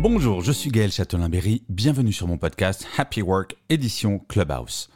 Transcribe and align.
Bonjour, 0.00 0.42
je 0.42 0.52
suis 0.52 0.70
Gaël 0.70 0.92
Châtelain-Berry, 0.92 1.64
bienvenue 1.68 2.12
sur 2.12 2.28
mon 2.28 2.38
podcast 2.38 2.86
Happy 2.98 3.20
Work 3.20 3.56
édition 3.68 4.20
Clubhouse. 4.28 4.90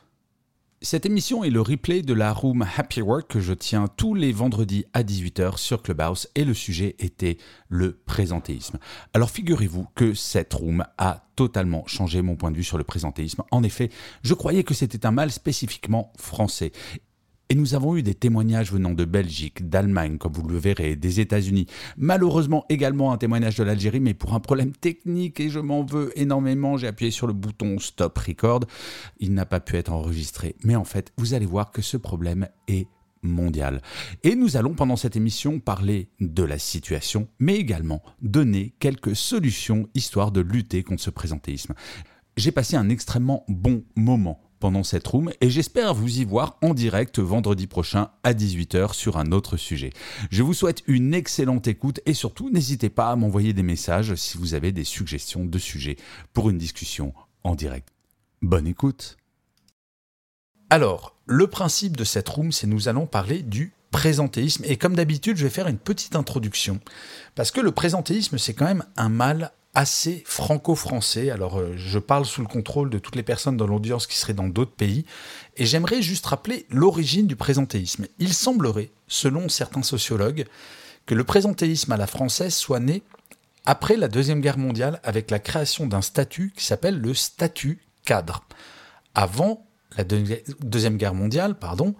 Cette 0.80 1.06
émission 1.06 1.42
est 1.42 1.50
le 1.50 1.60
replay 1.60 2.02
de 2.02 2.14
la 2.14 2.32
room 2.32 2.64
Happy 2.76 3.02
Work 3.02 3.28
que 3.28 3.40
je 3.40 3.52
tiens 3.52 3.88
tous 3.96 4.14
les 4.14 4.30
vendredis 4.30 4.84
à 4.92 5.02
18h 5.02 5.56
sur 5.56 5.82
Clubhouse 5.82 6.28
et 6.36 6.44
le 6.44 6.54
sujet 6.54 6.94
était 7.00 7.38
le 7.68 7.94
présentéisme. 8.06 8.78
Alors 9.12 9.30
figurez-vous 9.30 9.88
que 9.96 10.14
cette 10.14 10.54
room 10.54 10.84
a 10.98 11.26
totalement 11.34 11.84
changé 11.88 12.22
mon 12.22 12.36
point 12.36 12.52
de 12.52 12.56
vue 12.56 12.62
sur 12.62 12.78
le 12.78 12.84
présentéisme. 12.84 13.42
En 13.50 13.64
effet, 13.64 13.90
je 14.22 14.34
croyais 14.34 14.62
que 14.62 14.72
c'était 14.72 15.04
un 15.04 15.10
mal 15.10 15.32
spécifiquement 15.32 16.12
français 16.16 16.70
et 17.52 17.54
nous 17.54 17.74
avons 17.74 17.98
eu 17.98 18.02
des 18.02 18.14
témoignages 18.14 18.72
venant 18.72 18.94
de 18.94 19.04
Belgique, 19.04 19.68
d'Allemagne, 19.68 20.16
comme 20.16 20.32
vous 20.32 20.48
le 20.48 20.56
verrez, 20.56 20.96
des 20.96 21.20
États-Unis. 21.20 21.66
Malheureusement 21.98 22.64
également 22.70 23.12
un 23.12 23.18
témoignage 23.18 23.56
de 23.56 23.62
l'Algérie, 23.62 24.00
mais 24.00 24.14
pour 24.14 24.32
un 24.32 24.40
problème 24.40 24.72
technique, 24.72 25.38
et 25.38 25.50
je 25.50 25.58
m'en 25.58 25.84
veux 25.84 26.18
énormément, 26.18 26.78
j'ai 26.78 26.86
appuyé 26.86 27.10
sur 27.10 27.26
le 27.26 27.34
bouton 27.34 27.78
Stop 27.78 28.16
Record. 28.16 28.60
Il 29.20 29.34
n'a 29.34 29.44
pas 29.44 29.60
pu 29.60 29.76
être 29.76 29.92
enregistré. 29.92 30.56
Mais 30.64 30.76
en 30.76 30.84
fait, 30.84 31.12
vous 31.18 31.34
allez 31.34 31.44
voir 31.44 31.72
que 31.72 31.82
ce 31.82 31.98
problème 31.98 32.48
est 32.68 32.86
mondial. 33.20 33.82
Et 34.22 34.34
nous 34.34 34.56
allons 34.56 34.72
pendant 34.72 34.96
cette 34.96 35.16
émission 35.16 35.60
parler 35.60 36.08
de 36.20 36.44
la 36.44 36.58
situation, 36.58 37.28
mais 37.38 37.56
également 37.56 38.02
donner 38.22 38.72
quelques 38.78 39.14
solutions 39.14 39.90
histoire 39.94 40.32
de 40.32 40.40
lutter 40.40 40.82
contre 40.82 41.02
ce 41.02 41.10
présentéisme. 41.10 41.74
J'ai 42.38 42.50
passé 42.50 42.76
un 42.76 42.88
extrêmement 42.88 43.44
bon 43.46 43.84
moment 43.94 44.40
cette 44.84 45.08
room 45.08 45.32
et 45.40 45.50
j'espère 45.50 45.92
vous 45.92 46.20
y 46.20 46.24
voir 46.24 46.56
en 46.62 46.72
direct 46.72 47.18
vendredi 47.18 47.66
prochain 47.66 48.10
à 48.22 48.32
18h 48.32 48.94
sur 48.94 49.16
un 49.16 49.32
autre 49.32 49.56
sujet. 49.56 49.90
Je 50.30 50.44
vous 50.44 50.54
souhaite 50.54 50.84
une 50.86 51.14
excellente 51.14 51.66
écoute 51.66 51.98
et 52.06 52.14
surtout 52.14 52.48
n'hésitez 52.48 52.88
pas 52.88 53.10
à 53.10 53.16
m'envoyer 53.16 53.52
des 53.54 53.64
messages 53.64 54.14
si 54.14 54.38
vous 54.38 54.54
avez 54.54 54.70
des 54.70 54.84
suggestions 54.84 55.44
de 55.44 55.58
sujets 55.58 55.96
pour 56.32 56.48
une 56.48 56.58
discussion 56.58 57.12
en 57.42 57.56
direct. 57.56 57.88
Bonne 58.40 58.68
écoute 58.68 59.16
Alors, 60.70 61.16
le 61.26 61.48
principe 61.48 61.96
de 61.96 62.04
cette 62.04 62.28
room, 62.28 62.52
c'est 62.52 62.68
nous 62.68 62.86
allons 62.86 63.06
parler 63.06 63.42
du 63.42 63.72
présentéisme 63.90 64.64
et 64.64 64.76
comme 64.76 64.94
d'habitude, 64.94 65.36
je 65.36 65.44
vais 65.44 65.50
faire 65.50 65.66
une 65.66 65.78
petite 65.78 66.14
introduction 66.14 66.78
parce 67.34 67.50
que 67.50 67.60
le 67.60 67.72
présentéisme, 67.72 68.38
c'est 68.38 68.54
quand 68.54 68.66
même 68.66 68.84
un 68.96 69.08
mal 69.08 69.50
assez 69.74 70.22
franco-français. 70.26 71.30
Alors, 71.30 71.58
euh, 71.58 71.74
je 71.76 71.98
parle 71.98 72.26
sous 72.26 72.42
le 72.42 72.46
contrôle 72.46 72.90
de 72.90 72.98
toutes 72.98 73.16
les 73.16 73.22
personnes 73.22 73.56
dans 73.56 73.66
l'audience 73.66 74.06
qui 74.06 74.18
seraient 74.18 74.34
dans 74.34 74.48
d'autres 74.48 74.74
pays. 74.74 75.04
Et 75.56 75.66
j'aimerais 75.66 76.02
juste 76.02 76.26
rappeler 76.26 76.66
l'origine 76.70 77.26
du 77.26 77.36
présentéisme. 77.36 78.06
Il 78.18 78.34
semblerait, 78.34 78.90
selon 79.08 79.48
certains 79.48 79.82
sociologues, 79.82 80.46
que 81.06 81.14
le 81.14 81.24
présentéisme 81.24 81.92
à 81.92 81.96
la 81.96 82.06
française 82.06 82.54
soit 82.54 82.80
né 82.80 83.02
après 83.64 83.96
la 83.96 84.08
Deuxième 84.08 84.40
Guerre 84.40 84.58
mondiale 84.58 85.00
avec 85.04 85.30
la 85.30 85.38
création 85.38 85.86
d'un 85.86 86.02
statut 86.02 86.52
qui 86.56 86.64
s'appelle 86.64 86.98
le 86.98 87.14
statut 87.14 87.80
cadre. 88.04 88.44
Avant 89.14 89.66
la 89.96 90.04
Deuxième 90.04 90.96
Guerre 90.96 91.14
mondiale, 91.14 91.58
pardon, 91.58 91.94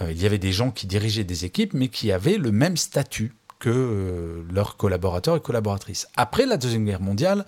euh, 0.00 0.12
il 0.12 0.20
y 0.20 0.26
avait 0.26 0.38
des 0.38 0.52
gens 0.52 0.70
qui 0.70 0.86
dirigeaient 0.86 1.24
des 1.24 1.44
équipes, 1.44 1.74
mais 1.74 1.88
qui 1.88 2.12
avaient 2.12 2.38
le 2.38 2.52
même 2.52 2.76
statut 2.76 3.34
que 3.62 3.70
euh, 3.70 4.44
leurs 4.52 4.76
collaborateurs 4.76 5.36
et 5.36 5.40
collaboratrices. 5.40 6.08
Après 6.16 6.46
la 6.46 6.56
Deuxième 6.56 6.84
Guerre 6.84 7.00
mondiale, 7.00 7.46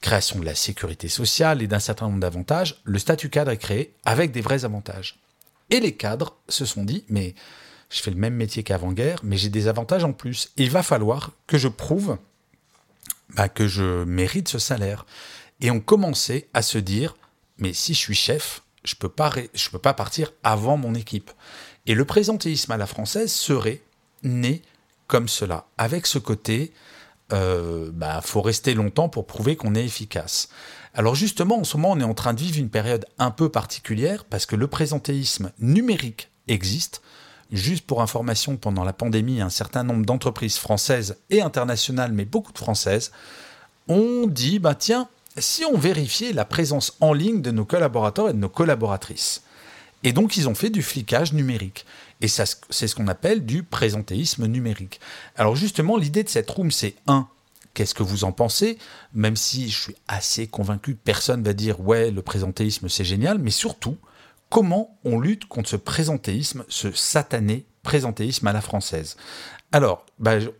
création 0.00 0.38
de 0.40 0.46
la 0.46 0.54
sécurité 0.54 1.08
sociale 1.08 1.60
et 1.60 1.66
d'un 1.66 1.80
certain 1.80 2.06
nombre 2.06 2.20
d'avantages, 2.20 2.80
le 2.84 2.98
statut 2.98 3.28
cadre 3.28 3.50
est 3.50 3.58
créé 3.58 3.92
avec 4.06 4.32
des 4.32 4.40
vrais 4.40 4.64
avantages. 4.64 5.18
Et 5.68 5.80
les 5.80 5.94
cadres 5.96 6.34
se 6.48 6.64
sont 6.64 6.82
dit, 6.82 7.04
mais 7.10 7.34
je 7.90 8.00
fais 8.00 8.10
le 8.10 8.16
même 8.16 8.34
métier 8.34 8.62
qu'avant-guerre, 8.62 9.20
mais 9.22 9.36
j'ai 9.36 9.50
des 9.50 9.68
avantages 9.68 10.04
en 10.04 10.14
plus. 10.14 10.50
il 10.56 10.70
va 10.70 10.82
falloir 10.82 11.32
que 11.46 11.58
je 11.58 11.68
prouve 11.68 12.16
bah, 13.36 13.50
que 13.50 13.68
je 13.68 14.04
mérite 14.04 14.48
ce 14.48 14.58
salaire. 14.58 15.04
Et 15.60 15.70
on 15.70 15.80
commençait 15.80 16.48
à 16.54 16.62
se 16.62 16.78
dire, 16.78 17.16
mais 17.58 17.74
si 17.74 17.92
je 17.92 17.98
suis 17.98 18.14
chef, 18.14 18.62
je 18.82 18.94
ne 18.94 18.98
peux, 18.98 19.10
peux 19.10 19.78
pas 19.78 19.94
partir 19.94 20.32
avant 20.42 20.78
mon 20.78 20.94
équipe. 20.94 21.30
Et 21.84 21.94
le 21.94 22.06
présentéisme 22.06 22.72
à 22.72 22.78
la 22.78 22.86
française 22.86 23.30
serait 23.30 23.82
né 24.22 24.62
comme 25.06 25.28
cela, 25.28 25.66
avec 25.78 26.06
ce 26.06 26.18
côté, 26.18 26.72
euh, 27.32 27.90
bah, 27.92 28.20
faut 28.22 28.42
rester 28.42 28.74
longtemps 28.74 29.08
pour 29.08 29.26
prouver 29.26 29.56
qu'on 29.56 29.74
est 29.74 29.84
efficace. 29.84 30.48
Alors 30.94 31.14
justement, 31.14 31.58
en 31.58 31.64
ce 31.64 31.76
moment, 31.76 31.92
on 31.92 32.00
est 32.00 32.04
en 32.04 32.14
train 32.14 32.34
de 32.34 32.40
vivre 32.40 32.58
une 32.58 32.70
période 32.70 33.06
un 33.18 33.30
peu 33.30 33.48
particulière 33.48 34.24
parce 34.24 34.46
que 34.46 34.56
le 34.56 34.66
présentéisme 34.66 35.50
numérique 35.58 36.30
existe. 36.48 37.02
Juste 37.50 37.86
pour 37.86 38.02
information, 38.02 38.56
pendant 38.56 38.84
la 38.84 38.92
pandémie, 38.92 39.40
un 39.40 39.50
certain 39.50 39.84
nombre 39.84 40.06
d'entreprises 40.06 40.56
françaises 40.56 41.16
et 41.30 41.42
internationales, 41.42 42.12
mais 42.12 42.24
beaucoup 42.24 42.52
de 42.52 42.58
françaises, 42.58 43.12
ont 43.88 44.26
dit, 44.26 44.58
bah 44.58 44.74
tiens, 44.74 45.08
si 45.36 45.64
on 45.64 45.76
vérifiait 45.76 46.32
la 46.32 46.44
présence 46.44 46.96
en 47.00 47.12
ligne 47.12 47.42
de 47.42 47.50
nos 47.50 47.64
collaborateurs 47.64 48.30
et 48.30 48.32
de 48.32 48.38
nos 48.38 48.48
collaboratrices. 48.48 49.42
Et 50.04 50.12
donc, 50.12 50.36
ils 50.36 50.48
ont 50.48 50.54
fait 50.54 50.70
du 50.70 50.82
flicage 50.82 51.32
numérique. 51.32 51.86
Et 52.20 52.28
c'est 52.28 52.46
ce 52.70 52.94
qu'on 52.94 53.08
appelle 53.08 53.44
du 53.44 53.62
présentéisme 53.62 54.46
numérique. 54.46 55.00
Alors 55.36 55.56
justement, 55.56 55.96
l'idée 55.96 56.22
de 56.22 56.28
cette 56.28 56.50
room, 56.50 56.70
c'est 56.70 56.94
un, 57.06 57.28
qu'est-ce 57.74 57.94
que 57.94 58.02
vous 58.02 58.24
en 58.24 58.32
pensez? 58.32 58.78
Même 59.12 59.36
si 59.36 59.68
je 59.68 59.78
suis 59.78 59.96
assez 60.08 60.46
convaincu 60.46 60.94
que 60.94 61.00
personne 61.02 61.42
va 61.42 61.52
dire 61.52 61.80
ouais, 61.80 62.10
le 62.10 62.22
présentéisme 62.22 62.88
c'est 62.88 63.04
génial, 63.04 63.38
mais 63.38 63.50
surtout, 63.50 63.98
comment 64.48 64.96
on 65.04 65.18
lutte 65.18 65.46
contre 65.46 65.68
ce 65.68 65.76
présentéisme, 65.76 66.64
ce 66.68 66.92
satané 66.92 67.66
présentéisme 67.82 68.46
à 68.46 68.52
la 68.52 68.60
française? 68.60 69.16
Alors, 69.72 70.06
bah, 70.20 70.34
euh, 70.34 70.50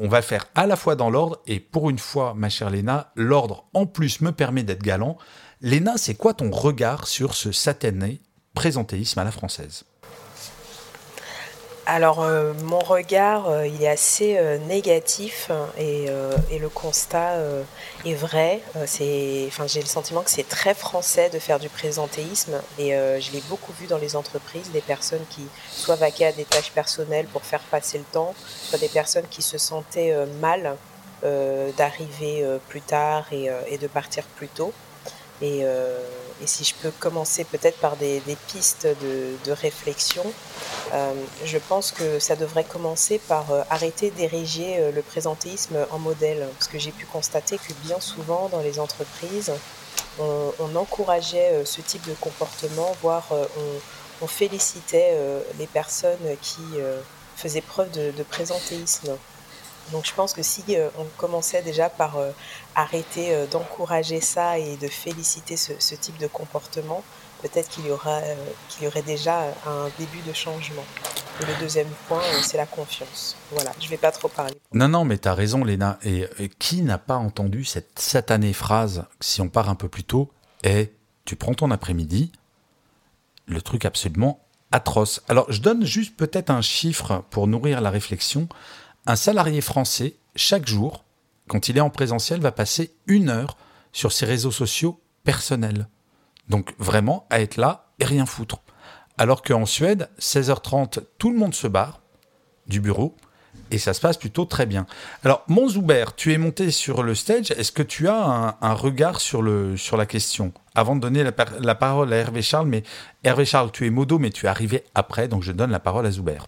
on 0.00 0.08
va 0.08 0.22
faire 0.22 0.46
à 0.56 0.66
la 0.66 0.74
fois 0.74 0.96
dans 0.96 1.08
l'ordre, 1.08 1.40
et 1.46 1.60
pour 1.60 1.88
une 1.88 2.00
fois, 2.00 2.34
ma 2.34 2.48
chère 2.48 2.68
Léna, 2.68 3.12
l'ordre 3.14 3.64
en 3.74 3.86
plus 3.86 4.20
me 4.22 4.32
permet 4.32 4.64
d'être 4.64 4.82
galant. 4.82 5.16
Léna, 5.60 5.96
c'est 5.96 6.16
quoi 6.16 6.34
ton 6.34 6.50
regard 6.50 7.06
sur 7.06 7.34
ce 7.34 7.52
satané 7.52 8.20
présentéisme 8.54 9.20
à 9.20 9.24
la 9.24 9.30
française? 9.30 9.84
Alors 11.90 12.22
euh, 12.22 12.52
mon 12.62 12.78
regard, 12.78 13.48
euh, 13.48 13.66
il 13.66 13.82
est 13.82 13.88
assez 13.88 14.36
euh, 14.38 14.58
négatif 14.58 15.50
et, 15.76 16.08
le 16.60 16.68
constat 16.68 17.38
est 18.04 18.14
vrai. 18.14 18.60
c'est, 18.84 19.44
enfin, 19.48 19.66
j'ai 19.66 19.80
le 19.80 19.86
sentiment 19.86 20.20
que 20.20 20.30
c'est 20.30 20.46
très 20.46 20.74
français 20.74 21.30
de 21.30 21.38
faire 21.38 21.58
du 21.58 21.70
présentéisme 21.70 22.60
et 22.78 22.90
je 22.90 23.32
l'ai 23.32 23.40
beaucoup 23.48 23.72
vu 23.72 23.86
dans 23.86 23.96
les 23.96 24.14
entreprises, 24.14 24.70
des 24.72 24.82
personnes 24.82 25.24
qui 25.30 25.46
soit 25.70 25.96
vaquaient 25.96 26.26
à 26.26 26.32
des 26.32 26.44
tâches 26.44 26.70
personnelles 26.72 27.26
pour 27.26 27.42
faire 27.44 27.62
passer 27.70 27.96
le 27.96 28.04
temps, 28.04 28.34
soit 28.68 28.78
des 28.78 28.88
personnes 28.88 29.24
qui 29.30 29.40
se 29.40 29.56
sentaient 29.56 30.14
mal 30.38 30.76
d'arriver 31.78 32.44
plus 32.68 32.82
tard 32.82 33.24
et, 33.32 33.78
de 33.78 33.86
partir 33.86 34.24
plus 34.36 34.48
tôt. 34.48 34.74
Si 36.46 36.64
je 36.64 36.74
peux 36.74 36.90
commencer 36.98 37.44
peut-être 37.44 37.78
par 37.78 37.96
des, 37.96 38.22
pistes 38.48 38.86
de 39.02 39.52
réflexion, 39.52 40.24
euh, 40.92 41.12
je 41.44 41.58
pense 41.58 41.92
que 41.92 42.18
ça 42.18 42.36
devrait 42.36 42.64
commencer 42.64 43.18
par 43.18 43.52
euh, 43.52 43.62
arrêter 43.70 44.10
d'ériger 44.10 44.78
euh, 44.78 44.92
le 44.92 45.02
présentéisme 45.02 45.86
en 45.90 45.98
modèle, 45.98 46.48
parce 46.58 46.68
que 46.68 46.78
j'ai 46.78 46.90
pu 46.90 47.06
constater 47.06 47.58
que 47.58 47.72
bien 47.84 48.00
souvent 48.00 48.48
dans 48.48 48.60
les 48.60 48.80
entreprises, 48.80 49.52
on, 50.18 50.76
encourageait 50.76 51.64
ce 51.64 51.80
type 51.80 52.06
de 52.06 52.14
comportement, 52.20 52.94
voire 53.00 53.26
on, 54.20 54.26
félicitait 54.26 55.16
les 55.58 55.66
personnes 55.66 56.36
qui 56.42 56.62
faisaient 57.36 57.62
preuve 57.62 57.90
de, 57.90 58.22
présentéisme. 58.24 59.16
Donc 59.92 60.06
je 60.06 60.14
pense 60.14 60.32
que 60.32 60.42
si 60.42 60.62
on 60.98 61.04
commençait 61.16 61.62
déjà 61.62 61.88
par 61.88 62.16
arrêter 62.74 63.46
d'encourager 63.50 64.20
ça 64.20 64.58
et 64.58 64.76
de 64.76 64.88
féliciter 64.88 65.56
ce 65.56 65.94
type 65.94 66.18
de 66.18 66.26
comportement, 66.26 67.02
peut-être 67.40 67.68
qu'il 67.68 67.86
y, 67.86 67.90
euh, 67.90 68.34
y 68.80 68.86
aurait 68.86 69.02
déjà 69.02 69.42
un 69.66 69.88
début 69.98 70.20
de 70.26 70.32
changement. 70.32 70.84
Et 71.40 71.46
le 71.46 71.58
deuxième 71.60 71.88
point, 72.08 72.18
euh, 72.20 72.40
c'est 72.42 72.56
la 72.56 72.66
confiance. 72.66 73.36
Voilà, 73.50 73.72
je 73.78 73.86
ne 73.86 73.90
vais 73.90 73.96
pas 73.96 74.12
trop 74.12 74.28
parler. 74.28 74.54
Non, 74.72 74.88
non, 74.88 75.04
mais 75.04 75.18
tu 75.18 75.28
as 75.28 75.34
raison, 75.34 75.64
Léna. 75.64 75.98
Et, 76.04 76.28
qui 76.58 76.82
n'a 76.82 76.98
pas 76.98 77.16
entendu 77.16 77.64
cette 77.64 77.98
satanée 77.98 78.52
phrase, 78.52 79.04
si 79.20 79.40
on 79.40 79.48
part 79.48 79.68
un 79.68 79.74
peu 79.74 79.88
plus 79.88 80.04
tôt, 80.04 80.30
est 80.62 80.92
tu 81.24 81.36
prends 81.36 81.54
ton 81.54 81.70
après-midi, 81.70 82.32
le 83.46 83.62
truc 83.62 83.84
absolument 83.84 84.40
atroce. 84.72 85.22
Alors, 85.28 85.50
je 85.50 85.60
donne 85.60 85.84
juste 85.84 86.16
peut-être 86.16 86.50
un 86.50 86.62
chiffre 86.62 87.24
pour 87.30 87.46
nourrir 87.46 87.80
la 87.80 87.90
réflexion. 87.90 88.48
Un 89.06 89.16
salarié 89.16 89.60
français, 89.60 90.16
chaque 90.36 90.66
jour, 90.66 91.04
quand 91.48 91.68
il 91.68 91.78
est 91.78 91.82
en 91.82 91.90
présentiel, 91.90 92.40
va 92.40 92.52
passer 92.52 92.94
une 93.06 93.28
heure 93.28 93.56
sur 93.92 94.12
ses 94.12 94.26
réseaux 94.26 94.50
sociaux 94.50 95.00
personnels. 95.24 95.88
Donc, 96.48 96.74
vraiment, 96.78 97.26
à 97.30 97.40
être 97.40 97.56
là 97.56 97.90
et 97.98 98.04
rien 98.04 98.26
foutre. 98.26 98.62
Alors 99.18 99.42
qu'en 99.42 99.66
Suède, 99.66 100.08
16h30, 100.18 101.00
tout 101.18 101.30
le 101.30 101.38
monde 101.38 101.54
se 101.54 101.66
barre 101.66 102.00
du 102.66 102.80
bureau 102.80 103.16
et 103.70 103.78
ça 103.78 103.94
se 103.94 104.00
passe 104.00 104.16
plutôt 104.16 104.44
très 104.44 104.66
bien. 104.66 104.86
Alors, 105.24 105.44
mon 105.48 105.68
tu 106.16 106.32
es 106.32 106.38
monté 106.38 106.70
sur 106.70 107.02
le 107.02 107.14
stage. 107.14 107.50
Est-ce 107.52 107.72
que 107.72 107.82
tu 107.82 108.08
as 108.08 108.56
un, 108.60 108.74
regard 108.74 109.20
sur, 109.20 109.42
le, 109.42 109.76
sur 109.76 109.96
la 109.96 110.06
question? 110.06 110.52
Avant 110.74 110.96
de 110.96 111.00
donner 111.00 111.24
la, 111.24 111.74
parole 111.74 112.12
à 112.12 112.16
Hervé 112.16 112.42
Charles, 112.42 112.66
mais 112.66 112.82
Hervé 113.24 113.44
Charles, 113.44 113.70
tu 113.72 113.86
es 113.86 113.90
modo, 113.90 114.18
mais 114.18 114.30
tu 114.30 114.46
es 114.46 114.48
arrivé 114.48 114.84
après, 114.94 115.28
donc 115.28 115.42
je 115.42 115.52
donne 115.52 115.70
la 115.70 115.80
parole 115.80 116.06
à 116.06 116.10
Zuber. 116.10 116.38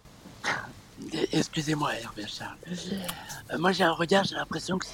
Excusez-moi, 1.13 1.95
Hervé 1.95 2.27
Charles. 2.27 2.57
Euh, 3.51 3.59
moi, 3.59 3.73
j'ai 3.73 3.85
un 3.85 3.93
regard, 3.93 4.25
j'ai 4.25 4.35
l'impression 4.35 4.79
que 4.79 4.87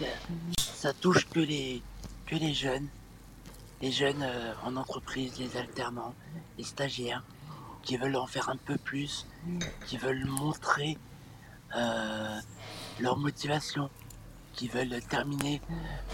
ça, 0.58 0.92
touche 0.92 1.28
que 1.28 1.38
les, 1.38 1.82
jeunes. 2.54 2.88
Les 3.80 3.92
jeunes 3.92 4.22
euh, 4.22 4.52
en 4.64 4.76
entreprise, 4.76 5.38
les 5.38 5.56
alternants, 5.56 6.14
les 6.56 6.64
stagiaires, 6.64 7.22
qui 7.82 7.96
veulent 7.96 8.16
en 8.16 8.26
faire 8.26 8.48
un 8.48 8.56
peu 8.56 8.76
plus, 8.76 9.26
qui 9.86 9.96
veulent 9.96 10.24
montrer 10.24 10.98
euh, 11.76 12.40
leur 12.98 13.16
motivation, 13.16 13.88
qui 14.54 14.66
veulent 14.66 15.00
terminer 15.08 15.62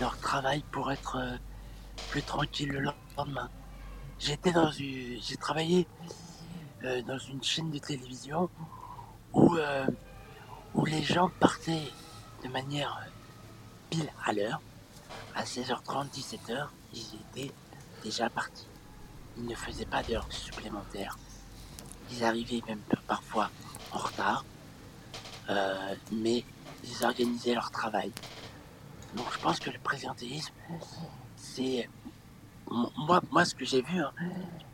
leur 0.01 0.19
travail 0.19 0.63
pour 0.71 0.93
être 0.93 1.39
plus 2.11 2.23
tranquille 2.23 2.69
le 2.69 2.93
lendemain. 3.17 3.49
J'ai 4.19 4.37
travaillé 5.41 5.87
dans 6.83 7.19
une 7.19 7.43
chaîne 7.43 7.71
de 7.71 7.79
télévision 7.79 8.51
où, 9.35 9.57
où 10.75 10.85
les 10.85 11.03
gens 11.03 11.31
partaient 11.41 11.91
de 12.43 12.49
manière 12.49 13.07
pile 13.91 14.11
à 14.25 14.33
l'heure, 14.33 14.61
à 15.35 15.45
16h30, 15.45 16.11
17h, 16.11 16.67
ils 16.93 17.19
étaient 17.21 17.55
déjà 18.03 18.31
partis. 18.31 18.67
Ils 19.37 19.47
ne 19.47 19.55
faisaient 19.55 19.87
pas 19.87 20.03
d'heures 20.03 20.31
supplémentaires. 20.31 21.19
Ils 22.11 22.23
arrivaient 22.23 22.63
même 22.67 22.81
parfois 23.07 23.51
en 23.93 23.99
retard. 23.99 24.45
Euh, 25.51 25.95
mais 26.13 26.45
ils 26.85 27.05
organisaient 27.05 27.55
leur 27.55 27.71
travail. 27.71 28.13
Donc 29.17 29.27
je 29.33 29.39
pense 29.39 29.59
que 29.59 29.71
le 29.71 29.79
présentéisme, 29.79 30.53
c'est... 31.37 31.89
Moi, 32.71 33.23
moi, 33.31 33.45
ce 33.45 33.55
que 33.55 33.65
j'ai 33.65 33.83
vu, 33.83 34.01
hein, 34.01 34.13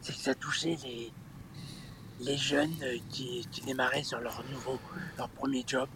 c'est 0.00 0.12
que 0.12 0.20
ça 0.20 0.34
touchait 0.34 0.78
les, 0.84 1.12
les 2.20 2.36
jeunes 2.36 2.74
qui, 3.10 3.46
qui, 3.50 3.60
démarraient 3.62 4.02
sur 4.02 4.20
leur 4.20 4.42
nouveau, 4.50 4.78
leur 5.18 5.28
premier 5.28 5.64
job 5.66 5.88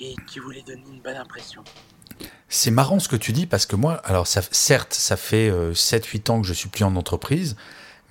et 0.00 0.14
qui 0.26 0.38
voulaient 0.38 0.62
donner 0.62 0.84
une 0.92 1.00
bonne 1.00 1.16
impression. 1.16 1.62
C'est 2.48 2.70
marrant 2.70 3.00
ce 3.00 3.08
que 3.08 3.16
tu 3.16 3.32
dis 3.32 3.46
parce 3.46 3.66
que 3.66 3.76
moi, 3.76 3.94
alors 4.04 4.26
ça, 4.26 4.40
certes, 4.50 4.94
ça 4.94 5.16
fait 5.16 5.50
7-8 5.50 6.30
euh, 6.30 6.32
ans 6.32 6.40
que 6.40 6.46
je 6.46 6.54
suis 6.54 6.68
plus 6.68 6.84
en 6.84 6.94
entreprise, 6.96 7.56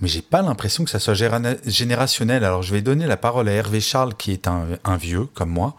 mais 0.02 0.08
j'ai 0.08 0.22
pas 0.22 0.42
l'impression 0.42 0.84
que 0.84 0.90
ça 0.90 1.00
soit 1.00 1.14
générationnel. 1.66 2.44
Alors 2.44 2.62
je 2.62 2.74
vais 2.74 2.82
donner 2.82 3.08
la 3.08 3.18
parole 3.18 3.48
à 3.48 3.54
Hervé 3.54 3.80
Charles, 3.80 4.16
qui 4.16 4.32
est 4.32 4.48
un, 4.48 4.98
vieux 4.98 5.26
comme 5.26 5.50
moi. 5.50 5.76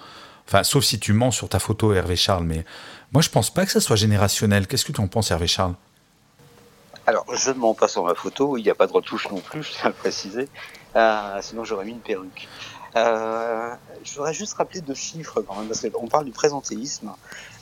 Enfin, 0.48 0.62
sauf 0.62 0.84
si 0.84 0.98
tu 0.98 1.12
mens 1.12 1.32
sur 1.32 1.48
ta 1.48 1.58
photo, 1.58 1.92
Hervé 1.92 2.16
Charles, 2.16 2.44
mais 2.44 2.64
moi 3.12 3.20
je 3.20 3.28
pense 3.28 3.52
pas 3.52 3.66
que 3.66 3.72
ça 3.72 3.80
soit 3.80 3.96
générationnel. 3.96 4.66
Qu'est-ce 4.66 4.84
que 4.84 4.92
tu 4.92 5.00
en 5.00 5.08
penses, 5.08 5.30
Hervé 5.30 5.48
Charles? 5.48 5.74
Alors, 7.06 7.24
je 7.36 7.50
ne 7.50 7.58
mens 7.58 7.74
pas 7.74 7.86
sur 7.86 8.04
ma 8.04 8.16
photo, 8.16 8.56
il 8.56 8.64
n'y 8.64 8.70
a 8.70 8.74
pas 8.74 8.88
de 8.88 8.92
retouche 8.92 9.30
non 9.30 9.40
plus, 9.40 9.62
je 9.62 9.70
tiens 9.70 9.84
à 9.84 9.88
le 9.88 9.94
préciser. 9.94 10.48
Euh, 10.94 11.38
sinon, 11.42 11.64
j'aurais 11.64 11.84
mis 11.84 11.92
une 11.92 12.00
perruque. 12.00 12.48
Euh, 12.94 13.74
je 14.04 14.14
voudrais 14.14 14.32
juste 14.32 14.54
rappeler 14.54 14.80
deux 14.80 14.94
chiffres 14.94 15.42
quand 15.42 15.56
même, 15.56 15.66
parce 15.68 15.86
qu'on 15.88 16.06
parle 16.06 16.24
du 16.24 16.32
présentéisme, 16.32 17.12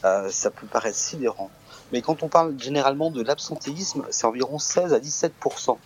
euh, 0.05 0.31
ça 0.31 0.51
peut 0.51 0.67
paraître 0.67 0.97
sidérant. 0.97 1.51
Mais 1.93 2.03
quand 2.03 2.23
on 2.23 2.29
parle 2.29 2.55
généralement 2.59 3.11
de 3.11 3.23
l'absentéisme, 3.23 4.05
c'est 4.11 4.27
environ 4.27 4.59
16 4.59 4.93
à 4.95 4.99
17% 4.99 5.79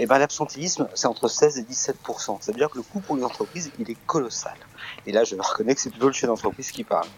et 0.00 0.04
eh 0.04 0.06
ben 0.06 0.18
l'absentéisme, 0.18 0.88
c'est 0.94 1.08
entre 1.08 1.26
16 1.26 1.58
et 1.58 1.62
17% 1.62 2.40
Ça 2.40 2.52
veut 2.52 2.58
dire 2.58 2.70
que 2.70 2.76
le 2.76 2.82
coût 2.82 3.00
pour 3.00 3.16
les 3.16 3.24
entreprises, 3.24 3.72
il 3.80 3.90
est 3.90 3.98
colossal. 4.06 4.56
Et 5.06 5.12
là, 5.12 5.24
je 5.24 5.34
reconnais 5.38 5.74
que 5.74 5.80
c'est 5.80 5.90
plutôt 5.90 6.06
le 6.06 6.12
chef 6.12 6.28
d'entreprise 6.28 6.70
qui 6.70 6.84
parle. 6.84 7.08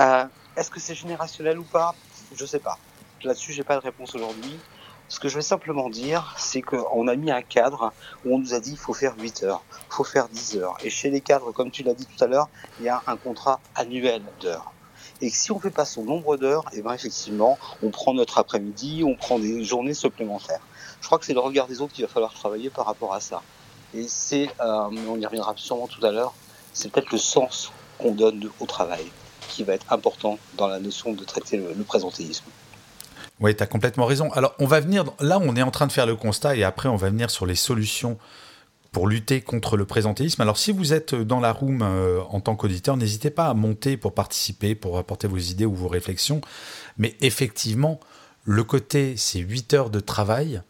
Euh, 0.00 0.24
est-ce 0.56 0.68
que 0.68 0.80
c'est 0.80 0.96
générationnel 0.96 1.58
ou 1.58 1.62
pas? 1.62 1.94
Je 2.34 2.44
sais 2.44 2.58
pas. 2.58 2.78
Là-dessus, 3.22 3.52
j'ai 3.52 3.62
pas 3.62 3.76
de 3.76 3.80
réponse 3.82 4.14
aujourd'hui. 4.16 4.58
Ce 5.08 5.20
que 5.20 5.28
je 5.28 5.36
vais 5.36 5.42
simplement 5.42 5.88
dire, 5.88 6.34
c'est 6.36 6.62
qu'on 6.62 7.06
a 7.06 7.14
mis 7.14 7.30
un 7.30 7.42
cadre 7.42 7.92
où 8.24 8.34
on 8.34 8.38
nous 8.38 8.54
a 8.54 8.60
dit 8.60 8.72
il 8.72 8.76
faut 8.76 8.94
faire 8.94 9.14
8 9.18 9.44
heures, 9.44 9.62
il 9.88 9.94
faut 9.94 10.04
faire 10.04 10.28
10 10.28 10.56
heures. 10.58 10.76
Et 10.82 10.90
chez 10.90 11.10
les 11.10 11.20
cadres, 11.20 11.52
comme 11.52 11.70
tu 11.70 11.82
l'as 11.82 11.94
dit 11.94 12.06
tout 12.06 12.24
à 12.24 12.26
l'heure, 12.26 12.48
il 12.80 12.86
y 12.86 12.88
a 12.88 13.02
un 13.06 13.16
contrat 13.16 13.60
annuel 13.74 14.22
d'heures. 14.40 14.72
Et 15.20 15.30
si 15.30 15.52
on 15.52 15.60
fait 15.60 15.70
pas 15.70 15.84
son 15.84 16.04
nombre 16.04 16.36
d'heures, 16.36 16.64
et 16.72 16.78
eh 16.78 16.82
ben 16.82 16.92
effectivement, 16.92 17.56
on 17.82 17.90
prend 17.90 18.12
notre 18.12 18.38
après-midi, 18.38 19.02
on 19.06 19.14
prend 19.14 19.38
des 19.38 19.64
journées 19.64 19.94
supplémentaires 19.94 20.60
je 21.00 21.06
crois 21.06 21.18
que 21.18 21.24
c'est 21.24 21.34
le 21.34 21.40
regard 21.40 21.66
des 21.66 21.80
autres 21.80 21.92
qu'il 21.92 22.04
va 22.04 22.10
falloir 22.10 22.34
travailler 22.34 22.70
par 22.70 22.86
rapport 22.86 23.14
à 23.14 23.20
ça. 23.20 23.42
Et 23.94 24.08
c'est, 24.08 24.48
euh, 24.60 24.88
on 25.08 25.20
y 25.20 25.24
reviendra 25.24 25.54
sûrement 25.56 25.86
tout 25.86 26.04
à 26.04 26.10
l'heure, 26.10 26.34
c'est 26.72 26.90
peut-être 26.90 27.12
le 27.12 27.18
sens 27.18 27.70
qu'on 27.98 28.10
donne 28.12 28.50
au 28.60 28.66
travail 28.66 29.06
qui 29.48 29.62
va 29.62 29.74
être 29.74 29.92
important 29.92 30.38
dans 30.56 30.66
la 30.66 30.80
notion 30.80 31.12
de 31.12 31.24
traiter 31.24 31.56
le, 31.58 31.84
présentéisme. 31.84 32.46
Oui, 33.40 33.54
tu 33.54 33.62
as 33.62 33.66
complètement 33.66 34.06
raison. 34.06 34.32
Alors, 34.32 34.54
on 34.58 34.66
va 34.66 34.80
venir, 34.80 35.04
là, 35.20 35.38
on 35.38 35.54
est 35.56 35.62
en 35.62 35.70
train 35.70 35.86
de 35.86 35.92
faire 35.92 36.06
le 36.06 36.16
constat 36.16 36.56
et 36.56 36.64
après, 36.64 36.88
on 36.88 36.96
va 36.96 37.10
venir 37.10 37.30
sur 37.30 37.44
les 37.44 37.54
solutions 37.54 38.18
pour 38.92 39.08
lutter 39.08 39.42
contre 39.42 39.76
le 39.76 39.84
présentéisme. 39.84 40.40
Alors, 40.40 40.56
si 40.56 40.72
vous 40.72 40.94
êtes 40.94 41.14
dans 41.14 41.40
la 41.40 41.52
room 41.52 41.82
euh, 41.82 42.20
en 42.30 42.40
tant 42.40 42.56
qu'auditeur, 42.56 42.96
n'hésitez 42.96 43.28
pas 43.28 43.48
à 43.48 43.54
monter 43.54 43.98
pour 43.98 44.14
participer, 44.14 44.74
pour 44.74 44.96
apporter 44.96 45.28
vos 45.28 45.36
idées 45.36 45.66
ou 45.66 45.74
vos 45.74 45.88
réflexions. 45.88 46.40
Mais 46.96 47.14
effectivement, 47.20 48.00
le 48.44 48.64
côté, 48.64 49.16
c'est 49.18 49.40
8 49.40 49.74
heures 49.74 49.90
de 49.90 50.00
travail, 50.00 50.62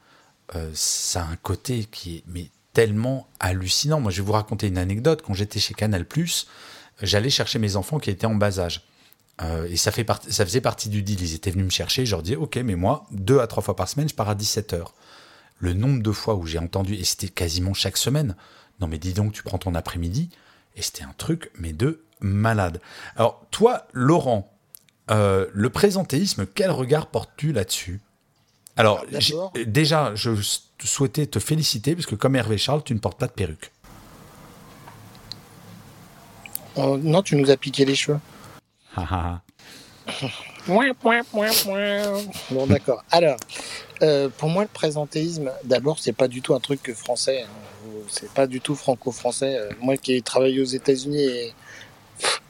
euh, 0.56 0.70
ça 0.74 1.22
a 1.22 1.24
un 1.26 1.36
côté 1.36 1.84
qui 1.84 2.16
est 2.16 2.24
mais 2.26 2.50
tellement 2.72 3.28
hallucinant. 3.38 4.00
Moi, 4.00 4.10
je 4.10 4.22
vais 4.22 4.26
vous 4.26 4.32
raconter 4.32 4.66
une 4.66 4.78
anecdote. 4.78 5.22
Quand 5.22 5.34
j'étais 5.34 5.60
chez 5.60 5.74
Canal+, 5.74 6.04
j'allais 7.02 7.30
chercher 7.30 7.58
mes 7.58 7.76
enfants 7.76 7.98
qui 7.98 8.10
étaient 8.10 8.26
en 8.26 8.34
bas 8.34 8.58
âge. 8.58 8.82
Euh, 9.42 9.68
et 9.70 9.76
ça, 9.76 9.92
fait 9.92 10.06
ça 10.28 10.44
faisait 10.44 10.60
partie 10.60 10.88
du 10.88 11.02
deal. 11.02 11.20
Ils 11.20 11.34
étaient 11.34 11.50
venus 11.50 11.66
me 11.66 11.70
chercher. 11.70 12.06
Je 12.06 12.12
leur 12.12 12.22
disais, 12.22 12.36
OK, 12.36 12.56
mais 12.56 12.74
moi, 12.74 13.06
deux 13.10 13.40
à 13.40 13.46
trois 13.46 13.62
fois 13.62 13.76
par 13.76 13.88
semaine, 13.88 14.08
je 14.08 14.14
pars 14.14 14.28
à 14.28 14.34
17 14.34 14.72
heures. 14.72 14.94
Le 15.58 15.72
nombre 15.72 16.02
de 16.02 16.12
fois 16.12 16.34
où 16.34 16.46
j'ai 16.46 16.58
entendu, 16.58 16.94
et 16.94 17.04
c'était 17.04 17.28
quasiment 17.28 17.74
chaque 17.74 17.96
semaine, 17.96 18.36
non 18.80 18.86
mais 18.86 18.98
dis 18.98 19.14
donc, 19.14 19.32
tu 19.32 19.42
prends 19.42 19.58
ton 19.58 19.74
après-midi, 19.74 20.28
et 20.74 20.82
c'était 20.82 21.04
un 21.04 21.14
truc, 21.16 21.50
mais 21.58 21.72
de 21.72 22.02
malade. 22.20 22.80
Alors, 23.16 23.46
toi, 23.50 23.86
Laurent, 23.92 24.52
euh, 25.10 25.46
le 25.52 25.70
présentéisme, 25.70 26.46
quel 26.46 26.70
regard 26.70 27.06
portes-tu 27.06 27.52
là-dessus? 27.52 28.00
Alors, 28.76 29.06
déjà, 29.66 30.14
je 30.14 30.32
souhaitais 30.84 31.26
te 31.26 31.38
féliciter, 31.38 31.94
parce 31.94 32.06
que 32.06 32.14
comme 32.14 32.36
Hervé 32.36 32.58
Charles, 32.58 32.82
tu 32.84 32.92
ne 32.92 32.98
portes 32.98 33.18
pas 33.18 33.26
de 33.26 33.32
perruque. 33.32 33.72
Oh, 36.74 36.98
non, 36.98 37.22
tu 37.22 37.36
nous 37.36 37.50
as 37.50 37.56
piqué 37.56 37.86
les 37.86 37.94
cheveux. 37.94 38.18
Bon, 42.50 42.66
d'accord. 42.66 43.04
Alors, 43.10 43.36
euh, 44.02 44.28
pour 44.36 44.48
moi, 44.48 44.62
le 44.62 44.68
présentéisme, 44.68 45.50
d'abord, 45.64 45.98
c'est 45.98 46.12
pas 46.12 46.28
du 46.28 46.42
tout 46.42 46.54
un 46.54 46.60
truc 46.60 46.92
français. 46.94 47.42
Hein. 47.42 47.90
C'est 48.08 48.30
pas 48.32 48.46
du 48.46 48.60
tout 48.60 48.74
franco-français. 48.74 49.58
Euh, 49.58 49.70
moi 49.80 49.96
qui 49.96 50.14
ai 50.14 50.22
travaillé 50.22 50.60
aux 50.60 50.64
États-Unis, 50.64 51.52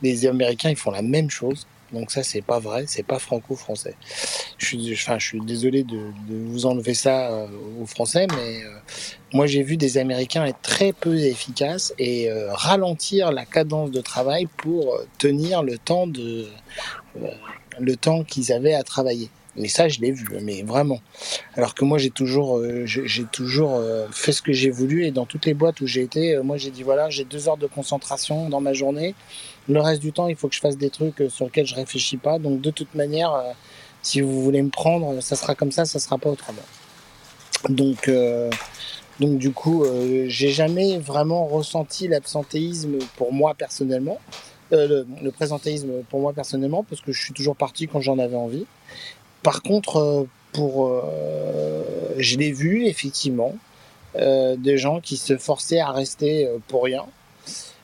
les 0.03 0.27
Américains, 0.27 0.71
ils 0.71 0.77
font 0.77 0.91
la 0.91 1.03
même 1.03 1.31
chose. 1.31 1.67
Donc 1.93 2.11
ça, 2.11 2.23
c'est 2.23 2.43
pas 2.43 2.59
vrai, 2.59 2.85
c'est 2.87 3.05
pas 3.05 3.19
franco-français. 3.19 3.95
Je 4.59 4.67
suis, 5.19 5.41
désolé 5.41 5.85
de, 5.85 5.99
vous 6.29 6.67
enlever 6.67 6.95
ça 6.95 7.31
euh, 7.31 7.47
aux 7.81 7.87
Français, 7.87 8.27
mais 8.35 8.65
euh, 8.65 8.71
moi 9.33 9.47
j'ai 9.47 9.63
vu 9.63 9.77
des 9.77 9.99
Américains 9.99 10.45
être 10.45 10.63
très 10.63 10.93
peu 10.93 11.17
efficaces 11.17 11.95
et 11.99 12.31
euh, 12.31 12.53
ralentir 12.53 13.31
la 13.33 13.45
cadence 13.45 13.91
de 13.91 14.01
travail 14.01 14.47
pour 14.57 14.99
tenir 15.19 15.63
le 15.63 15.79
temps 15.79 16.09
qu'ils 18.25 18.53
avaient 18.53 18.75
à 18.75 18.83
travailler. 18.83 19.31
Mais 19.57 19.69
ça, 19.69 19.89
je 19.89 20.01
l'ai 20.01 20.13
vu, 20.13 20.27
mais 20.43 20.63
vraiment. 20.63 21.01
Alors 21.57 21.75
que 21.75 21.85
moi, 21.85 21.99
j'ai 21.99 22.11
toujours, 22.11 22.63
j'ai 22.85 23.25
toujours 23.25 23.81
fait 24.11 24.33
ce 24.33 24.43
que 24.43 24.53
j'ai 24.53 24.71
voulu 24.71 25.05
et 25.05 25.11
dans 25.11 25.27
toutes 25.27 25.47
les 25.47 25.55
boîtes 25.55 25.81
où 25.81 25.87
j'ai 25.87 26.03
été, 26.03 26.39
moi, 26.43 26.57
j'ai 26.57 26.71
dit 26.71 26.83
voilà, 26.83 27.09
j'ai 27.11 27.25
deux 27.25 27.49
heures 27.49 27.57
de 27.57 27.67
concentration 27.67 28.49
dans 28.49 28.61
ma 28.61 28.73
journée. 28.73 29.15
Le 29.69 29.81
reste 29.81 30.01
du 30.01 30.13
temps, 30.13 30.29
il 30.29 30.37
faut 30.37 30.49
que 30.49 30.55
je 30.55 30.61
fasse 30.61 30.77
des 30.77 30.91
trucs 30.91 31.21
euh, 31.21 31.29
sur 31.29 31.47
lesquels 31.47 31.67
je 31.67 31.75
réfléchis 31.75 32.17
pas. 32.17 32.39
Donc 32.39 32.61
de 32.61 32.71
toute 32.71 32.95
manière, 32.95 33.33
euh, 33.35 33.53
si 34.03 34.21
vous 34.21 34.43
voulez 34.43 34.63
me 34.63 34.71
prendre, 34.71 35.21
ça 35.21 35.35
sera 35.35 35.55
comme 35.55 35.73
ça, 35.73 35.85
ça 35.85 35.99
sera 35.99 36.19
pas 36.19 36.31
autrement. 36.31 36.63
Donc 37.69 38.09
euh, 38.09 38.51
donc 39.19 39.39
du 39.39 39.51
coup, 39.51 39.85
j'ai 40.27 40.51
jamais 40.51 40.99
vraiment 40.99 41.47
ressenti 41.47 42.07
l'absentéisme 42.07 42.99
pour 43.17 43.33
moi 43.33 43.55
personnellement, 43.55 44.19
le, 44.71 45.31
présentéisme 45.31 46.03
pour 46.11 46.21
moi 46.21 46.35
personnellement, 46.35 46.85
parce 46.85 47.01
que 47.01 47.13
je 47.13 47.23
suis 47.23 47.33
toujours 47.33 47.57
parti 47.57 47.89
quand 47.89 48.03
j'en 48.03 48.19
avais 48.19 48.37
envie. 48.37 48.67
Par 49.43 49.63
contre, 49.63 50.27
pour, 50.53 51.03
je 52.19 52.37
l'ai 52.37 52.53
vu 52.53 52.87
effectivement. 52.87 53.55
euh, 54.19 54.57
de 54.57 54.77
gens 54.77 55.01
qui 55.01 55.17
se 55.17 55.37
forçaient 55.37 55.81
à 55.81 55.91
rester 55.91 56.47
euh, 56.47 56.59
pour 56.69 56.85
rien. 56.85 57.05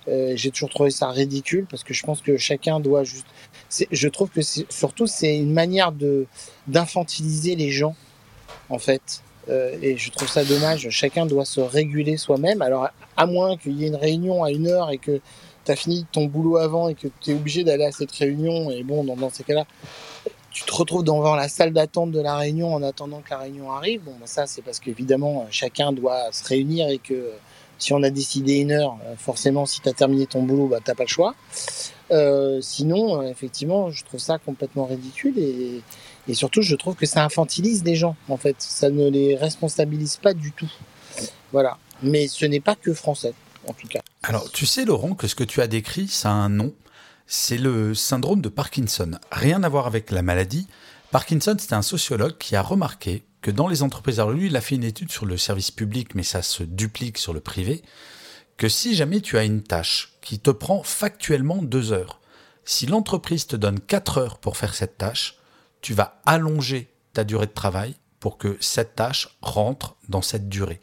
Euh, 0.09 0.33
j'ai 0.35 0.51
toujours 0.51 0.71
trouvé 0.71 0.91
ça 0.91 1.09
ridicule 1.09 1.67
parce 1.71 1.85
que 1.85 1.95
je 1.95 2.03
pense 2.03 2.21
que 2.21 2.37
chacun 2.37 2.81
doit 2.81 3.05
juste. 3.05 3.27
Je 3.91 4.09
trouve 4.09 4.31
que 4.31 4.41
surtout 4.43 5.07
c'est 5.07 5.37
une 5.37 5.53
manière 5.53 5.93
de 5.93 6.27
d'infantiliser 6.67 7.55
les 7.55 7.71
gens 7.71 7.95
en 8.69 8.79
fait. 8.79 9.23
Euh, 9.49 9.77
et 9.83 9.97
je 9.97 10.11
trouve 10.11 10.29
ça 10.29 10.45
dommage. 10.45 10.89
Chacun 10.91 11.27
doit 11.27 11.45
se 11.45 11.61
réguler 11.61 12.17
soi-même. 12.17 12.63
Alors 12.63 12.89
à 13.17 13.27
moins 13.27 13.57
qu'il 13.57 13.79
y 13.79 13.85
ait 13.85 13.89
une 13.89 13.97
réunion 13.97 14.43
à 14.43 14.51
une 14.51 14.67
heure 14.67 14.91
et 14.91 14.99
que 14.99 15.21
tu 15.65 15.71
as 15.71 15.77
fini 15.77 16.05
ton 16.11 16.25
boulot 16.25 16.57
avant 16.57 16.89
et 16.89 16.95
que 16.95 17.09
tu 17.21 17.31
es 17.31 17.35
obligé 17.35 17.63
d'aller 17.63 17.85
à 17.85 17.93
cette 17.93 18.13
réunion. 18.13 18.71
Et 18.71 18.83
bon, 18.83 19.05
dans 19.05 19.31
ces 19.31 19.45
cas-là, 19.45 19.67
tu 20.53 20.65
te 20.65 20.75
retrouves 20.75 21.05
devant 21.05 21.35
la 21.35 21.49
salle 21.49 21.73
d'attente 21.73 22.11
de 22.11 22.21
la 22.21 22.37
réunion 22.37 22.75
en 22.75 22.83
attendant 22.83 23.21
que 23.21 23.31
la 23.31 23.39
réunion 23.39 23.73
arrive. 23.73 24.03
Bon, 24.03 24.13
bah, 24.21 24.27
ça, 24.27 24.47
c'est 24.47 24.63
parce 24.63 24.81
qu'évidemment, 24.81 25.47
chacun 25.51 25.93
doit 25.93 26.31
se 26.33 26.45
réunir 26.45 26.89
et 26.89 26.99
que 26.99 27.31
si 27.79 27.93
on 27.93 28.03
a 28.03 28.11
décidé 28.11 28.59
une 28.59 28.73
heure, 28.73 28.97
euh, 29.07 29.15
forcément, 29.17 29.67
si 29.67 29.81
tu 29.81 29.89
as 29.89 29.93
terminé 29.93 30.27
ton 30.27 30.43
boulot, 30.43 30.69
bah, 30.69 30.79
tu 30.85 30.95
pas 30.95 31.03
le 31.03 31.09
choix. 31.09 31.35
Euh, 32.11 32.61
sinon, 32.61 33.23
euh, 33.23 33.31
effectivement, 33.31 33.91
je 33.91 34.05
trouve 34.05 34.21
ça 34.21 34.39
complètement 34.39 34.87
ridicule 34.87 35.39
et, 35.39 35.81
et, 36.29 36.35
surtout, 36.35 36.63
je 36.63 36.77
trouve 36.77 36.95
que 36.95 37.07
ça 37.07 37.25
infantilise 37.25 37.83
les 37.85 37.97
gens, 37.97 38.15
en 38.29 38.37
fait. 38.37 38.57
Ça 38.59 38.91
ne 38.91 39.09
les 39.09 39.35
responsabilise 39.35 40.19
pas 40.19 40.35
du 40.35 40.53
tout. 40.53 40.71
Voilà. 41.53 41.79
Mais 42.03 42.29
ce 42.29 42.47
n'est 42.47 42.61
pas 42.61 42.77
que 42.77 42.93
français, 42.93 43.35
en 43.67 43.73
tout 43.73 43.89
cas. 43.89 44.01
Alors, 44.23 44.51
tu 44.51 44.67
sais, 44.67 44.85
Laurent, 44.85 45.15
que 45.15 45.27
ce 45.27 45.35
que 45.35 45.45
tu 45.45 45.61
as 45.61 45.67
décrit, 45.67 46.09
ça 46.09 46.31
a 46.31 46.35
un 46.35 46.51
nom. 46.51 46.73
C'est 47.35 47.57
le 47.57 47.95
syndrome 47.95 48.43
de 48.43 48.51
Parkinson. 48.51 49.13
Rien 49.31 49.63
à 49.63 49.69
voir 49.71 49.87
avec 49.87 50.11
la 50.11 50.21
maladie. 50.21 50.69
Parkinson, 51.11 51.57
c'est 51.59 51.73
un 51.73 51.81
sociologue 51.81 52.37
qui 52.37 52.57
a 52.57 52.61
remarqué 52.61 53.25
que 53.41 53.51
dans 53.51 53.69
les 53.69 53.83
entreprises, 53.83 54.21
alors 54.21 54.33
lui, 54.33 54.49
il 54.49 54.57
a 54.57 54.61
fait 54.61 54.75
une 54.75 54.85
étude 54.85 55.11
sur 55.11 55.25
le 55.25 55.39
service 55.39 55.71
public, 55.71 56.15
mais 56.15 56.25
ça 56.25 56.43
se 56.43 56.63
duplique 56.63 57.17
sur 57.17 57.33
le 57.33 57.41
privé, 57.41 57.81
que 58.59 58.69
si 58.69 58.95
jamais 58.95 59.23
tu 59.23 59.39
as 59.39 59.45
une 59.45 59.63
tâche 59.63 60.13
qui 60.21 60.41
te 60.41 60.51
prend 60.51 60.83
factuellement 60.83 61.63
deux 61.63 61.91
heures, 61.93 62.21
si 62.67 62.85
l'entreprise 62.85 63.47
te 63.47 63.57
donne 63.57 63.81
quatre 63.81 64.19
heures 64.19 64.37
pour 64.37 64.59
faire 64.59 64.75
cette 64.75 64.99
tâche, 64.99 65.39
tu 65.81 65.95
vas 65.95 66.21
allonger 66.27 66.93
ta 67.15 67.25
durée 67.25 67.47
de 67.47 67.53
travail 67.53 67.95
pour 68.21 68.37
que 68.37 68.59
cette 68.61 68.95
tâche 68.95 69.39
rentre 69.41 69.97
dans 70.11 70.21
cette 70.21 70.51
durée. 70.51 70.83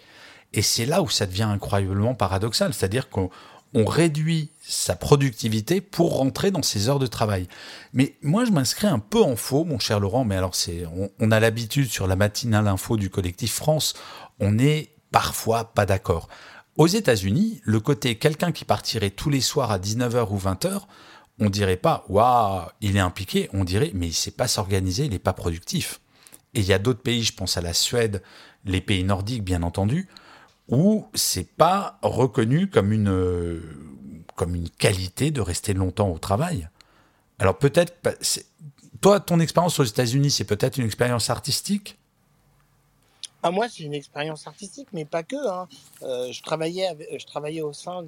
Et 0.54 0.64
c'est 0.64 0.88
là 0.88 1.04
où 1.04 1.10
ça 1.10 1.28
devient 1.28 1.44
incroyablement 1.44 2.16
paradoxal, 2.16 2.74
c'est-à-dire 2.74 3.12
qu'on 3.12 3.30
on 3.74 3.86
réduit 3.86 4.50
sa 4.62 4.96
productivité 4.96 5.82
pour 5.82 6.18
rentrer 6.18 6.52
dans 6.52 6.64
ses 6.64 6.90
heures 6.90 7.00
de 7.00 7.08
travail. 7.08 7.48
Mais 7.94 8.16
moi, 8.22 8.46
je 8.46 8.52
m'inscris 8.52 8.88
un 8.88 9.00
peu 9.00 9.22
en 9.22 9.36
faux, 9.36 9.64
mon 9.64 9.80
cher 9.80 10.00
Laurent, 10.00 10.26
mais 10.26 10.36
alors 10.36 10.56
c'est, 10.56 10.86
on, 11.20 11.32
a 11.32 11.40
l'habitude 11.40 11.90
sur 11.90 12.08
la 12.08 12.16
matinale 12.16 12.68
info 12.68 12.98
du 12.98 13.10
collectif 13.10 13.54
France, 13.54 13.94
on 14.40 14.52
n'est 14.52 14.90
parfois 15.12 15.74
pas 15.74 15.86
d'accord. 15.86 16.30
Aux 16.78 16.88
États-Unis, 16.88 17.62
le 17.64 17.80
côté 17.80 18.16
quelqu'un 18.16 18.52
qui 18.52 18.66
partirait 18.66 19.10
tous 19.10 19.30
les 19.30 19.42
soirs 19.42 19.72
à 19.72 19.80
19h 19.80 20.30
ou 20.32 20.38
20h, 20.38 20.82
on 21.40 21.50
dirait 21.50 21.78
pas, 21.78 22.06
waouh, 22.10 22.68
il 22.82 22.98
est 22.98 23.02
impliqué, 23.02 23.50
on 23.54 23.64
dirait, 23.64 23.92
mais 23.94 24.08
il 24.08 24.14
sait 24.14 24.32
pas 24.32 24.48
s'organiser, 24.48 25.06
il 25.06 25.12
n'est 25.12 25.20
pas 25.20 25.34
productif. 25.34 26.02
Et 26.54 26.62
il 26.62 26.66
y 26.66 26.74
a 26.74 26.80
d'autres 26.80 27.02
pays, 27.02 27.24
je 27.24 27.34
pense 27.34 27.58
à 27.58 27.62
la 27.62 27.74
Suède, 27.74 28.22
les 28.66 28.82
pays 28.82 29.04
nordiques, 29.04 29.44
bien 29.44 29.64
entendu, 29.64 30.08
où 30.70 31.08
c'est 31.14 31.50
pas 31.50 32.00
reconnu 32.02 32.70
comme 32.70 32.92
une, 32.92 33.62
comme 34.36 34.56
une 34.56 34.70
qualité 34.70 35.32
de 35.32 35.42
rester 35.42 35.74
longtemps 35.74 36.10
au 36.10 36.18
travail. 36.18 36.70
Alors 37.40 37.58
peut-être, 37.58 37.94
toi, 39.02 39.20
ton 39.20 39.40
expérience 39.40 39.80
aux 39.80 39.84
États-Unis, 39.84 40.32
c'est 40.32 40.46
peut-être 40.46 40.78
une 40.78 40.86
expérience 40.86 41.30
artistique? 41.30 41.98
Ah, 43.42 43.52
Moi, 43.52 43.70
c'est 43.70 43.84
une 43.84 43.94
expérience 43.94 44.48
artistique, 44.48 44.90
mais 44.92 45.06
pas 45.06 45.24
que. 45.24 45.48
Hein. 45.50 45.68
Euh, 46.04 46.32
je, 46.32 46.42
travaillais 46.44 46.90
je 47.18 47.26
travaillais 47.26 47.62
au 47.62 47.72
sein 47.72 48.06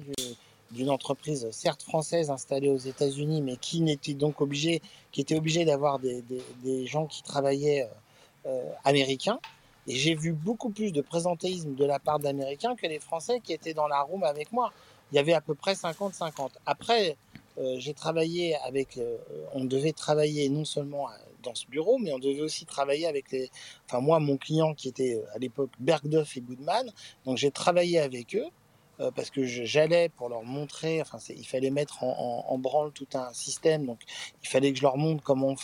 d'une 0.70 0.90
entreprise, 0.90 1.48
certes 1.50 1.82
française, 1.82 2.30
installée 2.30 2.68
aux 2.68 2.76
États-Unis, 2.76 3.40
mais 3.40 3.56
qui 3.56 3.80
n'était 3.80 4.12
donc 4.12 4.42
obligée, 4.42 4.82
était 5.16 5.36
obligée 5.36 5.64
d'avoir 5.64 5.98
des, 5.98 6.22
des, 6.62 6.86
gens 6.86 7.06
qui 7.06 7.22
travaillaient 7.22 7.82
euh, 7.82 8.48
euh, 8.48 8.72
américains. 8.84 9.40
Et 9.86 9.96
j'ai 9.96 10.14
vu 10.14 10.32
beaucoup 10.32 10.70
plus 10.70 10.92
de 10.92 11.00
présentéisme 11.00 11.74
de 11.74 11.84
la 11.84 11.98
part 11.98 12.18
d'Américains 12.18 12.76
que 12.76 12.86
les 12.86 13.00
Français 13.00 13.40
qui 13.40 13.52
étaient 13.52 13.74
dans 13.74 13.88
la 13.88 14.00
room 14.00 14.22
avec 14.22 14.52
moi. 14.52 14.72
Il 15.10 15.16
y 15.16 15.18
avait 15.18 15.34
à 15.34 15.40
peu 15.40 15.54
près 15.54 15.74
50-50. 15.74 16.52
Après, 16.64 17.16
euh, 17.58 17.76
j'ai 17.78 17.92
travaillé 17.92 18.56
avec. 18.64 18.96
Euh, 18.96 19.18
on 19.52 19.64
devait 19.64 19.92
travailler 19.92 20.48
non 20.48 20.64
seulement 20.64 21.08
euh, 21.08 21.12
dans 21.42 21.54
ce 21.54 21.66
bureau, 21.66 21.98
mais 21.98 22.12
on 22.12 22.18
devait 22.18 22.40
aussi 22.40 22.64
travailler 22.64 23.06
avec 23.06 23.30
les. 23.30 23.50
Enfin, 23.86 24.00
moi, 24.00 24.20
mon 24.20 24.36
client 24.36 24.74
qui 24.74 24.88
était 24.88 25.22
à 25.34 25.38
l'époque 25.38 25.70
Bergdorf 25.78 26.36
et 26.36 26.40
Goodman. 26.40 26.90
Donc, 27.26 27.36
j'ai 27.36 27.50
travaillé 27.50 27.98
avec 27.98 28.34
eux. 28.34 28.46
Euh, 29.02 29.10
parce 29.10 29.30
que 29.30 29.44
j'allais 29.44 30.08
pour 30.08 30.28
leur 30.28 30.42
montrer, 30.42 31.00
enfin, 31.00 31.18
il 31.28 31.46
fallait 31.46 31.70
mettre 31.70 32.04
en, 32.04 32.58
branle 32.58 32.92
tout 32.92 33.06
un 33.14 33.32
système, 33.32 33.86
donc 33.86 33.98
il 34.42 34.48
fallait 34.48 34.72
que 34.72 34.78
je 34.78 34.82
leur 34.82 34.96
montre 34.96 35.22
comment 35.22 35.56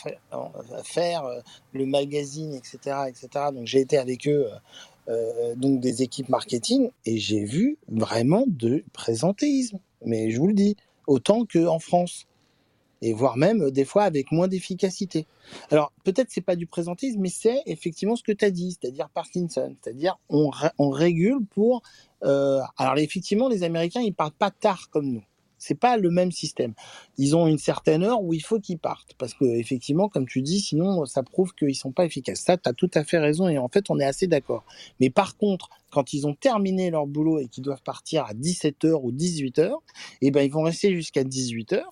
faire 0.83 1.25
euh, 1.25 1.40
le 1.73 1.87
magazine, 1.87 2.54
etc., 2.54 2.97
etc. 3.09 3.28
Donc 3.52 3.66
j'ai 3.66 3.80
été 3.80 3.99
avec 3.99 4.26
eux, 4.26 4.49
euh, 5.09 5.54
donc 5.54 5.80
des 5.80 6.02
équipes 6.02 6.28
marketing, 6.28 6.90
et 7.04 7.18
j'ai 7.18 7.45
vu 7.45 7.78
vraiment 7.88 8.45
de 8.47 8.83
présentéisme. 8.92 9.78
Mais 10.04 10.30
je 10.30 10.38
vous 10.38 10.49
le 10.49 10.54
dis, 10.54 10.76
autant 11.07 11.45
qu'en 11.45 11.78
France 11.78 12.26
et 13.00 13.12
voire 13.12 13.37
même 13.37 13.71
des 13.71 13.85
fois 13.85 14.02
avec 14.02 14.33
moins 14.33 14.49
d'efficacité. 14.49 15.26
Alors 15.71 15.92
peut-être 16.02 16.30
c'est 16.30 16.40
pas 16.40 16.57
du 16.57 16.66
présentisme, 16.66 17.21
mais 17.21 17.28
c'est 17.28 17.62
effectivement 17.66 18.16
ce 18.16 18.25
que 18.25 18.33
tu 18.33 18.45
as 18.45 18.50
dit, 18.50 18.73
c'est-à-dire 18.73 19.09
Parkinson, 19.09 19.76
c'est-à-dire 19.80 20.18
on 20.28 20.90
régule 20.90 21.45
pour. 21.47 21.83
Euh, 22.25 22.60
alors 22.76 22.98
effectivement, 22.98 23.48
les 23.48 23.62
Américains 23.62 24.00
ils 24.00 24.14
partent 24.14 24.37
pas 24.37 24.50
tard 24.50 24.90
comme 24.90 25.06
nous. 25.06 25.25
C'est 25.60 25.75
pas 25.75 25.96
le 25.96 26.10
même 26.10 26.30
système. 26.30 26.75
Ils 27.16 27.34
ont 27.34 27.48
une 27.48 27.58
certaine 27.58 28.04
heure 28.04 28.22
où 28.22 28.32
il 28.32 28.42
faut 28.42 28.60
qu'ils 28.60 28.78
partent 28.78 29.14
parce 29.18 29.34
que 29.34 29.44
effectivement, 29.44 30.08
comme 30.08 30.26
tu 30.26 30.40
dis, 30.40 30.60
sinon 30.60 31.04
ça 31.04 31.25
prouve 31.25 31.52
qu'ils 31.54 31.75
sont 31.75 31.90
pas 31.90 32.04
efficaces. 32.04 32.42
Ça, 32.42 32.56
tu 32.56 32.68
as 32.68 32.72
tout 32.72 32.90
à 32.94 33.02
fait 33.02 33.18
raison 33.18 33.48
et 33.48 33.58
en 33.58 33.68
fait, 33.68 33.90
on 33.90 33.98
est 33.98 34.04
assez 34.04 34.28
d'accord. 34.28 34.64
Mais 35.00 35.10
par 35.10 35.37
contre, 35.37 35.68
quand 35.90 36.12
ils 36.12 36.26
ont 36.26 36.34
terminé 36.34 36.90
leur 36.90 37.06
boulot 37.06 37.40
et 37.40 37.48
qu'ils 37.48 37.64
doivent 37.64 37.82
partir 37.82 38.25
à 38.25 38.34
17h 38.34 39.00
ou 39.02 39.10
18h, 39.10 39.72
eh 40.22 40.30
ben 40.30 40.42
ils 40.42 40.52
vont 40.52 40.62
rester 40.62 40.94
jusqu'à 40.94 41.25
18h 41.25 41.82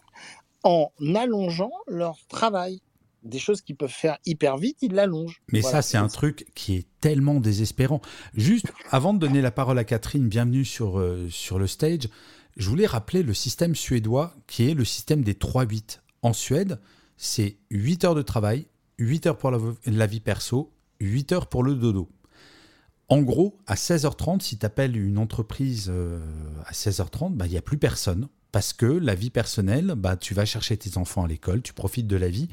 en 0.62 0.90
allongeant 1.14 1.72
leur 1.86 2.18
travail. 2.28 2.80
Des 3.26 3.40
choses 3.40 3.60
qu'ils 3.60 3.76
peuvent 3.76 3.90
faire 3.90 4.18
hyper 4.24 4.56
vite, 4.56 4.78
ils 4.82 4.92
l'allongent. 4.92 5.42
Mais 5.52 5.60
ça, 5.60 5.82
c'est 5.82 5.96
un 5.96 6.06
truc 6.06 6.46
qui 6.54 6.76
est 6.76 6.86
tellement 7.00 7.40
désespérant. 7.40 8.00
Juste, 8.34 8.72
avant 8.90 9.14
de 9.14 9.18
donner 9.18 9.42
la 9.42 9.50
parole 9.50 9.78
à 9.78 9.84
Catherine, 9.84 10.28
bienvenue 10.28 10.64
sur, 10.64 11.00
euh, 11.00 11.28
sur 11.28 11.58
le 11.58 11.66
stage, 11.66 12.08
je 12.56 12.68
voulais 12.68 12.86
rappeler 12.86 13.24
le 13.24 13.34
système 13.34 13.74
suédois 13.74 14.34
qui 14.46 14.70
est 14.70 14.74
le 14.74 14.84
système 14.84 15.22
des 15.22 15.34
3-8. 15.34 16.02
En 16.22 16.32
Suède, 16.32 16.78
c'est 17.16 17.56
8 17.70 18.04
heures 18.04 18.14
de 18.14 18.22
travail, 18.22 18.68
8 18.98 19.26
heures 19.26 19.38
pour 19.38 19.50
la, 19.50 20.06
vie 20.06 20.20
perso, 20.20 20.72
8 21.00 21.32
heures 21.32 21.48
pour 21.48 21.64
le 21.64 21.74
dodo. 21.74 22.08
En 23.08 23.22
gros, 23.22 23.58
à 23.66 23.74
16h30, 23.74 24.40
si 24.40 24.56
tu 24.56 24.66
appelles 24.66 24.96
une 24.96 25.18
entreprise 25.18 25.86
euh, 25.88 26.20
à 26.64 26.72
16h30, 26.72 27.34
bah, 27.34 27.46
il 27.46 27.50
n'y 27.50 27.58
a 27.58 27.62
plus 27.62 27.78
personne 27.78 28.28
parce 28.56 28.72
que 28.72 28.86
la 28.86 29.14
vie 29.14 29.28
personnelle, 29.28 29.92
bah, 29.98 30.16
tu 30.16 30.32
vas 30.32 30.46
chercher 30.46 30.78
tes 30.78 30.96
enfants 30.96 31.24
à 31.24 31.28
l'école, 31.28 31.60
tu 31.60 31.74
profites 31.74 32.06
de 32.06 32.16
la 32.16 32.28
vie. 32.28 32.48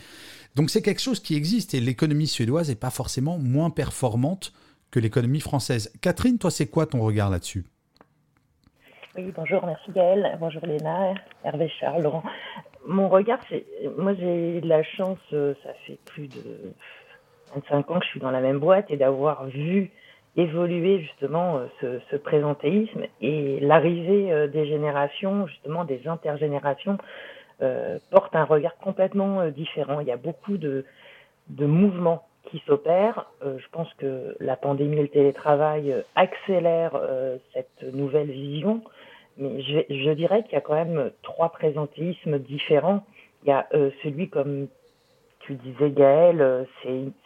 Donc 0.53 0.69
c'est 0.69 0.81
quelque 0.81 0.99
chose 0.99 1.21
qui 1.21 1.33
existe 1.33 1.73
et 1.75 1.79
l'économie 1.79 2.27
suédoise 2.27 2.67
n'est 2.67 2.75
pas 2.75 2.89
forcément 2.89 3.37
moins 3.37 3.69
performante 3.69 4.51
que 4.91 4.99
l'économie 4.99 5.39
française. 5.39 5.93
Catherine, 6.01 6.37
toi, 6.37 6.51
c'est 6.51 6.67
quoi 6.67 6.87
ton 6.87 6.99
regard 6.99 7.29
là-dessus? 7.29 7.63
Oui, 9.15 9.31
bonjour, 9.33 9.65
merci 9.65 9.91
Gaëlle, 9.91 10.37
bonjour 10.41 10.65
Léna, 10.65 11.13
Hervé 11.45 11.71
Charles, 11.79 12.03
Laurent. 12.03 12.23
Mon 12.85 13.07
regard, 13.07 13.39
c'est, 13.47 13.65
moi 13.97 14.13
j'ai 14.13 14.59
de 14.59 14.67
la 14.67 14.83
chance, 14.83 15.19
euh, 15.31 15.53
ça 15.63 15.69
fait 15.87 15.99
plus 16.03 16.27
de 16.27 16.73
25 17.55 17.91
ans 17.91 17.99
que 17.99 18.05
je 18.05 18.09
suis 18.09 18.19
dans 18.19 18.31
la 18.31 18.41
même 18.41 18.59
boîte 18.59 18.91
et 18.91 18.97
d'avoir 18.97 19.45
vu 19.45 19.89
évoluer 20.35 20.99
justement 20.99 21.61
euh, 21.83 21.99
ce, 22.09 22.15
présentéisme 22.15 23.03
et 23.21 23.59
l'arrivée 23.59 24.31
euh, 24.31 24.47
des 24.47 24.65
générations, 24.65 25.47
justement 25.47 25.85
des 25.85 26.07
intergénérations, 26.07 26.97
euh, 27.61 27.99
porte 28.09 28.35
un 28.35 28.43
regard 28.43 28.75
complètement 28.77 29.41
euh, 29.41 29.51
différent. 29.51 29.99
Il 29.99 30.07
y 30.07 30.11
a 30.11 30.17
beaucoup 30.17 30.57
de, 30.57 30.85
de 31.49 31.65
mouvements 31.65 32.25
qui 32.49 32.61
s'opèrent. 32.67 33.31
je 33.41 33.65
pense 33.71 33.91
que 33.93 34.35
la 34.41 34.57
pandémie 34.57 34.97
et 34.97 35.03
le 35.03 35.07
télétravail 35.07 35.95
accélèrent 36.15 36.99
cette 37.53 37.81
nouvelle 37.93 38.29
vision, 38.29 38.83
mais 39.37 39.61
je, 39.61 39.79
je 39.89 40.11
dirais 40.11 40.43
qu'il 40.43 40.51
y 40.53 40.57
a 40.57 40.61
quand 40.61 40.75
même 40.75 41.11
trois 41.23 41.49
présentéismes 41.49 42.39
différents. 42.39 43.05
Il 43.43 43.49
y 43.49 43.53
a 43.53 43.65
celui, 44.03 44.27
comme 44.29 44.67
tu 45.39 45.55
disais 45.55 45.91
Gaël, 45.91 46.67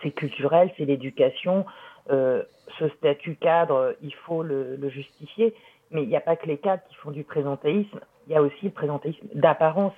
c'est 0.02 0.12
culturel, 0.12 0.72
c'est 0.78 0.86
l'éducation. 0.86 1.66
Euh, 2.10 2.44
ce 2.80 2.88
statut 2.90 3.36
cadre, 3.36 3.96
il 4.02 4.14
faut 4.14 4.44
le, 4.44 4.78
justifier, 4.90 5.54
mais 5.92 6.04
il 6.04 6.10
n'y 6.10 6.16
a 6.16 6.22
pas 6.22 6.36
que 6.36 6.46
les 6.46 6.58
cadres 6.58 6.84
qui 6.90 6.96
font 6.96 7.12
du 7.12 7.24
présentéisme, 7.24 8.00
il 8.28 8.34
y 8.34 8.36
a 8.36 8.42
aussi 8.42 8.66
le 8.66 8.72
présentéisme 8.72 9.26
d'apparence, 9.34 9.94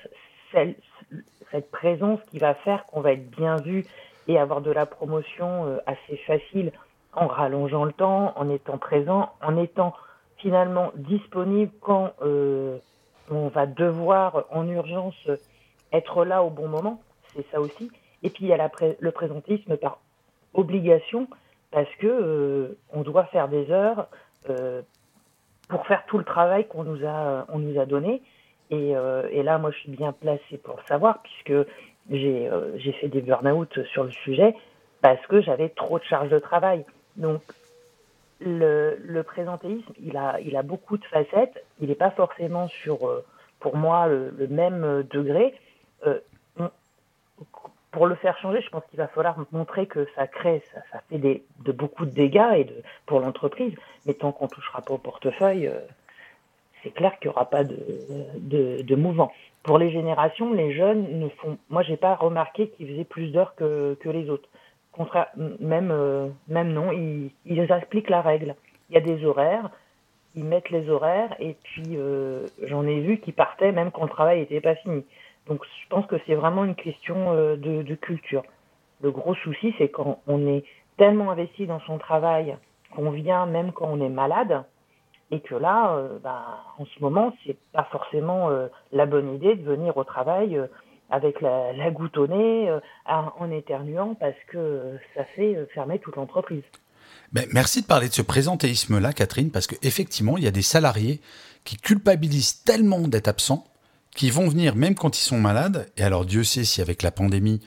cette 0.51 1.71
présence 1.71 2.19
qui 2.31 2.39
va 2.39 2.53
faire 2.53 2.85
qu'on 2.85 3.01
va 3.01 3.13
être 3.13 3.29
bien 3.29 3.57
vu 3.57 3.85
et 4.27 4.37
avoir 4.37 4.61
de 4.61 4.71
la 4.71 4.85
promotion 4.85 5.65
euh, 5.65 5.77
assez 5.87 6.17
facile 6.17 6.71
en 7.13 7.27
rallongeant 7.27 7.85
le 7.85 7.91
temps, 7.91 8.33
en 8.35 8.49
étant 8.49 8.77
présent, 8.77 9.31
en 9.41 9.57
étant 9.57 9.93
finalement 10.37 10.91
disponible 10.95 11.71
quand 11.81 12.13
on 12.21 13.47
va 13.49 13.65
devoir 13.65 14.45
en 14.51 14.67
urgence 14.67 15.27
être 15.91 16.23
là 16.23 16.43
au 16.43 16.49
bon 16.49 16.67
moment, 16.67 17.01
c'est 17.35 17.45
ça 17.51 17.59
aussi. 17.59 17.91
Et 18.23 18.29
puis 18.29 18.45
il 18.45 18.47
y 18.47 18.53
a 18.53 18.69
le 18.99 19.11
présentisme 19.11 19.77
par 19.77 19.99
obligation, 20.53 21.27
parce 21.71 21.89
que 21.99 22.07
euh, 22.07 22.77
on 22.93 23.01
doit 23.01 23.25
faire 23.25 23.47
des 23.47 23.71
heures 23.71 24.07
euh, 24.49 24.81
pour 25.67 25.85
faire 25.85 26.03
tout 26.07 26.17
le 26.17 26.23
travail 26.23 26.67
qu'on 26.67 26.83
nous 26.83 27.05
a 27.05 27.45
on 27.49 27.59
nous 27.59 27.79
a 27.79 27.85
donné. 27.85 28.21
Et, 28.71 28.95
euh, 28.95 29.27
là, 29.43 29.57
moi, 29.57 29.71
je 29.71 29.79
suis 29.79 29.91
bien 29.91 30.11
placée 30.11 30.57
pour 30.63 30.77
le 30.77 30.83
savoir, 30.87 31.23
puisque 31.23 31.67
j'ai 32.11 32.49
j'ai 32.77 32.91
fait 32.93 33.07
des 33.07 33.21
burn-out 33.21 33.83
sur 33.85 34.03
le 34.03 34.11
sujet, 34.11 34.55
parce 35.01 35.25
que 35.27 35.41
j'avais 35.41 35.69
trop 35.69 35.99
de 35.99 36.03
charges 36.03 36.29
de 36.29 36.39
travail. 36.39 36.85
Donc 37.15 37.41
le, 38.39 38.97
le 39.03 39.23
présentéisme, 39.23 39.91
il 40.01 40.15
a, 40.17 40.39
il 40.39 40.55
a 40.55 40.63
beaucoup 40.63 40.97
de 40.97 41.05
facettes. 41.05 41.63
Il 41.81 41.89
n'est 41.89 41.95
pas 41.95 42.11
forcément 42.11 42.67
sur, 42.67 43.23
pour 43.59 43.75
moi, 43.75 44.07
le 44.07 44.47
même 44.47 45.03
degré. 45.11 45.53
Pour 47.91 48.05
le 48.05 48.15
faire 48.15 48.37
changer, 48.37 48.61
je 48.61 48.69
pense 48.69 48.83
qu'il 48.89 48.97
va 48.97 49.07
falloir 49.07 49.35
montrer 49.51 49.87
que 49.87 50.07
ça 50.15 50.27
crée, 50.27 50.61
ça, 50.73 51.01
fait 51.09 51.17
de 51.17 51.71
beaucoup 51.71 52.05
de 52.05 52.11
dégâts 52.11 52.53
et 52.55 52.63
de, 52.65 52.83
pour 53.05 53.19
l'entreprise. 53.19 53.73
Mais 54.05 54.13
tant 54.13 54.31
qu'on 54.31 54.47
touchera 54.47 54.81
pas 54.81 54.93
au 54.93 54.99
portefeuille, 54.99 55.67
euh, 55.67 55.79
c'est 56.83 56.91
clair 56.91 57.17
qu'il 57.19 57.29
n'y 57.29 57.35
aura 57.35 57.49
pas 57.49 57.63
de, 57.63 58.95
mouvement. 58.95 59.31
Pour 59.63 59.77
les 59.77 59.91
générations, 59.91 60.53
les 60.53 60.73
jeunes 60.73 61.19
ne 61.19 61.29
font. 61.29 61.57
Moi, 61.69 61.81
j'ai 61.83 61.97
pas 61.97 62.15
remarqué 62.15 62.69
qu'ils 62.69 62.87
faisaient 62.87 63.03
plus 63.03 63.31
d'heures 63.31 63.55
que, 63.55 63.97
les 64.05 64.29
autres. 64.29 64.47
Même, 65.59 65.91
euh, 65.91 66.27
même 66.47 66.73
non, 66.73 66.91
ils, 66.91 67.31
ils 67.45 67.59
expliquent 67.59 68.09
la 68.09 68.21
règle. 68.21 68.55
Il 68.89 68.95
y 68.95 68.97
a 68.97 69.01
des 69.01 69.23
horaires, 69.23 69.69
ils 70.35 70.43
mettent 70.43 70.69
les 70.69 70.89
horaires, 70.89 71.35
et 71.39 71.55
puis 71.63 71.95
euh, 71.95 72.47
j'en 72.63 72.85
ai 72.85 72.99
vu 72.99 73.19
qui 73.19 73.31
partaient 73.31 73.71
même 73.71 73.91
quand 73.91 74.03
le 74.03 74.09
travail 74.09 74.39
n'était 74.39 74.61
pas 74.61 74.75
fini. 74.75 75.05
Donc 75.49 75.63
je 75.63 75.89
pense 75.89 76.05
que 76.05 76.15
c'est 76.27 76.35
vraiment 76.35 76.63
une 76.63 76.75
question 76.75 77.33
euh, 77.33 77.57
de, 77.57 77.95
culture. 77.95 78.43
Le 79.01 79.11
gros 79.11 79.33
souci, 79.35 79.73
c'est 79.77 79.89
quand 79.89 80.21
on 80.27 80.47
est 80.47 80.63
tellement 80.97 81.31
investi 81.31 81.65
dans 81.65 81.79
son 81.81 81.97
travail 81.97 82.55
qu'on 82.95 83.09
vient 83.11 83.45
même 83.45 83.71
quand 83.71 83.87
on 83.91 84.01
est 84.01 84.09
malade, 84.09 84.63
et 85.31 85.41
que 85.41 85.55
là, 85.55 85.95
euh, 85.95 86.19
bah, 86.23 86.63
en 86.77 86.85
ce 86.85 86.99
moment, 87.01 87.33
c'est 87.45 87.57
pas 87.71 87.87
forcément 87.91 88.49
euh, 88.49 88.67
la 88.91 89.05
bonne 89.05 89.35
idée 89.35 89.55
de 89.55 89.63
venir 89.63 89.97
au 89.97 90.03
travail 90.03 90.59
avec 91.11 91.41
la, 91.41 91.73
la, 91.73 91.89
goutte 91.89 92.17
au 92.17 92.27
nez, 92.27 92.71
en 93.07 93.49
éternuant, 93.49 94.13
parce 94.13 94.37
que 94.47 94.99
ça 95.15 95.23
fait 95.23 95.57
fermer 95.73 95.97
toute 95.97 96.15
l'entreprise. 96.15 96.61
Merci 97.51 97.81
de 97.81 97.87
parler 97.87 98.09
de 98.09 98.13
ce 98.13 98.21
présentéisme-là, 98.21 99.13
Catherine, 99.13 99.49
parce 99.49 99.65
qu'effectivement, 99.65 100.37
il 100.37 100.43
y 100.43 100.47
a 100.47 100.51
des 100.51 100.61
salariés 100.61 101.19
qui 101.63 101.77
culpabilisent 101.77 102.63
tellement 102.63 103.07
d'être 103.07 103.27
absents 103.27 103.63
qui 104.19 104.31
vont 104.31 104.49
venir 104.49 104.75
même 104.75 104.95
quand 104.95 105.17
ils 105.17 105.23
sont 105.23 105.39
malades. 105.39 105.89
Et 105.95 106.03
alors 106.03 106.25
Dieu 106.25 106.43
sait 106.43 106.65
si 106.65 106.81
avec 106.81 107.03
la 107.03 107.11
pandémie, 107.11 107.61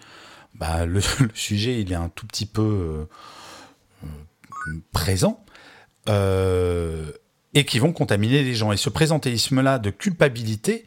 bah, 0.55 0.85
le, 0.87 1.01
sujet 1.33 1.81
il 1.81 1.93
est 1.93 1.97
un 1.97 2.11
tout 2.11 2.27
petit 2.27 2.45
peu 2.45 2.63
euh, 2.63 4.05
euh, 4.05 4.81
présent. 4.93 5.43
Euh, 6.11 7.11
et 7.55 7.65
qui 7.65 7.79
vont 7.79 7.93
contaminer 7.93 8.43
les 8.43 8.55
gens. 8.55 8.71
Et 8.71 8.77
ce 8.77 8.91
présentéisme-là 8.91 9.79
de 9.79 9.89
culpabilité 9.89 10.85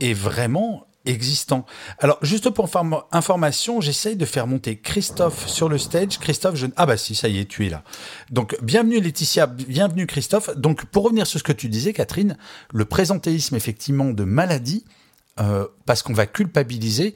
est 0.00 0.14
vraiment 0.14 0.86
existant. 1.04 1.66
Alors, 1.98 2.18
juste 2.22 2.48
pour 2.50 2.70
information, 3.12 3.80
j'essaye 3.80 4.16
de 4.16 4.24
faire 4.24 4.46
monter 4.46 4.78
Christophe 4.78 5.48
sur 5.48 5.68
le 5.68 5.78
stage. 5.78 6.18
Christophe, 6.20 6.56
je... 6.56 6.66
Ah 6.76 6.86
bah 6.86 6.96
si, 6.96 7.14
ça 7.14 7.28
y 7.28 7.38
est, 7.38 7.46
tu 7.46 7.66
es 7.66 7.70
là. 7.70 7.82
Donc, 8.30 8.56
bienvenue 8.62 9.00
Laetitia, 9.00 9.46
bienvenue 9.46 10.06
Christophe. 10.06 10.56
Donc, 10.56 10.84
pour 10.86 11.04
revenir 11.04 11.26
sur 11.26 11.40
ce 11.40 11.44
que 11.44 11.52
tu 11.52 11.68
disais, 11.68 11.92
Catherine, 11.92 12.36
le 12.72 12.84
présentéisme, 12.84 13.56
effectivement, 13.56 14.10
de 14.10 14.24
maladie, 14.24 14.84
euh, 15.40 15.66
parce 15.86 16.02
qu'on 16.02 16.12
va 16.12 16.26
culpabiliser, 16.26 17.14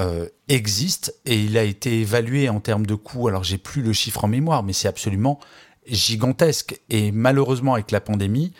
euh, 0.00 0.28
existe 0.48 1.14
et 1.24 1.40
il 1.40 1.58
a 1.58 1.64
été 1.64 2.00
évalué 2.00 2.48
en 2.48 2.60
termes 2.60 2.86
de 2.86 2.94
coûts. 2.94 3.28
Alors, 3.28 3.42
j'ai 3.42 3.58
plus 3.58 3.82
le 3.82 3.92
chiffre 3.92 4.24
en 4.24 4.28
mémoire, 4.28 4.62
mais 4.62 4.72
c'est 4.72 4.88
absolument 4.88 5.40
gigantesque. 5.86 6.80
Et 6.88 7.10
malheureusement, 7.10 7.74
avec 7.74 7.90
la 7.90 8.00
pandémie, 8.00 8.52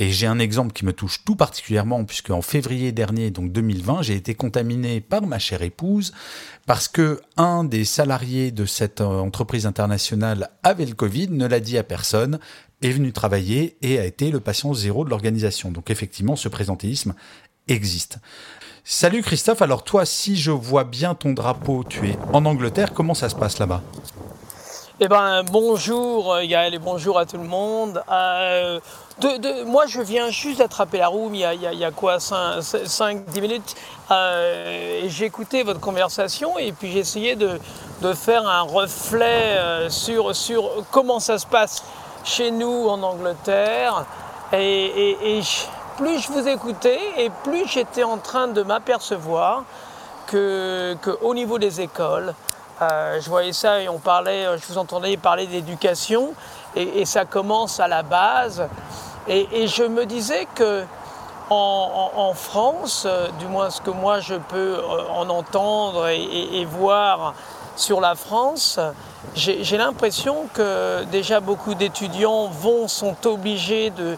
et 0.00 0.10
j'ai 0.10 0.28
un 0.28 0.38
exemple 0.38 0.72
qui 0.72 0.84
me 0.84 0.92
touche 0.92 1.24
tout 1.24 1.34
particulièrement, 1.34 2.04
puisque 2.04 2.30
en 2.30 2.40
février 2.40 2.92
dernier, 2.92 3.30
donc 3.30 3.52
2020, 3.52 4.02
j'ai 4.02 4.14
été 4.14 4.34
contaminé 4.34 5.00
par 5.00 5.26
ma 5.26 5.40
chère 5.40 5.62
épouse, 5.62 6.12
parce 6.66 6.86
que 6.86 7.20
un 7.36 7.64
des 7.64 7.84
salariés 7.84 8.52
de 8.52 8.64
cette 8.64 9.00
euh, 9.00 9.04
entreprise 9.04 9.66
internationale 9.66 10.50
avait 10.62 10.86
le 10.86 10.94
Covid, 10.94 11.28
ne 11.30 11.46
l'a 11.46 11.60
dit 11.60 11.76
à 11.76 11.82
personne, 11.82 12.38
est 12.80 12.90
venu 12.90 13.12
travailler 13.12 13.76
et 13.82 13.98
a 13.98 14.04
été 14.04 14.30
le 14.30 14.38
patient 14.38 14.72
zéro 14.72 15.04
de 15.04 15.10
l'organisation. 15.10 15.72
Donc 15.72 15.90
effectivement, 15.90 16.36
ce 16.36 16.48
présentéisme 16.48 17.14
existe. 17.68 18.18
Salut 18.84 19.22
Christophe, 19.22 19.62
alors 19.62 19.84
toi, 19.84 20.06
si 20.06 20.36
je 20.36 20.50
vois 20.50 20.84
bien 20.84 21.14
ton 21.14 21.32
drapeau, 21.32 21.84
tu 21.88 22.08
es 22.08 22.18
en 22.32 22.44
Angleterre, 22.46 22.94
comment 22.94 23.14
ça 23.14 23.28
se 23.28 23.34
passe 23.34 23.58
là-bas? 23.58 23.82
Eh 25.00 25.06
ben, 25.06 25.44
bonjour 25.44 26.34
euh, 26.34 26.44
Gaël 26.44 26.74
et 26.74 26.78
bonjour 26.78 27.18
à 27.18 27.26
tout 27.26 27.36
le 27.36 27.44
monde. 27.44 28.02
Euh, 28.10 28.80
moi, 29.66 29.86
je 29.86 30.00
viens 30.00 30.30
juste 30.30 30.58
d'attraper 30.58 30.98
la 30.98 31.08
roue 31.08 31.30
il 31.32 31.40
y 31.40 31.44
a, 31.44 31.54
il 31.54 31.78
y 31.78 31.84
a 31.84 31.90
quoi, 31.90 32.18
5-10 32.18 33.40
minutes. 33.40 33.74
Euh, 34.10 35.02
j'ai 35.06 35.24
écouté 35.24 35.62
votre 35.62 35.80
conversation 35.80 36.58
et 36.58 36.72
puis 36.72 36.92
j'ai 36.92 37.00
essayé 37.00 37.36
de, 37.36 37.58
faire 38.14 38.46
un 38.46 38.62
reflet 38.62 39.58
euh, 39.58 39.90
sur, 39.90 40.32
comment 40.90 41.20
ça 41.20 41.38
se 41.38 41.46
passe 41.46 41.84
chez 42.24 42.50
nous 42.50 42.88
en 42.88 43.02
Angleterre. 43.02 44.04
Et, 44.52 45.38
et, 45.38 45.40
plus 45.98 46.20
je 46.20 46.28
vous 46.30 46.46
écoutais 46.46 47.00
et 47.16 47.28
plus 47.42 47.66
j'étais 47.66 48.04
en 48.04 48.18
train 48.18 48.46
de 48.46 48.62
m'apercevoir 48.62 49.64
que, 50.28 50.96
au 51.22 51.34
niveau 51.34 51.58
des 51.58 51.80
écoles, 51.80 52.34
euh, 52.80 53.20
je 53.20 53.28
voyais 53.28 53.52
ça 53.52 53.80
et 53.80 53.88
on 53.88 53.98
parlait, 53.98 54.44
je 54.58 54.66
vous 54.68 54.78
entendais 54.78 55.16
parler 55.16 55.48
d'éducation 55.48 56.34
et, 56.76 57.04
ça 57.04 57.24
commence 57.24 57.80
à 57.80 57.88
la 57.88 58.04
base. 58.04 58.68
Et, 59.26 59.66
je 59.66 59.82
me 59.82 60.06
disais 60.06 60.46
que 60.54 60.84
en, 61.50 62.32
France, 62.34 63.04
euh, 63.04 63.26
du 63.40 63.46
moins 63.46 63.70
ce 63.70 63.80
que 63.80 63.90
moi 63.90 64.20
je 64.20 64.34
peux 64.34 64.74
euh, 64.76 65.08
en 65.10 65.28
entendre 65.28 66.06
et, 66.08 66.64
voir 66.64 67.34
sur 67.74 68.00
la 68.00 68.14
France, 68.14 68.78
j'ai 69.34 69.78
l'impression 69.78 70.44
que 70.54 71.02
déjà 71.04 71.40
beaucoup 71.40 71.74
d'étudiants 71.74 72.46
vont, 72.46 72.86
sont 72.86 73.16
obligés 73.26 73.90
de, 73.90 74.16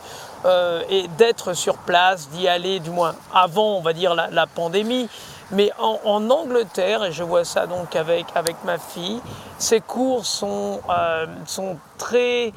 d'être 1.18 1.52
sur 1.52 1.76
place, 1.76 2.28
d'y 2.30 2.48
aller, 2.48 2.80
du 2.80 2.90
moins 2.90 3.14
avant, 3.34 3.76
on 3.76 3.80
va 3.80 3.92
dire, 3.92 4.14
la 4.14 4.46
pandémie, 4.46 5.08
mais 5.52 5.72
en, 5.78 6.30
Angleterre, 6.30 7.04
et 7.04 7.12
je 7.12 7.24
vois 7.24 7.44
ça 7.44 7.66
donc 7.66 7.96
avec, 7.96 8.26
avec 8.34 8.56
ma 8.64 8.78
fille, 8.78 9.20
ces 9.58 9.80
cours 9.80 10.24
sont, 10.24 10.80
euh, 10.88 11.26
sont 11.46 11.76
très, 11.98 12.52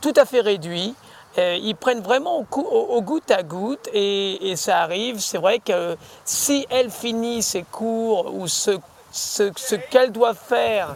tout 0.00 0.12
à 0.16 0.24
fait 0.24 0.40
réduits. 0.40 0.94
Euh, 1.38 1.58
ils 1.60 1.74
prennent 1.74 2.00
vraiment 2.00 2.44
au, 2.50 3.02
goutte 3.02 3.30
à 3.30 3.42
goutte 3.42 3.88
et, 3.92 4.50
et 4.50 4.56
ça 4.56 4.80
arrive. 4.80 5.20
C'est 5.20 5.38
vrai 5.38 5.58
que 5.58 5.96
si 6.24 6.66
elle 6.70 6.90
finit 6.90 7.42
ses 7.42 7.62
cours 7.62 8.32
ou 8.34 8.46
ce, 8.46 8.78
ce 9.10 9.74
qu'elle 9.74 10.12
doit 10.12 10.34
faire 10.34 10.94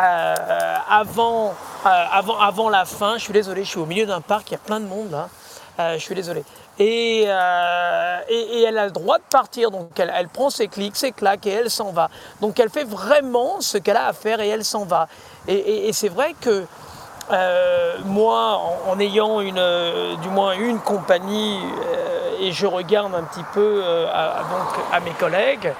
euh, 0.00 0.76
avant, 0.88 1.54
avant, 1.84 2.38
avant 2.38 2.68
la 2.68 2.84
fin, 2.84 3.18
je 3.18 3.24
suis 3.24 3.32
désolé, 3.32 3.64
je 3.64 3.70
suis 3.70 3.80
au 3.80 3.86
milieu 3.86 4.06
d'un 4.06 4.20
parc, 4.20 4.50
il 4.50 4.52
y 4.52 4.56
a 4.56 4.58
plein 4.58 4.80
de 4.80 4.86
monde 4.86 5.10
là. 5.10 5.28
je 5.96 6.02
suis 6.02 6.14
désolé. 6.14 6.44
Euh, 6.80 8.20
et, 8.28 8.34
et, 8.34 8.62
elle 8.62 8.78
a 8.78 8.86
le 8.86 8.90
droit 8.90 9.18
de 9.18 9.24
partir, 9.30 9.70
donc 9.70 9.90
elle, 9.98 10.12
elle, 10.16 10.28
prend 10.28 10.48
ses 10.48 10.68
clics, 10.68 10.96
ses 10.96 11.12
claques 11.12 11.46
et 11.46 11.50
elle 11.50 11.70
s'en 11.70 11.92
va. 11.92 12.08
Donc 12.40 12.58
elle 12.58 12.70
fait 12.70 12.84
vraiment 12.84 13.60
ce 13.60 13.76
qu'elle 13.76 13.98
a 13.98 14.06
à 14.06 14.12
faire 14.12 14.40
et 14.40 14.48
elle 14.48 14.64
s'en 14.64 14.84
va. 14.84 15.06
Et, 15.46 15.92
c'est 15.92 16.08
vrai 16.08 16.34
que 16.40 16.64
euh, 17.32 17.96
moi, 18.06 18.60
en, 18.88 18.98
ayant 18.98 19.40
une, 19.40 19.62
du 20.22 20.28
moins 20.30 20.54
une 20.54 20.78
compagnie, 20.78 21.58
euh, 21.60 22.38
et 22.40 22.52
je 22.52 22.66
regarde 22.66 23.14
un 23.14 23.24
petit 23.24 23.44
peu 23.52 23.82
à 23.84 25.00
mes 25.04 25.12
collègues, 25.12 25.74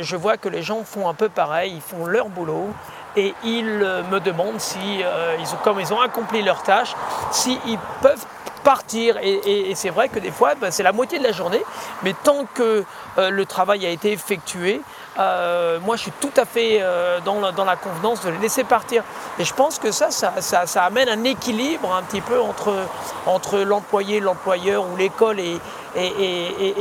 je 0.00 0.16
vois 0.16 0.36
que 0.36 0.48
les 0.48 0.62
gens 0.62 0.84
font 0.84 1.08
un 1.08 1.14
peu 1.14 1.28
pareil, 1.28 1.72
ils 1.74 1.80
font 1.80 2.06
leur 2.06 2.28
boulot 2.28 2.68
et 3.16 3.34
ils 3.44 3.64
me 3.64 4.18
demandent 4.18 4.60
si, 4.60 5.02
ont, 5.02 5.56
comme 5.62 5.80
ils 5.80 5.92
ont 5.92 6.00
accompli 6.00 6.42
leur 6.42 6.62
tâche, 6.62 6.94
s'ils 7.30 7.78
peuvent 8.00 8.26
partir. 8.64 9.16
Et, 9.22 9.72
c'est 9.76 9.90
vrai 9.90 10.08
que 10.08 10.18
des 10.18 10.32
fois, 10.32 10.54
ben, 10.56 10.72
c'est 10.72 10.82
la 10.82 10.92
moitié 10.92 11.18
de 11.18 11.24
la 11.24 11.30
journée, 11.30 11.62
mais 12.02 12.14
tant 12.24 12.46
que 12.52 12.84
euh, 13.18 13.30
le 13.30 13.46
travail 13.46 13.86
a 13.86 13.90
été 13.90 14.10
effectué, 14.10 14.80
euh, 15.18 15.78
moi 15.80 15.94
je 15.94 16.02
suis 16.02 16.12
tout 16.12 16.32
à 16.36 16.44
fait 16.44 16.78
euh, 16.80 17.20
dans, 17.20 17.40
la, 17.40 17.76
convenance 17.76 18.24
de 18.24 18.30
les 18.30 18.38
laisser 18.38 18.64
partir. 18.64 19.04
Et 19.38 19.44
je 19.44 19.54
pense 19.54 19.78
que 19.78 19.92
ça, 19.92 20.10
ça, 20.10 20.82
amène 20.82 21.08
un 21.08 21.22
équilibre 21.22 21.94
un 21.94 22.02
petit 22.02 22.22
peu 22.22 22.40
entre, 22.40 23.58
l'employé, 23.58 24.18
l'employeur 24.18 24.84
ou 24.90 24.96
l'école 24.96 25.38
et, 25.38 25.60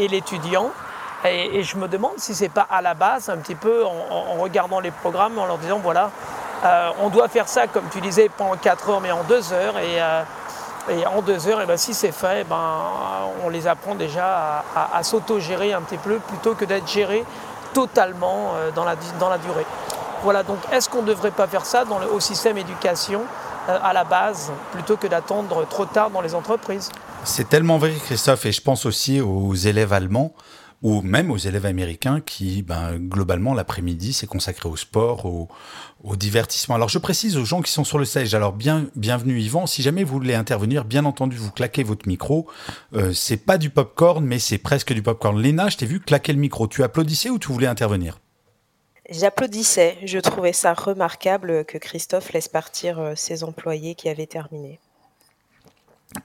l'étudiant. 0.08 0.72
Et, 1.26 1.64
je 1.64 1.78
me 1.78 1.88
demande 1.88 2.14
si 2.18 2.36
c'est 2.36 2.50
pas 2.50 2.68
à 2.70 2.82
la 2.82 2.94
base 2.94 3.30
un 3.30 3.38
petit 3.38 3.56
peu 3.56 3.86
en, 3.86 4.42
regardant 4.42 4.80
les 4.80 4.92
programmes, 4.92 5.38
en 5.40 5.46
leur 5.46 5.58
disant 5.58 5.80
voilà, 5.82 6.12
on 7.02 7.10
doit 7.10 7.28
faire 7.28 7.48
ça, 7.48 7.68
comme 7.68 7.86
tu 7.92 8.02
disais, 8.02 8.30
pas 8.30 8.44
en 8.44 8.56
4 8.56 8.90
heures, 8.90 9.02
mais 9.02 9.12
en 9.12 9.24
2 9.24 9.54
heures. 9.54 9.78
Et, 9.80 10.00
et 10.94 11.06
en 11.06 11.22
2 11.22 11.48
heures, 11.48 11.62
et 11.62 11.66
ben, 11.66 11.78
si 11.78 11.94
c'est 11.94 12.12
fait, 12.12 12.44
ben, 12.44 12.82
on 13.46 13.50
les 13.50 13.68
apprend 13.68 13.96
déjà 13.96 14.64
à, 14.76 15.04
s'auto-gérer 15.04 15.72
un 15.74 15.82
petit 15.82 15.98
peu 15.98 16.18
plutôt 16.20 16.56
que 16.56 16.66
d'être 16.66 16.88
géré 16.90 17.24
totalement 17.74 18.52
dans 18.76 18.84
la, 18.84 18.96
dans 19.20 19.30
la 19.30 19.38
durée. 19.38 19.66
Voilà, 20.24 20.44
donc 20.44 20.60
est-ce 20.72 20.90
qu'on 20.90 21.02
ne 21.02 21.08
devrait 21.08 21.32
pas 21.32 21.48
faire 21.48 21.66
ça 21.66 21.86
dans 21.86 22.00
le, 22.00 22.08
au 22.08 22.20
système 22.20 22.58
éducation 22.58 23.22
à 23.68 23.94
la 23.94 24.04
base 24.04 24.52
plutôt 24.72 24.98
que 24.98 25.08
d'attendre 25.08 25.66
trop 25.68 25.86
tard 25.86 26.10
dans 26.10 26.22
les 26.22 26.36
entreprises? 26.36 26.92
C'est 27.24 27.48
tellement 27.48 27.78
vrai, 27.78 27.94
Christophe, 27.94 28.46
et 28.46 28.52
je 28.52 28.62
pense 28.62 28.86
aussi 28.86 29.22
aux 29.22 29.54
élèves 29.56 29.94
allemands 29.94 30.34
ou 30.84 31.02
même 31.02 31.32
aux 31.32 31.38
élèves 31.38 31.65
américains 31.65 32.19
qui, 32.19 32.62
ben, 32.62 32.98
globalement, 33.00 33.54
l'après-midi, 33.54 34.12
c'est 34.12 34.28
consacré 34.28 34.67
au 34.67 34.76
sport, 34.76 35.26
au, 35.26 35.48
au, 36.04 36.17
divertissement. 36.17 36.76
Alors, 36.76 36.89
je 36.89 37.00
précise 37.00 37.38
aux 37.38 37.46
gens 37.46 37.62
qui 37.62 37.72
sont 37.72 37.86
sur 37.86 37.98
le 37.98 38.04
stage, 38.04 38.36
alors 38.36 38.52
bien, 38.52 38.88
bienvenue 38.98 39.39
Yvan, 39.39 39.65
si 39.65 39.82
jamais 39.82 40.04
vous 40.04 40.17
voulez 40.17 40.36
intervenir, 40.36 40.84
bien 40.84 41.06
entendu, 41.06 41.38
vous 41.38 41.52
claquez 41.52 41.84
votre 41.84 42.06
micro. 42.06 42.48
Euh, 42.93 43.13
c'est 43.13 43.38
pas 43.38 43.58
du 43.58 43.69
popcorn, 43.69 44.26
mais 44.26 44.39
c'est 44.39 44.58
presque 44.58 44.91
du 44.91 45.02
popcorn. 45.02 45.41
Léna, 45.41 45.69
je 45.69 45.78
t'ai 45.78 45.86
vu 45.86 46.02
claquer 46.02 46.34
le 46.34 46.39
micro. 46.39 46.67
Tu 46.67 46.84
applaudissais 46.84 47.30
ou 47.30 47.39
tu 47.39 47.54
voulais 47.54 47.67
intervenir? 47.67 48.19
J'applaudissais. 49.10 49.98
Je 50.04 50.19
trouvais 50.19 50.54
ça 50.54 50.74
remarquable 50.74 51.63
que 51.63 51.78
Christophe 51.78 52.34
laisse 52.34 52.50
partir 52.50 53.00
euh, 53.00 53.13
ses 53.15 53.46
employés 53.46 53.96
qui 53.96 54.10
avaient 54.10 54.28
terminé. 54.28 54.80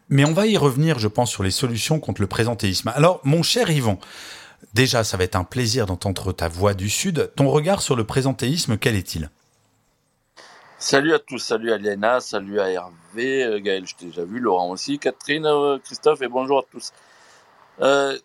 Mais 0.09 0.25
on 0.25 0.33
va 0.33 0.47
y 0.47 0.57
revenir, 0.57 0.99
je 0.99 1.09
pense, 1.09 1.31
sur 1.31 1.43
les 1.43 1.51
solutions 1.51 2.01
contre 2.01 2.21
le 2.21 2.27
présentéisme. 2.27 2.93
Alors, 2.95 3.21
mon 3.25 3.43
cher 3.43 3.71
Yvan, 3.71 3.99
Déjà, 4.75 5.05
ça 5.05 5.17
va 5.17 5.25
être 5.25 5.37
un 5.37 5.45
plaisir 5.45 5.87
d'entendre 5.87 6.33
ta 6.33 6.49
voix 6.49 6.75
du 6.75 6.91
Sud. 6.91 7.33
Ton 7.37 7.49
regard 7.51 7.83
sur 7.83 7.97
le 7.97 8.05
présentéisme, 8.05 8.77
quel 8.77 8.97
est-il? 8.97 9.31
Salut 10.81 11.13
à 11.13 11.19
tous, 11.19 11.39
salut 11.39 11.73
à 11.73 11.79
Léna, 11.79 12.21
salut 12.21 12.61
à 12.61 12.71
Hervé, 12.71 13.45
euh, 13.45 13.59
Gaël, 13.59 13.85
je 13.85 13.97
t'ai 13.97 14.07
déjà 14.07 14.25
vu, 14.25 14.39
Laurent 14.39 14.71
aussi, 14.71 15.01
Catherine, 15.01 15.45
euh, 15.45 15.79
Christophe 15.83 16.23
et 16.23 16.29
bonjour 16.29 16.61
à 16.61 16.63
tous. 16.71 16.93
Euh, 17.81 18.17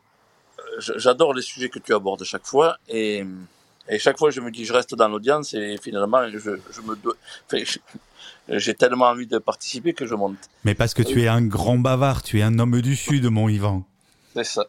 J'adore 0.78 1.34
les 1.34 1.42
sujets 1.42 1.70
que 1.70 1.80
tu 1.80 1.96
abordes 1.96 2.24
chaque 2.24 2.46
fois 2.46 2.78
et, 2.88 3.24
et, 3.90 4.00
chaque 4.00 4.18
fois 4.18 4.32
je 4.32 4.40
me 4.40 4.50
dis 4.50 4.66
je 4.66 4.74
reste 4.74 4.96
dans 4.96 5.08
l'audience 5.08 5.54
et 5.54 5.78
finalement 5.78 6.28
je, 6.30 6.38
je 6.40 6.82
me 6.82 6.98
j'ai 8.50 8.74
tellement 8.74 9.06
envie 9.06 9.28
de 9.28 9.38
participer 9.38 9.94
que 9.94 10.06
je 10.06 10.16
monte. 10.16 10.38
Mais 10.64 10.74
parce 10.74 10.94
que 10.94 11.04
tu 11.04 11.24
es 11.24 11.28
un 11.28 11.42
grand 11.42 11.78
bavard, 11.78 12.24
tu 12.24 12.40
es 12.40 12.44
un 12.44 12.58
homme 12.60 12.82
du 12.82 12.96
Sud, 12.96 13.26
mon 13.26 13.50
Yvan. 13.50 13.84
C'est 14.36 14.44
ça. 14.44 14.68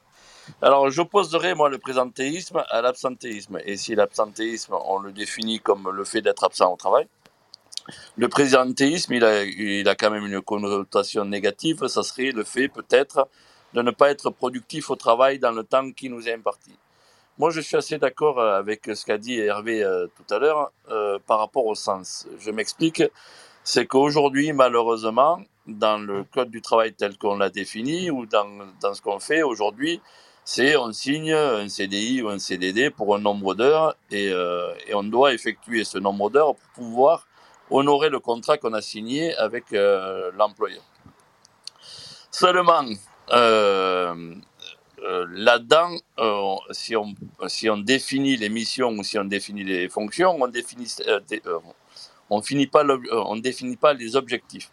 Alors, 0.62 0.90
j'opposerai, 0.90 1.54
moi, 1.54 1.68
le 1.68 1.78
présentéisme 1.78 2.62
à 2.68 2.82
l'absentéisme. 2.82 3.58
Et 3.64 3.76
si 3.76 3.94
l'absentéisme, 3.94 4.74
on 4.84 4.98
le 4.98 5.12
définit 5.12 5.60
comme 5.60 5.90
le 5.90 6.04
fait 6.04 6.20
d'être 6.20 6.44
absent 6.44 6.72
au 6.72 6.76
travail, 6.76 7.06
le 8.16 8.28
présentéisme, 8.28 9.12
il 9.14 9.24
a, 9.24 9.44
il 9.44 9.88
a 9.88 9.94
quand 9.94 10.10
même 10.10 10.26
une 10.26 10.40
connotation 10.40 11.24
négative. 11.24 11.86
Ça 11.86 12.02
serait 12.02 12.32
le 12.32 12.44
fait, 12.44 12.68
peut-être, 12.68 13.28
de 13.74 13.82
ne 13.82 13.90
pas 13.90 14.10
être 14.10 14.30
productif 14.30 14.90
au 14.90 14.96
travail 14.96 15.38
dans 15.38 15.52
le 15.52 15.64
temps 15.64 15.90
qui 15.92 16.08
nous 16.08 16.28
est 16.28 16.32
imparti. 16.32 16.72
Moi, 17.36 17.50
je 17.50 17.60
suis 17.60 17.76
assez 17.76 17.98
d'accord 17.98 18.40
avec 18.40 18.88
ce 18.94 19.04
qu'a 19.04 19.18
dit 19.18 19.40
Hervé 19.40 19.82
euh, 19.82 20.06
tout 20.06 20.34
à 20.34 20.38
l'heure 20.38 20.70
euh, 20.90 21.18
par 21.26 21.40
rapport 21.40 21.66
au 21.66 21.74
sens. 21.74 22.28
Je 22.38 22.52
m'explique. 22.52 23.02
C'est 23.64 23.86
qu'aujourd'hui, 23.86 24.52
malheureusement, 24.52 25.40
dans 25.66 25.98
le 25.98 26.24
code 26.24 26.50
du 26.50 26.62
travail 26.62 26.92
tel 26.92 27.18
qu'on 27.18 27.36
l'a 27.36 27.50
défini 27.50 28.10
ou 28.10 28.26
dans, 28.26 28.46
dans 28.80 28.94
ce 28.94 29.02
qu'on 29.02 29.18
fait 29.18 29.42
aujourd'hui, 29.42 30.00
c'est 30.44 30.76
on 30.76 30.92
signe 30.92 31.32
un 31.32 31.68
CDI 31.68 32.22
ou 32.22 32.28
un 32.28 32.38
CDD 32.38 32.90
pour 32.90 33.16
un 33.16 33.18
nombre 33.18 33.54
d'heures 33.54 33.96
et, 34.10 34.28
euh, 34.28 34.74
et, 34.86 34.94
on 34.94 35.02
doit 35.02 35.32
effectuer 35.32 35.84
ce 35.84 35.96
nombre 35.98 36.28
d'heures 36.28 36.54
pour 36.54 36.84
pouvoir 36.84 37.26
honorer 37.70 38.10
le 38.10 38.20
contrat 38.20 38.58
qu'on 38.58 38.74
a 38.74 38.82
signé 38.82 39.34
avec 39.36 39.72
euh, 39.72 40.30
l'employeur. 40.36 40.82
Seulement, 42.30 42.84
euh, 43.30 44.34
euh 45.02 45.26
là-dedans, 45.30 45.96
si, 46.72 46.94
on, 46.94 47.14
si 47.46 47.70
on 47.70 47.78
définit 47.78 48.36
les 48.36 48.50
missions 48.50 48.90
ou 48.90 49.02
si 49.02 49.18
on 49.18 49.24
définit 49.24 49.64
les 49.64 49.88
fonctions, 49.88 50.36
on 50.40 50.48
définit, 50.48 50.94
on 52.28 52.42
finit 52.42 52.66
pas 52.66 52.84
on 53.10 53.36
définit 53.36 53.76
pas 53.76 53.94
les 53.94 54.14
objectifs 54.16 54.70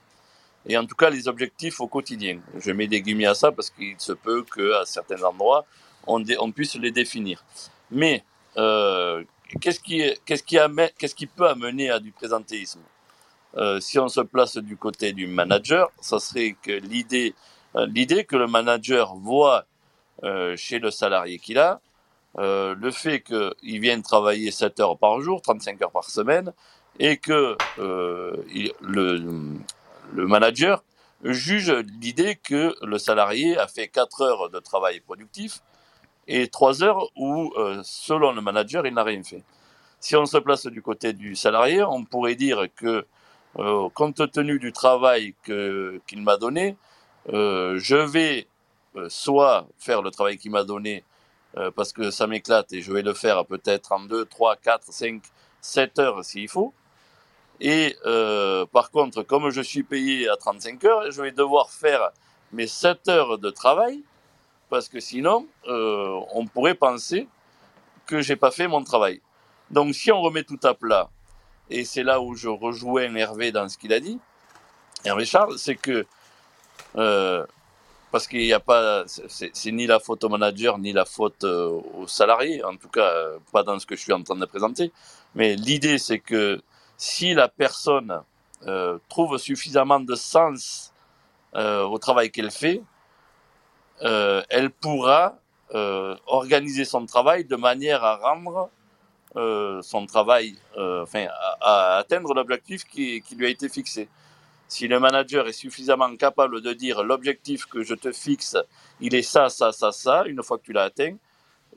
et 0.68 0.78
en 0.78 0.86
tout 0.86 0.96
cas 0.96 1.10
les 1.10 1.28
objectifs 1.28 1.80
au 1.80 1.88
quotidien. 1.88 2.40
Je 2.58 2.72
mets 2.72 2.88
des 2.88 3.02
guillemets 3.02 3.26
à 3.26 3.34
ça 3.34 3.52
parce 3.52 3.70
qu'il 3.70 3.96
se 3.98 4.14
peut 4.14 4.44
qu'à 4.44 4.86
certains 4.86 5.22
endroits, 5.24 5.66
on, 6.08 6.52
puisse 6.52 6.76
les 6.76 6.92
définir. 6.92 7.44
Mais 7.92 8.24
euh, 8.58 9.24
qu'est-ce 9.60 9.80
qui, 9.80 10.04
qu'est-ce 10.26 10.44
qui, 10.44 10.58
qui 11.16 11.28
peut 11.28 11.48
amener 11.48 11.90
à 11.90 12.00
du 12.00 12.12
présentéisme? 12.12 12.82
Euh, 13.58 13.80
Si 13.80 14.00
on 14.00 14.08
se 14.08 14.22
place 14.22 14.58
du 14.58 14.78
côté 14.78 15.14
du 15.14 15.28
manager, 15.28 15.92
ça 16.00 16.20
serait 16.20 16.56
que 16.62 16.72
l'idée, 16.72 17.36
euh, 17.76 17.88
que 18.28 18.36
le 18.36 18.48
manager 18.48 19.16
voit 19.16 19.66
chez 20.56 20.78
le 20.78 20.92
salarié 20.92 21.40
qu'il 21.40 21.58
a, 21.58 21.82
le 22.38 22.92
fait 22.92 23.22
qu'il 23.22 23.80
vienne 23.80 24.04
travailler 24.04 24.52
7 24.52 24.80
heures 24.80 24.98
par 24.98 25.20
jour, 25.20 25.42
35 25.42 25.82
heures 25.82 25.92
par 25.92 26.04
semaine, 26.04 26.54
et 27.00 27.18
que 27.18 27.58
le, 27.78 29.58
le 30.14 30.28
manager 30.28 30.84
juge 31.24 31.72
l'idée 32.02 32.36
que 32.36 32.76
le 32.84 32.98
salarié 32.98 33.58
a 33.58 33.68
fait 33.68 33.88
4 33.88 34.22
heures 34.22 34.50
de 34.50 34.60
travail 34.60 35.00
productif 35.02 35.62
et 36.28 36.48
3 36.48 36.84
heures 36.84 37.10
où, 37.16 37.54
euh, 37.58 37.82
selon 37.84 38.32
le 38.32 38.42
manager, 38.42 38.86
il 38.86 38.94
n'a 38.94 39.04
rien 39.04 39.24
fait. 39.24 39.44
Si 40.00 40.16
on 40.16 40.26
se 40.26 40.38
place 40.38 40.66
du 40.66 40.82
côté 40.82 41.14
du 41.14 41.36
salarié, 41.36 41.84
on 41.84 42.04
pourrait 42.06 42.36
dire 42.36 42.68
que, 42.76 43.06
euh, 43.60 43.90
compte 43.94 44.32
tenu 44.32 44.60
du 44.60 44.72
travail 44.72 45.36
qu'il 45.44 46.22
m'a 46.24 46.38
donné, 46.38 46.78
euh, 47.30 47.78
je 47.80 47.96
vais 47.96 48.48
euh, 48.96 49.08
soit 49.10 49.68
faire 49.78 50.02
le 50.02 50.12
travail 50.12 50.38
qu'il 50.38 50.52
m'a 50.52 50.64
donné 50.64 51.04
euh, 51.58 51.70
parce 51.72 51.94
que 51.94 52.12
ça 52.12 52.28
m'éclate 52.28 52.74
et 52.74 52.82
je 52.82 52.92
vais 52.92 53.04
le 53.04 53.14
faire 53.14 53.46
peut-être 53.46 53.92
en 53.92 54.00
2, 54.02 54.26
3, 54.26 54.56
4, 54.58 54.92
5, 54.92 55.22
7 55.62 56.00
heures 56.00 56.26
s'il 56.26 56.50
faut, 56.50 56.74
et 57.64 57.96
euh, 58.08 58.66
par 58.66 58.90
contre, 58.90 59.22
comme 59.22 59.52
je 59.52 59.62
suis 59.62 59.84
payé 59.84 60.28
à 60.28 60.36
35 60.36 60.84
heures, 60.84 61.12
je 61.12 61.22
vais 61.22 61.32
devoir 61.32 61.70
faire 61.70 62.10
mes 62.52 62.66
7 62.66 63.08
heures 63.08 63.38
de 63.38 63.52
travail 63.52 64.02
parce 64.72 64.90
que 64.90 65.00
sinon, 65.00 65.46
euh, 65.68 66.20
on 66.34 66.48
pourrait 66.48 66.74
penser 66.74 67.28
que 68.08 68.22
j'ai 68.22 68.36
pas 68.36 68.50
fait 68.50 68.68
mon 68.68 68.84
travail. 68.84 69.22
Donc, 69.70 69.94
si 69.94 70.12
on 70.12 70.22
remet 70.22 70.44
tout 70.44 70.60
à 70.64 70.74
plat, 70.74 71.10
et 71.70 71.86
c'est 71.86 72.02
là 72.02 72.20
où 72.20 72.34
je 72.34 72.50
rejoins 72.50 73.14
Hervé 73.14 73.52
dans 73.52 73.70
ce 73.70 73.78
qu'il 73.78 73.94
a 73.94 74.00
dit, 74.00 74.18
Hervé 75.06 75.26
Charles, 75.26 75.60
c'est 75.60 75.76
que 75.76 76.06
euh, 76.96 77.46
parce 78.12 78.28
qu'il 78.28 78.42
n'y 78.42 78.54
a 78.54 78.60
pas, 78.60 79.04
c'est 79.06 79.72
ni 79.72 79.86
la 79.86 80.00
faute 80.00 80.24
au 80.24 80.30
manager 80.30 80.80
ni 80.80 80.94
la 80.94 81.06
faute 81.06 81.44
euh, 81.44 81.80
aux 81.96 82.08
salariés, 82.08 82.64
en 82.64 82.76
tout 82.76 82.90
cas 82.90 83.14
pas 83.54 83.62
dans 83.62 83.78
ce 83.78 83.86
que 83.86 83.96
je 83.96 84.02
suis 84.02 84.14
en 84.14 84.24
train 84.24 84.36
de 84.36 84.46
présenter. 84.46 84.92
Mais 85.36 85.56
l'idée, 85.56 86.00
c'est 86.00 86.20
que 86.20 86.60
si 87.02 87.34
la 87.34 87.48
personne 87.48 88.22
euh, 88.68 89.00
trouve 89.10 89.40
suffisamment 89.40 90.00
de 90.00 90.14
sens 90.14 90.94
euh, 91.56 91.82
au 91.82 91.98
travail 91.98 92.30
qu'elle 92.30 92.52
fait, 92.52 92.84
euh, 94.04 94.44
elle 94.50 94.70
pourra 94.70 95.38
organiser 96.28 96.84
son 96.84 97.06
travail 97.06 97.46
de 97.46 97.56
manière 97.56 98.04
à 98.04 98.18
rendre 98.18 98.70
son 99.82 100.06
travail, 100.06 100.58
enfin, 100.76 101.28
à, 101.62 101.96
atteindre 101.96 102.34
l'objectif 102.34 102.84
qui 102.84 103.24
lui 103.38 103.46
a 103.46 103.50
été 103.50 103.70
fixé. 103.70 104.10
Si 104.68 104.90
le 104.90 105.00
manager 105.00 105.48
est 105.48 105.54
suffisamment 105.54 106.14
capable 106.18 106.62
de 106.62 106.74
dire 106.74 107.04
l'objectif 107.04 107.68
que 107.68 107.84
je 107.84 107.96
te 107.96 108.12
fixe, 108.12 108.58
il 109.00 109.16
est 109.16 109.22
ça, 109.22 109.48
ça, 109.48 109.72
ça, 109.72 109.94
ça, 109.94 110.26
une 110.26 110.44
fois 110.44 110.58
que 110.58 110.64
tu 110.64 110.74
l'as 110.74 110.84
atteint, 110.84 111.16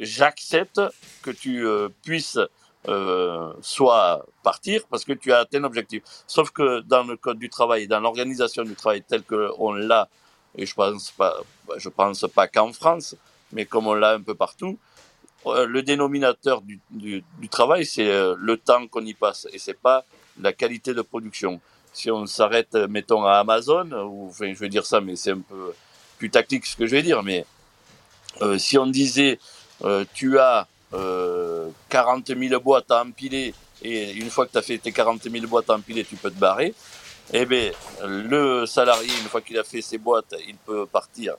j'accepte 0.00 0.80
que 1.22 1.30
tu 1.30 1.64
puisses 2.02 2.40
euh, 2.88 3.52
soit 3.60 4.26
partir 4.42 4.82
parce 4.90 5.04
que 5.04 5.12
tu 5.12 5.32
as 5.32 5.38
atteint 5.40 5.60
l'objectif. 5.60 6.02
Sauf 6.26 6.50
que 6.50 6.80
dans 6.80 7.04
le 7.04 7.16
code 7.16 7.38
du 7.38 7.48
travail, 7.48 7.86
dans 7.86 8.00
l'organisation 8.00 8.62
du 8.64 8.74
travail 8.74 9.02
tel 9.02 9.22
qu'on 9.22 9.72
l'a, 9.72 10.08
et 10.56 10.66
je 10.66 10.74
pense 10.74 11.10
pas, 11.10 11.34
je 11.76 11.88
pense 11.88 12.26
pas 12.34 12.46
qu'en 12.48 12.72
France, 12.72 13.16
mais 13.52 13.64
comme 13.64 13.86
on 13.86 13.94
l'a 13.94 14.12
un 14.12 14.20
peu 14.22 14.34
partout, 14.34 14.78
euh, 15.46 15.66
le 15.66 15.82
dénominateur 15.82 16.62
du, 16.62 16.80
du, 16.90 17.24
du 17.38 17.48
travail, 17.48 17.84
c'est 17.84 18.08
euh, 18.08 18.34
le 18.38 18.56
temps 18.56 18.86
qu'on 18.86 19.04
y 19.04 19.14
passe 19.14 19.46
et 19.52 19.58
c'est 19.58 19.78
pas 19.78 20.04
la 20.40 20.52
qualité 20.52 20.94
de 20.94 21.02
production. 21.02 21.60
Si 21.92 22.10
on 22.10 22.26
s'arrête, 22.26 22.74
mettons, 22.74 23.24
à 23.24 23.34
Amazon, 23.34 23.90
ou 23.92 24.28
enfin, 24.28 24.52
je 24.52 24.58
vais 24.58 24.68
dire 24.68 24.84
ça, 24.84 25.00
mais 25.00 25.16
c'est 25.16 25.30
un 25.30 25.40
peu 25.40 25.74
plus 26.18 26.30
tactique 26.30 26.66
ce 26.66 26.76
que 26.76 26.86
je 26.86 26.90
vais 26.90 27.02
dire, 27.02 27.22
mais 27.22 27.46
euh, 28.42 28.58
si 28.58 28.78
on 28.78 28.86
disait, 28.86 29.38
euh, 29.84 30.04
tu 30.12 30.38
as 30.38 30.66
euh, 30.94 31.68
40 31.88 32.26
000 32.28 32.60
boîtes 32.60 32.90
à 32.90 33.02
empiler 33.02 33.54
et 33.82 34.12
une 34.12 34.30
fois 34.30 34.46
que 34.46 34.52
tu 34.52 34.58
as 34.58 34.62
fait 34.62 34.78
tes 34.78 34.92
40 34.92 35.22
000 35.22 35.46
boîtes 35.46 35.70
à 35.70 35.74
empiler, 35.74 36.04
tu 36.04 36.16
peux 36.16 36.30
te 36.30 36.38
barrer. 36.38 36.74
Eh 37.32 37.46
bien, 37.46 37.70
le 38.04 38.66
salarié, 38.66 39.08
une 39.22 39.28
fois 39.28 39.40
qu'il 39.40 39.58
a 39.58 39.64
fait 39.64 39.82
ses 39.82 39.98
boîtes, 39.98 40.34
il 40.46 40.56
peut 40.56 40.86
partir 40.86 41.34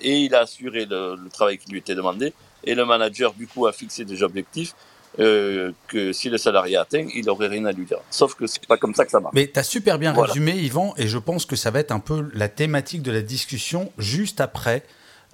et 0.00 0.18
il 0.18 0.34
a 0.34 0.40
assuré 0.40 0.86
le, 0.86 1.16
le, 1.16 1.30
travail 1.30 1.58
qui 1.58 1.70
lui 1.70 1.78
était 1.78 1.94
demandé. 1.94 2.32
Et 2.64 2.74
le 2.74 2.84
manager, 2.84 3.32
du 3.32 3.46
coup, 3.46 3.66
a 3.66 3.72
fixé 3.72 4.04
des 4.04 4.22
objectifs. 4.22 4.74
euh, 5.18 5.72
que 5.88 6.12
si 6.12 6.28
le 6.28 6.38
salarié 6.38 6.76
atteint, 6.76 7.06
il 7.14 7.26
n'aurait 7.26 7.48
rien 7.48 7.64
à 7.64 7.72
lui 7.72 7.84
dire. 7.84 7.98
Sauf 8.10 8.34
que 8.34 8.46
c'est 8.46 8.64
pas 8.66 8.76
comme 8.76 8.94
ça 8.94 9.04
que 9.04 9.10
ça 9.10 9.18
marche. 9.20 9.34
Mais 9.34 9.50
tu 9.52 9.58
as 9.58 9.64
super 9.64 9.98
bien 9.98 10.12
résumé, 10.12 10.52
Yvan, 10.52 10.94
et 10.96 11.08
je 11.08 11.18
pense 11.18 11.46
que 11.46 11.56
ça 11.56 11.70
va 11.70 11.80
être 11.80 11.90
un 11.90 11.98
peu 11.98 12.28
la 12.32 12.48
thématique 12.48 13.02
de 13.02 13.10
la 13.10 13.22
discussion 13.22 13.92
juste 13.98 14.40
après 14.40 14.84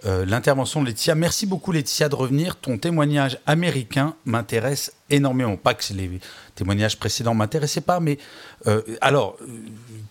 euh, 0.04 0.26
l'intervention 0.26 0.82
de 0.82 0.87
Laetitia. 0.87 1.14
Merci 1.14 1.46
beaucoup, 1.46 1.72
Laetitia, 1.72 2.09
de 2.09 2.14
revenir. 2.14 2.56
Ton 2.56 2.76
témoignage 2.76 3.38
américain 3.46 4.14
m'intéresse 4.24 4.92
énormément. 5.09 5.56
Pas 5.56 5.74
que 5.74 5.92
les 5.94 6.20
témoignages 6.54 6.98
précédents 6.98 7.32
ne 7.32 7.38
m'intéressaient 7.38 7.80
pas, 7.80 7.98
mais 7.98 8.18
euh, 8.66 8.82
alors, 9.00 9.37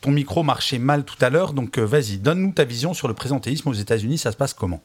ton 0.01 0.11
micro 0.11 0.41
marchait 0.43 0.79
mal 0.79 1.03
tout 1.03 1.17
à 1.21 1.29
l'heure, 1.29 1.53
donc 1.53 1.77
vas-y, 1.77 2.17
donne-nous 2.17 2.53
ta 2.53 2.63
vision 2.63 2.93
sur 2.93 3.07
le 3.07 3.13
présentéisme 3.13 3.69
aux 3.69 3.73
États-Unis. 3.73 4.17
Ça 4.17 4.31
se 4.31 4.37
passe 4.37 4.53
comment? 4.53 4.81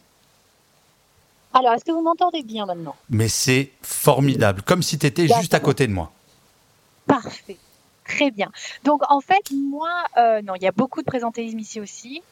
Alors, 1.52 1.72
est-ce 1.72 1.84
que 1.84 1.92
vous 1.92 2.02
m'entendez 2.02 2.42
bien 2.42 2.66
maintenant? 2.66 2.94
Mais 3.08 3.28
c'est 3.28 3.70
formidable, 3.82 4.62
comme 4.62 4.82
si 4.82 4.98
tu 4.98 5.06
étais 5.06 5.26
juste 5.26 5.54
à 5.54 5.60
côté 5.60 5.86
de 5.86 5.92
moi. 5.92 6.12
Parfait, 7.06 7.56
très 8.06 8.30
bien. 8.30 8.52
Donc, 8.84 9.02
en 9.10 9.20
fait, 9.20 9.50
moi, 9.52 9.90
euh, 10.16 10.42
non, 10.42 10.54
il 10.54 10.62
y 10.62 10.68
a 10.68 10.72
beaucoup 10.72 11.00
de 11.00 11.06
présentéisme 11.06 11.58
ici 11.58 11.80
aussi. 11.80 12.22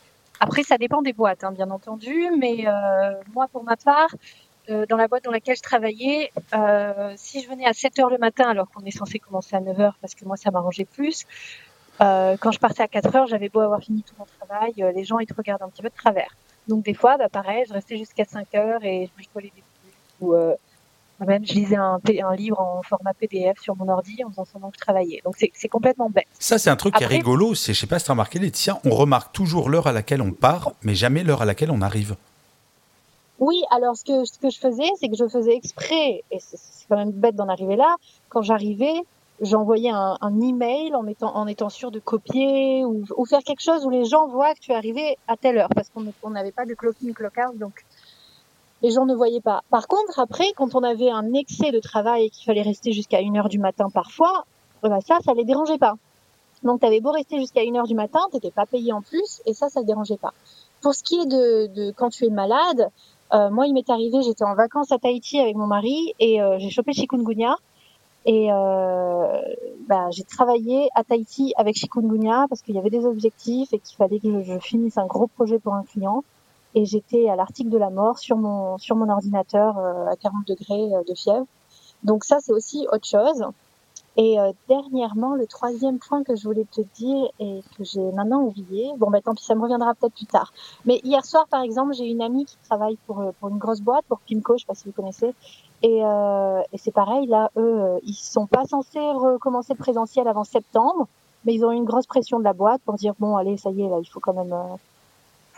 Après, 0.40 0.62
ça 0.62 0.78
dépend 0.78 1.02
des 1.02 1.12
boîtes, 1.12 1.44
hein, 1.44 1.52
bien 1.52 1.70
entendu, 1.70 2.30
mais 2.38 2.66
euh, 2.66 3.14
moi, 3.34 3.48
pour 3.48 3.64
ma 3.64 3.76
part, 3.76 4.14
euh, 4.70 4.86
dans 4.86 4.96
la 4.96 5.08
boîte 5.08 5.24
dans 5.24 5.30
laquelle 5.30 5.56
je 5.56 5.62
travaillais, 5.62 6.30
si 7.16 7.42
je 7.42 7.48
venais 7.48 7.66
à 7.66 7.72
7 7.72 7.98
heures 7.98 8.10
le 8.10 8.18
matin, 8.18 8.48
alors 8.48 8.70
qu'on 8.70 8.84
est 8.84 8.96
censé 8.96 9.18
commencer 9.18 9.56
à 9.56 9.60
9 9.60 9.80
heures, 9.80 9.98
parce 10.00 10.14
que 10.14 10.24
moi, 10.24 10.36
ça 10.36 10.50
m'arrangeait 10.50 10.84
plus, 10.84 11.26
quand 11.98 12.50
je 12.52 12.58
partais 12.58 12.82
à 12.82 12.88
4 12.88 13.16
heures, 13.16 13.26
j'avais 13.26 13.48
beau 13.48 13.60
avoir 13.60 13.80
fini 13.80 14.02
tout 14.02 14.14
mon 14.18 14.26
travail, 14.38 14.74
les 14.94 15.04
gens, 15.04 15.18
ils 15.18 15.26
te 15.26 15.34
regardent 15.34 15.62
un 15.62 15.68
petit 15.68 15.82
peu 15.82 15.88
de 15.88 15.94
travers. 15.94 16.34
Donc 16.68 16.84
des 16.84 16.94
fois, 16.94 17.16
bah, 17.16 17.28
pareil, 17.28 17.64
je 17.66 17.72
restais 17.72 17.96
jusqu'à 17.96 18.24
5 18.24 18.54
heures 18.54 18.84
et 18.84 19.06
je 19.06 19.12
bricolais 19.14 19.52
des 19.54 19.62
trucs 19.62 19.94
ou 20.20 20.34
euh, 20.34 20.54
même 21.26 21.44
je 21.44 21.52
lisais 21.54 21.76
un, 21.76 21.98
un, 22.06 22.36
livre 22.36 22.60
en 22.60 22.82
format 22.82 23.12
PDF 23.14 23.60
sur 23.60 23.76
mon 23.76 23.88
ordi 23.88 24.22
en 24.24 24.30
faisant 24.30 24.44
semblant 24.44 24.70
que 24.70 24.76
je 24.76 24.80
travaillais. 24.80 25.20
Donc 25.24 25.34
c'est 25.36 25.68
complètement 25.68 26.10
bête. 26.10 26.26
Ça, 26.38 26.58
c'est 26.58 26.70
un 26.70 26.76
truc 26.76 26.94
qui 26.94 27.02
est 27.02 27.06
rigolo. 27.06 27.54
Je 27.54 27.72
sais 27.72 27.86
pas 27.86 27.98
si 27.98 28.04
tu 28.04 28.10
as 28.10 28.14
remarqué, 28.14 28.38
Laetitia, 28.38 28.78
on 28.84 28.90
remarque 28.90 29.32
toujours 29.32 29.68
l'heure 29.68 29.86
à 29.86 29.92
laquelle 29.92 30.22
on 30.22 30.32
part, 30.32 30.72
mais 30.82 30.94
jamais 30.94 31.24
l'heure 31.24 31.42
à 31.42 31.44
laquelle 31.44 31.70
on 31.70 31.82
arrive. 31.82 32.16
Oui, 33.40 33.62
alors 33.70 33.96
ce 33.96 34.04
que, 34.04 34.24
ce 34.24 34.38
que 34.38 34.50
je 34.50 34.58
faisais, 34.58 34.90
c'est 35.00 35.08
que 35.08 35.16
je 35.16 35.28
faisais 35.28 35.54
exprès, 35.54 36.24
et 36.30 36.38
c'est 36.40 36.58
quand 36.88 36.96
même 36.96 37.12
bête 37.12 37.36
d'en 37.36 37.48
arriver 37.48 37.76
là, 37.76 37.94
quand 38.30 38.42
j'arrivais, 38.42 38.94
j'envoyais 39.40 39.90
un, 39.90 40.18
un 40.20 40.40
email 40.40 40.94
en 40.94 41.06
étant, 41.06 41.36
en 41.36 41.46
étant 41.46 41.68
sûr 41.68 41.90
de 41.90 42.00
copier 42.00 42.84
ou, 42.84 43.04
ou, 43.16 43.26
faire 43.26 43.42
quelque 43.44 43.62
chose 43.62 43.86
où 43.86 43.90
les 43.90 44.04
gens 44.04 44.26
voient 44.26 44.54
que 44.54 44.60
tu 44.60 44.72
es 44.72 44.74
arrivé 44.74 45.18
à 45.28 45.36
telle 45.36 45.58
heure 45.58 45.68
parce 45.74 45.88
qu'on 45.90 46.30
n'avait 46.30 46.52
pas 46.52 46.66
de 46.66 46.74
clock-in, 46.74 47.12
clock-out, 47.12 47.56
donc 47.56 47.84
les 48.82 48.90
gens 48.90 49.06
ne 49.06 49.14
voyaient 49.14 49.40
pas. 49.40 49.62
Par 49.70 49.88
contre, 49.88 50.18
après, 50.18 50.52
quand 50.56 50.74
on 50.74 50.82
avait 50.82 51.10
un 51.10 51.32
excès 51.34 51.72
de 51.72 51.80
travail 51.80 52.26
et 52.26 52.30
qu'il 52.30 52.44
fallait 52.44 52.62
rester 52.62 52.92
jusqu'à 52.92 53.20
une 53.20 53.36
heure 53.36 53.48
du 53.48 53.58
matin 53.58 53.88
parfois, 53.92 54.44
eh 54.84 54.88
ben 54.88 55.00
ça, 55.00 55.18
ça 55.24 55.34
les 55.34 55.44
dérangeait 55.44 55.78
pas. 55.78 55.94
Donc, 56.62 56.80
tu 56.80 56.86
avais 56.86 57.00
beau 57.00 57.10
rester 57.10 57.38
jusqu'à 57.38 57.62
une 57.62 57.76
heure 57.76 57.86
du 57.86 57.94
matin, 57.94 58.20
t'étais 58.32 58.50
pas 58.50 58.66
payé 58.66 58.92
en 58.92 59.02
plus, 59.02 59.42
et 59.46 59.54
ça, 59.54 59.68
ça 59.68 59.80
ne 59.80 59.86
dérangeait 59.86 60.16
pas. 60.16 60.32
Pour 60.80 60.94
ce 60.94 61.02
qui 61.02 61.16
est 61.16 61.26
de, 61.26 61.66
de 61.66 61.90
quand 61.92 62.10
tu 62.10 62.26
es 62.26 62.30
malade, 62.30 62.90
euh, 63.32 63.50
moi, 63.50 63.66
il 63.66 63.74
m'est 63.74 63.88
arrivé, 63.90 64.22
j'étais 64.22 64.44
en 64.44 64.54
vacances 64.54 64.92
à 64.92 64.98
Tahiti 64.98 65.38
avec 65.38 65.56
mon 65.56 65.66
mari 65.66 66.14
et 66.18 66.40
euh, 66.40 66.58
j'ai 66.58 66.70
chopé 66.70 66.92
chikungunya. 66.92 67.56
Et 68.24 68.52
euh, 68.52 69.40
bah, 69.88 70.10
j'ai 70.10 70.24
travaillé 70.24 70.88
à 70.94 71.04
Tahiti 71.04 71.54
avec 71.56 71.76
Chikungunya 71.76 72.46
parce 72.48 72.62
qu'il 72.62 72.74
y 72.74 72.78
avait 72.78 72.90
des 72.90 73.06
objectifs 73.06 73.72
et 73.72 73.78
qu'il 73.78 73.96
fallait 73.96 74.20
que 74.20 74.42
je, 74.42 74.58
finisse 74.58 74.98
un 74.98 75.06
gros 75.06 75.28
projet 75.28 75.58
pour 75.58 75.74
un 75.74 75.82
client. 75.82 76.24
Et 76.74 76.84
j'étais 76.84 77.28
à 77.28 77.36
l'article 77.36 77.70
de 77.70 77.78
la 77.78 77.90
mort 77.90 78.18
sur 78.18 78.36
mon 78.36 78.78
sur 78.78 78.96
mon 78.96 79.08
ordinateur 79.08 79.78
euh, 79.78 80.06
à 80.06 80.16
40 80.16 80.46
degrés 80.46 80.94
euh, 80.94 81.02
de 81.08 81.14
fièvre. 81.14 81.46
Donc 82.04 82.24
ça, 82.24 82.38
c'est 82.40 82.52
aussi 82.52 82.86
autre 82.92 83.06
chose. 83.06 83.44
Et 84.16 84.40
euh, 84.40 84.52
dernièrement, 84.68 85.34
le 85.34 85.46
troisième 85.46 85.98
point 85.98 86.24
que 86.24 86.34
je 86.34 86.42
voulais 86.44 86.66
te 86.70 86.80
dire 86.96 87.28
et 87.38 87.62
que 87.76 87.84
j'ai 87.84 88.12
maintenant 88.12 88.42
oublié, 88.42 88.90
bon 88.96 89.10
bah 89.10 89.20
tant 89.20 89.34
pis, 89.34 89.44
ça 89.44 89.54
me 89.54 89.62
reviendra 89.62 89.94
peut-être 89.94 90.14
plus 90.14 90.26
tard. 90.26 90.52
Mais 90.84 91.00
hier 91.04 91.24
soir, 91.24 91.46
par 91.48 91.62
exemple, 91.62 91.94
j'ai 91.94 92.06
une 92.06 92.20
amie 92.22 92.44
qui 92.44 92.56
travaille 92.68 92.98
pour 93.06 93.22
pour 93.38 93.48
une 93.48 93.58
grosse 93.58 93.80
boîte, 93.80 94.04
pour 94.08 94.18
Pimco, 94.20 94.56
je 94.56 94.62
sais 94.62 94.66
pas 94.66 94.74
si 94.74 94.86
vous 94.86 94.92
connaissez, 94.92 95.34
et, 95.82 96.04
euh, 96.04 96.62
et 96.72 96.78
c'est 96.78 96.90
pareil, 96.90 97.26
là, 97.26 97.50
eux, 97.56 97.80
euh, 97.80 97.98
ils 98.02 98.14
sont 98.14 98.46
pas 98.46 98.64
censés 98.64 98.98
recommencer 98.98 99.74
le 99.74 99.78
présentiel 99.78 100.26
avant 100.26 100.44
septembre, 100.44 101.06
mais 101.44 101.54
ils 101.54 101.64
ont 101.64 101.70
eu 101.70 101.76
une 101.76 101.84
grosse 101.84 102.06
pression 102.06 102.38
de 102.38 102.44
la 102.44 102.52
boîte 102.52 102.82
pour 102.84 102.94
dire 102.94 103.14
bon, 103.18 103.36
allez, 103.36 103.56
ça 103.56 103.70
y 103.70 103.82
est, 103.82 103.88
là, 103.88 103.98
il 104.00 104.06
faut 104.06 104.20
quand 104.20 104.34
même, 104.34 104.52
euh, 104.52 104.76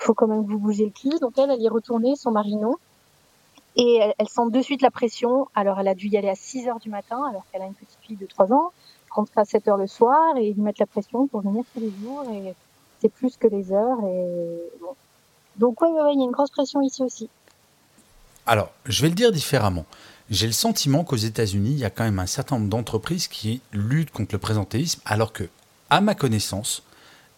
faut 0.03 0.15
quand 0.15 0.27
même 0.27 0.47
que 0.47 0.53
vous 0.53 0.59
bougez 0.59 0.85
le 0.85 0.91
cul. 0.91 1.19
Donc 1.21 1.39
elle, 1.39 1.51
elle 1.51 1.61
y 1.61 1.67
est 1.67 1.71
retournée, 1.71 2.17
son 2.17 2.31
mari 2.31 2.57
non. 2.57 2.75
Et 3.77 4.01
elle, 4.19 4.29
sent 4.29 4.51
de 4.51 4.61
suite 4.63 4.83
la 4.83 4.91
pression. 4.91 5.49
Alors 5.55 5.79
elle 5.81 5.89
a 5.89 5.95
dû 5.95 6.09
y 6.09 6.17
aller 6.17 6.29
à 6.29 6.35
6 6.35 6.69
heures 6.69 6.81
du 6.81 6.91
matin, 6.91 7.23
alors 7.29 7.45
qu'elle 7.51 7.63
a 7.63 7.67
une 7.67 7.75
petite 7.75 7.99
fille 8.03 8.17
de 8.17 8.27
3 8.27 8.53
ans, 8.53 8.73
rentrer 9.11 9.41
à 9.41 9.45
7 9.45 9.69
heures 9.69 9.77
le 9.77 9.87
soir 9.87 10.37
et 10.37 10.53
lui 10.53 10.61
mettre 10.61 10.81
la 10.81 10.87
pression 10.87 11.27
pour 11.27 11.41
venir 11.41 11.65
tous 11.75 11.81
les 11.81 11.93
jours. 12.03 12.25
Et 12.33 12.55
c'est 13.01 13.09
plus 13.09 13.37
que 13.37 13.47
les 13.47 13.73
heures. 13.73 13.99
Donc 15.57 15.81
ouais, 15.81 15.89
ouais, 15.89 16.13
il 16.15 16.19
y 16.19 16.23
a 16.23 16.25
une 16.25 16.31
grosse 16.33 16.51
pression 16.51 16.81
ici 16.81 17.03
aussi. 17.03 17.29
Alors, 18.47 18.71
je 18.87 19.03
vais 19.03 19.09
le 19.09 19.15
dire 19.15 19.31
différemment. 19.31 19.85
J'ai 20.31 20.47
le 20.47 20.53
sentiment 20.53 21.05
qu'aux 21.05 21.17
États-Unis, 21.17 21.73
il 21.73 21.79
y 21.79 21.85
a 21.85 21.91
quand 21.91 22.05
même 22.05 22.19
un 22.19 22.27
certain 22.27 22.57
nombre 22.57 22.71
d'entreprises 22.71 23.29
qui 23.29 23.61
luttent 23.73 24.13
contre 24.13 24.35
le 24.35 24.39
présentéisme, 24.39 25.01
alors 25.05 25.33
que, 25.33 25.45
à 25.91 26.01
ma 26.01 26.15
connaissance, 26.15 26.83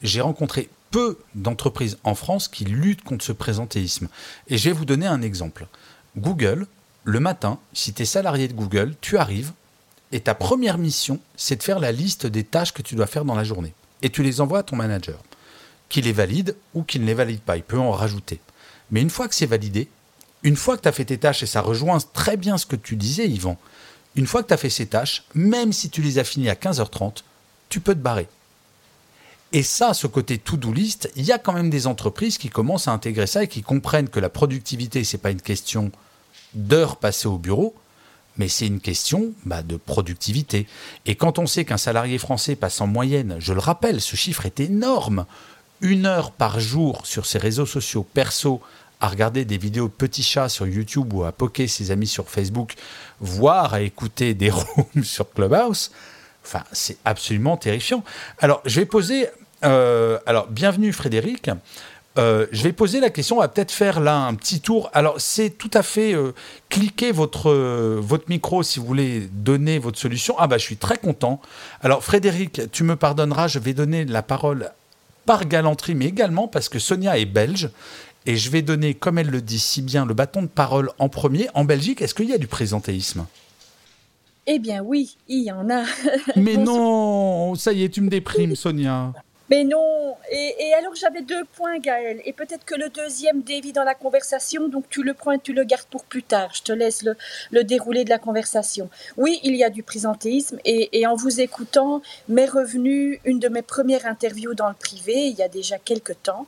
j'ai 0.03 0.20
rencontré 0.20 0.68
peu 0.92 1.18
d'entreprises 1.35 1.98
en 2.05 2.14
France 2.14 2.46
qui 2.46 2.64
luttent 2.64 3.02
contre 3.02 3.24
ce 3.24 3.33
présentéisme. 3.33 4.09
Et 4.46 4.59
je 4.59 4.68
vais 4.68 4.76
vous 4.76 4.85
donner 4.85 5.07
un 5.07 5.22
exemple. 5.22 5.66
Google, 6.16 6.66
le 7.02 7.18
matin, 7.18 7.59
si 7.72 7.92
tu 7.92 8.02
es 8.02 8.05
salarié 8.05 8.46
de 8.46 8.52
Google, 8.52 8.94
tu 9.00 9.18
arrives 9.18 9.52
et 10.12 10.20
ta 10.20 10.35
première 10.35 10.78
mission, 10.78 11.18
c'est 11.37 11.57
de 11.57 11.62
faire 11.62 11.81
la 11.81 11.90
liste 11.90 12.26
des 12.26 12.44
tâches 12.44 12.72
que 12.72 12.83
tu 12.83 12.94
dois 12.94 13.07
faire 13.07 13.24
dans 13.24 13.35
la 13.35 13.44
journée. 13.44 13.74
Et 14.02 14.11
tu 14.11 14.22
les 14.22 14.40
envoies 14.40 14.59
à 14.59 14.62
ton 14.62 14.76
manager, 14.76 15.18
qu'il 15.88 16.05
les 16.05 16.12
valide 16.12 16.55
ou 16.74 16.83
qu'il 16.83 17.00
ne 17.00 17.07
les 17.07 17.14
valide 17.14 17.40
pas. 17.40 17.57
Il 17.57 17.62
peut 17.62 17.78
en 17.78 17.90
rajouter. 17.90 18.38
Mais 18.90 19.00
une 19.00 19.11
fois 19.11 19.26
que 19.26 19.35
c'est 19.35 19.46
validé, 19.46 19.88
une 20.42 20.57
fois 20.57 20.76
que 20.76 20.83
tu 20.83 20.88
as 20.88 20.92
fait 20.92 21.07
tes 21.07 21.18
tâches, 21.18 21.42
et 21.42 21.46
ça 21.46 21.62
rejoint 21.62 21.98
très 22.12 22.37
bien 22.37 22.59
ce 22.59 22.66
que 22.66 22.76
tu 22.76 22.96
disais, 22.96 23.26
Yvan, 23.26 23.57
une 24.14 24.26
fois 24.26 24.42
que 24.42 24.48
tu 24.48 24.55
as 24.55 24.59
fait 24.59 24.68
ces 24.68 24.87
tâches, 24.87 25.24
même 25.35 25.72
si 25.72 25.88
tu 25.88 26.02
les 26.02 26.18
as 26.18 26.24
finies 26.24 26.50
à 26.50 26.55
15h30, 26.55 27.22
tu 27.70 27.81
peux 27.81 27.94
te 27.94 28.00
barrer. 28.00 28.28
Et 29.52 29.62
ça, 29.62 29.92
ce 29.92 30.06
côté 30.06 30.38
to-do 30.38 30.72
list, 30.72 31.10
il 31.14 31.24
y 31.24 31.32
a 31.32 31.38
quand 31.38 31.52
même 31.52 31.68
des 31.68 31.86
entreprises 31.86 32.38
qui 32.38 32.48
commencent 32.48 32.88
à 32.88 32.92
intégrer 32.92 33.26
ça 33.26 33.44
et 33.44 33.48
qui 33.48 33.62
comprennent 33.62 34.08
que 34.08 34.20
la 34.20 34.30
productivité, 34.30 35.04
ce 35.04 35.16
n'est 35.16 35.20
pas 35.20 35.30
une 35.30 35.42
question 35.42 35.92
d'heures 36.54 36.96
passées 36.96 37.28
au 37.28 37.36
bureau, 37.38 37.74
mais 38.38 38.48
c'est 38.48 38.66
une 38.66 38.80
question 38.80 39.32
bah, 39.44 39.62
de 39.62 39.76
productivité. 39.76 40.66
Et 41.04 41.16
quand 41.16 41.38
on 41.38 41.46
sait 41.46 41.66
qu'un 41.66 41.76
salarié 41.76 42.16
français 42.16 42.56
passe 42.56 42.80
en 42.80 42.86
moyenne, 42.86 43.36
je 43.38 43.52
le 43.52 43.60
rappelle, 43.60 44.00
ce 44.00 44.16
chiffre 44.16 44.46
est 44.46 44.58
énorme, 44.60 45.26
une 45.82 46.06
heure 46.06 46.30
par 46.30 46.58
jour 46.58 47.06
sur 47.06 47.26
ses 47.26 47.38
réseaux 47.38 47.66
sociaux 47.66 48.04
perso 48.04 48.62
à 49.00 49.08
regarder 49.08 49.44
des 49.44 49.58
vidéos 49.58 49.88
de 49.88 49.92
petits 49.92 50.22
chats 50.22 50.48
sur 50.48 50.66
YouTube 50.66 51.12
ou 51.12 51.24
à 51.24 51.32
poker 51.32 51.68
ses 51.68 51.90
amis 51.90 52.06
sur 52.06 52.30
Facebook, 52.30 52.74
voire 53.20 53.74
à 53.74 53.82
écouter 53.82 54.32
des 54.32 54.50
rooms 54.50 55.04
sur 55.04 55.30
Clubhouse, 55.30 55.90
enfin, 56.44 56.62
c'est 56.72 56.98
absolument 57.04 57.56
terrifiant. 57.56 58.04
Alors, 58.38 58.62
je 58.64 58.80
vais 58.80 58.86
poser. 58.86 59.26
Euh, 59.64 60.18
alors, 60.27 60.48
bienvenue 60.48 60.92
Frédéric. 60.92 61.51
Euh, 62.18 62.46
je 62.53 62.62
vais 62.62 62.72
poser 62.72 63.01
la 63.01 63.09
question, 63.09 63.37
on 63.37 63.40
va 63.40 63.48
peut-être 63.48 63.70
faire 63.70 64.01
là 64.01 64.16
un 64.16 64.35
petit 64.35 64.61
tour. 64.61 64.90
Alors, 64.92 65.20
c'est 65.20 65.51
tout 65.51 65.70
à 65.72 65.83
fait. 65.83 66.14
Euh, 66.14 66.33
cliquez 66.68 67.11
votre, 67.11 67.51
euh, 67.51 67.98
votre 68.03 68.29
micro 68.29 68.62
si 68.62 68.81
vous 68.81 68.87
voulez 68.87 69.29
donner 69.33 69.79
votre 69.79 69.98
solution. 69.98 70.35
Ah, 70.38 70.46
bah, 70.46 70.59
je 70.59 70.64
suis 70.64 70.77
très 70.77 70.98
content. 70.98 71.40
Alors, 71.83 72.05
Frédéric, 72.05 72.70
tu 72.70 72.85
me 72.85 72.96
pardonneras, 72.96 73.48
je 73.48 73.59
vais 73.59 73.72
donner 73.72 74.05
la 74.05 74.22
parole 74.22 74.70
par 75.25 75.46
galanterie, 75.46 75.94
mais 75.94 76.07
également 76.07 76.48
parce 76.48 76.68
que 76.68 76.79
Sonia 76.79 77.18
est 77.18 77.25
belge 77.25 77.70
et 78.27 78.37
je 78.37 78.51
vais 78.51 78.62
donner, 78.62 78.94
comme 78.94 79.18
elle 79.18 79.31
le 79.31 79.40
dit 79.40 79.59
si 79.59 79.81
bien, 79.81 80.05
le 80.05 80.14
bâton 80.14 80.42
de 80.42 80.48
parole 80.48 80.90
en 80.98 81.09
premier. 81.09 81.48
En 81.55 81.64
Belgique, 81.64 82.03
est-ce 82.03 82.14
qu'il 82.14 82.29
y 82.29 82.35
a 82.35 82.38
du 82.38 82.46
présentéisme? 82.46 83.27
Eh 84.46 84.59
bien 84.59 84.83
oui, 84.83 85.16
il 85.29 85.44
y 85.44 85.53
en 85.53 85.70
a. 85.70 85.85
Mais 86.37 86.57
non, 86.59 87.55
ça 87.55 87.72
y 87.72 87.85
est, 87.85 87.88
tu 87.88 88.01
me 88.03 88.11
déprimes, 88.11 88.57
Sonia. 88.57 89.12
Mais 89.52 89.64
non, 89.64 90.16
et, 90.30 90.72
alors 90.78 90.94
j'avais 90.94 91.20
deux 91.20 91.44
points, 91.44 91.78
Gaël, 91.78 92.22
et 92.24 92.32
peut-être 92.32 92.64
que 92.64 92.74
le 92.74 92.88
deuxième 92.88 93.42
dévie 93.42 93.74
dans 93.74 93.84
la 93.84 93.94
conversation, 93.94 94.66
donc 94.66 94.88
tu 94.88 95.02
le 95.02 95.12
prends 95.12 95.32
et 95.32 95.38
tu 95.38 95.52
le 95.52 95.64
gardes 95.64 95.88
pour 95.90 96.04
plus 96.04 96.22
tard. 96.22 96.54
Je 96.54 96.62
te 96.62 96.72
laisse 96.72 97.02
le, 97.02 97.18
le 97.50 97.62
déroulé 97.62 98.04
de 98.04 98.08
la 98.08 98.16
conversation. 98.16 98.88
Oui, 99.18 99.40
il 99.42 99.54
y 99.54 99.62
a 99.62 99.68
du 99.68 99.82
présentéisme, 99.82 100.58
et, 100.64 101.06
en 101.06 101.16
vous 101.16 101.42
écoutant, 101.42 102.00
m'est 102.30 102.46
revenue 102.46 103.20
une 103.26 103.40
de 103.40 103.48
mes 103.48 103.60
premières 103.60 104.06
interviews 104.06 104.54
dans 104.54 104.70
le 104.70 104.74
privé, 104.74 105.26
il 105.26 105.34
y 105.34 105.42
a 105.42 105.48
déjà 105.48 105.76
quelques 105.76 106.22
temps, 106.22 106.46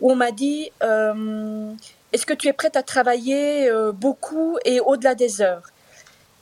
où 0.00 0.12
on 0.12 0.14
m'a 0.14 0.30
dit 0.30 0.70
euh, 0.82 1.72
Est-ce 2.12 2.26
que 2.26 2.34
tu 2.34 2.48
es 2.48 2.52
prête 2.52 2.76
à 2.76 2.82
travailler 2.82 3.70
euh, 3.70 3.90
beaucoup 3.90 4.58
et 4.66 4.80
au-delà 4.80 5.14
des 5.14 5.40
heures? 5.40 5.70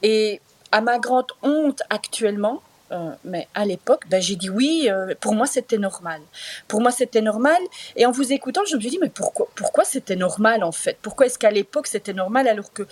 Et 0.02 0.40
à 0.72 0.80
ma 0.80 0.98
grande 0.98 1.30
honte 1.44 1.82
actuellement, 1.90 2.60
Euh, 2.92 3.12
mais 3.24 3.48
à 3.54 3.64
l'époque, 3.64 4.04
ben, 4.08 4.20
j'ai 4.20 4.36
dit 4.36 4.50
oui, 4.50 4.88
euh, 4.90 5.14
pour 5.20 5.34
moi 5.34 5.46
c'était 5.46 5.78
normal. 5.78 6.20
Pour 6.68 6.80
moi 6.80 6.90
c'était 6.90 7.22
normal. 7.22 7.60
Et 7.96 8.04
en 8.04 8.10
vous 8.10 8.32
écoutant, 8.32 8.62
je 8.68 8.76
me 8.76 8.80
suis 8.80 8.90
dit, 8.90 8.98
mais 9.00 9.08
pourquoi, 9.08 9.48
pourquoi 9.54 9.84
c'était 9.84 10.16
normal 10.16 10.62
en 10.62 10.72
fait? 10.72 10.98
Pourquoi 11.00 11.26
est-ce 11.26 11.38
qu'à 11.38 11.50
l'époque 11.50 11.86
c'était 11.86 12.12
normal 12.12 12.48
alors 12.48 12.72
que 12.72 12.86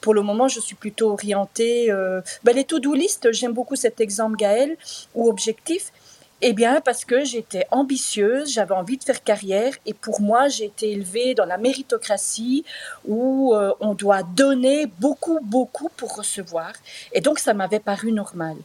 pour 0.00 0.14
le 0.14 0.22
moment 0.22 0.48
je 0.48 0.60
suis 0.60 0.74
plutôt 0.74 1.10
orientée. 1.10 1.90
Euh, 1.90 2.20
ben, 2.42 2.54
les 2.54 2.64
to-do 2.64 2.94
list, 2.94 3.32
j'aime 3.32 3.52
beaucoup 3.52 3.76
cet 3.76 4.00
exemple 4.00 4.36
Gaël, 4.36 4.76
ou 5.14 5.28
objectif. 5.28 5.92
Eh 6.40 6.52
bien, 6.52 6.80
parce 6.80 7.04
que 7.04 7.24
j'étais 7.24 7.66
ambitieuse, 7.70 8.52
j'avais 8.52 8.74
envie 8.74 8.98
de 8.98 9.04
faire 9.04 9.22
carrière, 9.22 9.72
et 9.86 9.94
pour 9.94 10.20
moi, 10.20 10.48
j'ai 10.48 10.66
été 10.66 10.90
élevée 10.90 11.34
dans 11.34 11.44
la 11.44 11.58
méritocratie 11.58 12.64
où 13.06 13.54
euh, 13.54 13.72
on 13.80 13.94
doit 13.94 14.22
donner 14.22 14.86
beaucoup, 14.98 15.38
beaucoup 15.42 15.88
pour 15.96 16.16
recevoir. 16.16 16.72
Et 17.12 17.20
donc, 17.20 17.38
ça 17.38 17.54
m'avait 17.54 17.80
paru 17.80 18.12
normal. 18.12 18.56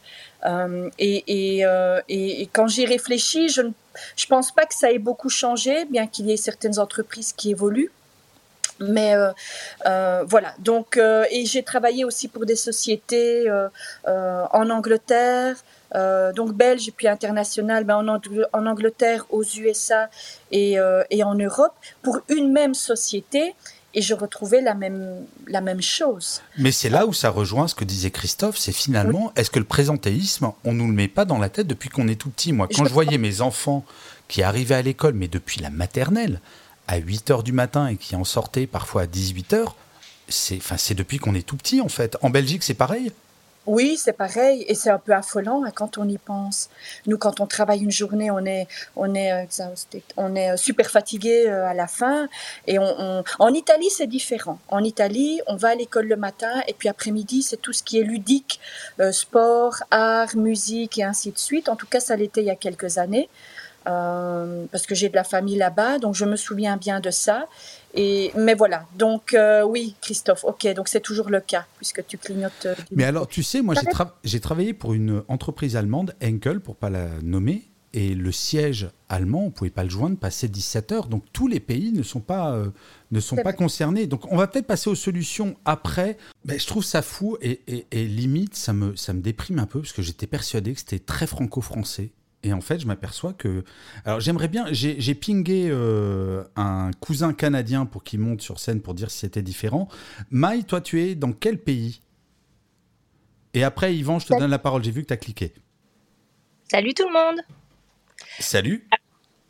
Euh, 0.46 0.90
et, 0.98 1.64
euh, 1.64 2.02
et, 2.10 2.50
quand 2.52 2.68
j'y 2.68 2.86
réfléchis, 2.86 3.50
je 3.50 3.62
ne 3.62 3.72
je 4.16 4.26
pense 4.26 4.52
pas 4.52 4.66
que 4.66 4.74
ça 4.74 4.92
ait 4.92 5.00
beaucoup 5.00 5.30
changé, 5.30 5.86
bien 5.86 6.08
qu'il 6.08 6.26
y 6.28 6.34
ait 6.34 6.38
certaines 6.38 6.80
entreprises 6.80 7.34
qui 7.34 7.52
évoluent. 7.52 7.92
Mais 8.80 9.14
voilà, 9.84 10.54
donc, 10.60 10.98
et 10.98 11.46
j'ai 11.46 11.64
travaillé 11.64 12.06
aussi 12.06 12.28
pour 12.30 12.46
des 12.46 12.56
sociétés 12.56 13.50
en 14.06 14.70
Angleterre, 14.70 15.58
donc 15.94 16.54
belge 16.54 16.88
et 16.88 16.92
puis 16.92 17.08
international, 17.08 17.84
ben 17.84 17.98
en, 17.98 18.66
Angleterre, 18.66 19.26
aux 19.30 19.44
USA 19.44 20.10
et, 20.52 20.78
et 21.10 21.24
en 21.24 21.36
Europe, 21.36 21.74
pour 22.02 22.20
une 22.30 22.52
même 22.52 22.74
société 22.74 23.56
et 23.94 24.02
je 24.02 24.14
retrouvais 24.14 24.62
la 24.62 24.76
même, 24.76 25.26
la 25.48 25.62
même 25.62 25.82
chose. 25.82 26.42
Mais 26.58 26.72
c'est 26.72 26.90
là 26.90 27.06
où 27.06 27.14
ça 27.14 27.30
rejoint 27.30 27.68
ce 27.68 27.76
que 27.76 27.84
disait 27.84 28.12
Christophe, 28.12 28.58
c'est 28.58 28.72
finalement, 28.72 29.32
est-ce 29.36 29.50
que 29.50 29.60
le 29.60 29.66
présentéisme, 29.66 30.52
on 30.64 30.74
nous 30.74 30.88
le 30.88 30.94
met 30.94 31.08
pas 31.08 31.26
dans 31.26 31.40
la 31.40 31.50
tête 31.50 31.68
depuis 31.68 31.90
qu'on 31.90 32.08
est 32.08 32.16
tout 32.16 32.30
petit? 32.30 32.54
Moi, 32.54 32.68
quand 32.68 32.84
je, 32.84 32.90
je 32.90 32.94
voyais 32.94 33.18
mes 33.18 33.42
enfants 33.42 33.84
qui 34.28 34.44
arrivaient 34.44 34.76
à 34.76 34.82
l'école, 34.82 35.14
mais 35.14 35.28
depuis 35.28 35.60
la 35.62 35.72
maternelle, 35.72 36.40
à 36.88 36.98
8 36.98 37.32
heures 37.32 37.44
du 37.44 37.52
matin 37.52 37.88
et 37.88 37.98
qui 37.98 38.16
en 38.16 38.24
sortaient 38.24 38.68
parfois 38.68 39.04
à 39.04 39.08
18 39.08 39.54
heures, 39.54 39.76
c'est, 40.28 40.58
enfin, 40.58 40.78
c'est 40.78 40.94
depuis 40.94 41.18
qu'on 41.18 41.34
est 41.34 41.46
tout 41.46 41.58
petit 41.58 41.82
en 41.82 41.90
fait. 41.90 42.18
En 42.22 42.30
Belgique, 42.30 42.64
c'est 42.64 42.76
pareil 42.76 43.12
oui, 43.66 43.98
c'est 43.98 44.14
pareil 44.14 44.66
et 44.68 44.74
c'est 44.74 44.90
un 44.90 44.98
peu 44.98 45.14
affolant 45.14 45.64
hein, 45.64 45.72
quand 45.74 45.98
on 45.98 46.08
y 46.08 46.18
pense. 46.18 46.70
Nous, 47.06 47.18
quand 47.18 47.40
on 47.40 47.46
travaille 47.46 47.84
une 47.84 47.92
journée, 47.92 48.32
on 48.32 48.44
est, 48.46 48.68
on 48.96 49.14
est, 49.14 49.32
euh, 49.32 49.66
on 50.18 50.36
est 50.36 50.52
euh, 50.52 50.58
super 50.58 50.90
fatigué 50.90 51.46
euh, 51.48 51.68
à 51.68 51.74
la 51.74 51.88
fin. 51.88 52.28
Et 52.68 52.80
on, 52.80 53.24
en 53.38 53.54
Italie, 53.54 53.90
c'est 53.90 54.08
différent. 54.08 54.60
En 54.70 54.84
Italie, 54.84 55.42
on 55.48 55.56
va 55.56 55.70
à 55.70 55.76
l'école 55.76 56.08
le 56.08 56.16
matin 56.16 56.64
et 56.68 56.74
puis 56.74 56.90
après-midi, 56.90 57.44
c'est 57.44 57.62
tout 57.62 57.74
ce 57.74 57.84
qui 57.84 58.00
est 58.00 58.04
ludique, 58.04 58.60
sport, 59.12 59.84
art, 59.92 60.36
musique 60.36 60.98
et 60.98 61.04
ainsi 61.04 61.32
de 61.32 61.38
suite. 61.38 61.70
En 61.70 61.76
tout 61.76 61.88
cas, 61.88 62.00
ça 62.00 62.16
l'était 62.16 62.42
il 62.42 62.48
y 62.48 62.52
a 62.52 62.56
quelques 62.56 62.98
années. 62.98 63.30
Parce 63.84 64.86
que 64.86 64.94
j'ai 64.94 65.10
de 65.10 65.16
la 65.16 65.24
famille 65.24 65.58
là-bas, 65.58 65.98
donc 65.98 66.14
je 66.14 66.26
me 66.26 66.36
souviens 66.36 66.78
bien 66.78 67.00
de 67.00 67.10
ça. 67.10 67.48
Et, 67.96 68.32
mais 68.36 68.54
voilà, 68.54 68.86
donc 68.96 69.34
euh, 69.34 69.64
oui, 69.64 69.96
Christophe, 70.02 70.44
ok, 70.44 70.68
donc 70.76 70.88
c'est 70.88 71.00
toujours 71.00 71.30
le 71.30 71.40
cas, 71.40 71.66
puisque 71.78 72.06
tu 72.06 72.18
clignotes. 72.18 72.66
Euh, 72.66 72.76
mais 72.92 73.04
alors, 73.04 73.28
tu 73.28 73.42
sais, 73.42 73.62
moi 73.62 73.74
j'ai, 73.76 73.88
tra 73.88 74.16
travaillé 74.42 74.74
pour 74.74 74.94
une 74.94 75.24
entreprise 75.28 75.76
allemande, 75.76 76.14
Enkel, 76.24 76.60
pour 76.60 76.76
pas 76.76 76.92
la 76.92 77.08
nommer, 77.24 77.70
et 77.94 78.14
le 78.14 78.32
siège 78.32 78.90
allemand, 79.08 79.46
on 79.46 79.52
pouvait 79.52 79.72
pas 79.72 79.84
le 79.84 79.90
joindre 79.90 80.18
passer 80.18 80.48
17 80.48 80.92
heures, 80.92 81.08
donc 81.08 81.24
tous 81.34 81.48
les 81.48 81.60
pays 81.60 81.92
ne 81.92 82.04
sont 82.04 82.20
pas, 82.20 82.54
euh, 82.54 82.70
ne 83.12 83.20
sont 83.20 83.36
pas 83.38 83.54
concernés. 83.54 84.06
Donc 84.06 84.32
on 84.32 84.38
va 84.38 84.46
peut-être 84.48 84.68
passer 84.68 84.90
aux 84.90 84.96
solutions 84.96 85.56
après. 85.66 86.18
Mais 86.46 86.60
je 86.60 86.68
trouve 86.68 86.84
ça 86.84 87.02
fou 87.02 87.38
et, 87.42 87.62
et, 87.68 87.88
et, 87.92 88.06
limite, 88.06 88.56
ça 88.56 88.74
me, 88.74 88.96
ça 88.96 89.14
me 89.14 89.22
déprime 89.22 89.60
un 89.60 89.66
peu, 89.66 89.80
parce 89.80 89.94
que 89.94 90.04
j'étais 90.04 90.28
persuadé 90.28 90.74
que 90.74 90.80
c'était 90.80 91.00
très 91.00 91.26
franco-français. 91.26 92.12
Et 92.44 92.54
en 92.54 92.62
fait, 92.62 92.80
je 92.80 92.88
m'aperçois 92.88 93.34
que. 93.34 93.64
Alors, 94.06 94.20
j'aimerais 94.20 94.48
bien. 94.48 94.66
J'ai 94.72 95.16
pingé 95.16 95.68
euh, 95.70 96.44
un 96.56 96.92
cousin 97.00 97.34
canadien 97.34 97.86
pour 97.86 98.04
qu'il 98.04 98.20
monte 98.20 98.42
sur 98.42 98.60
scène 98.60 98.82
pour 98.82 98.94
dire 98.94 99.12
si 99.12 99.20
c'était 99.20 99.42
différent. 99.42 99.90
Maï, 100.30 100.64
toi, 100.64 100.80
tu 100.80 101.02
es 101.02 101.16
dans 101.16 101.34
quel 101.34 101.58
pays? 101.58 102.02
Et 103.54 103.64
après, 103.64 103.96
Yvan, 103.96 104.20
je 104.20 104.28
te 104.28 104.40
donne 104.40 104.52
la 104.52 104.60
parole. 104.60 104.84
J'ai 104.84 104.92
vu 104.92 105.02
que 105.02 105.08
tu 105.08 105.14
as 105.14 105.18
cliqué. 105.18 105.54
Salut 106.72 106.94
tout 106.94 107.08
le 107.08 107.14
monde 107.14 107.42
Salut 108.40 108.88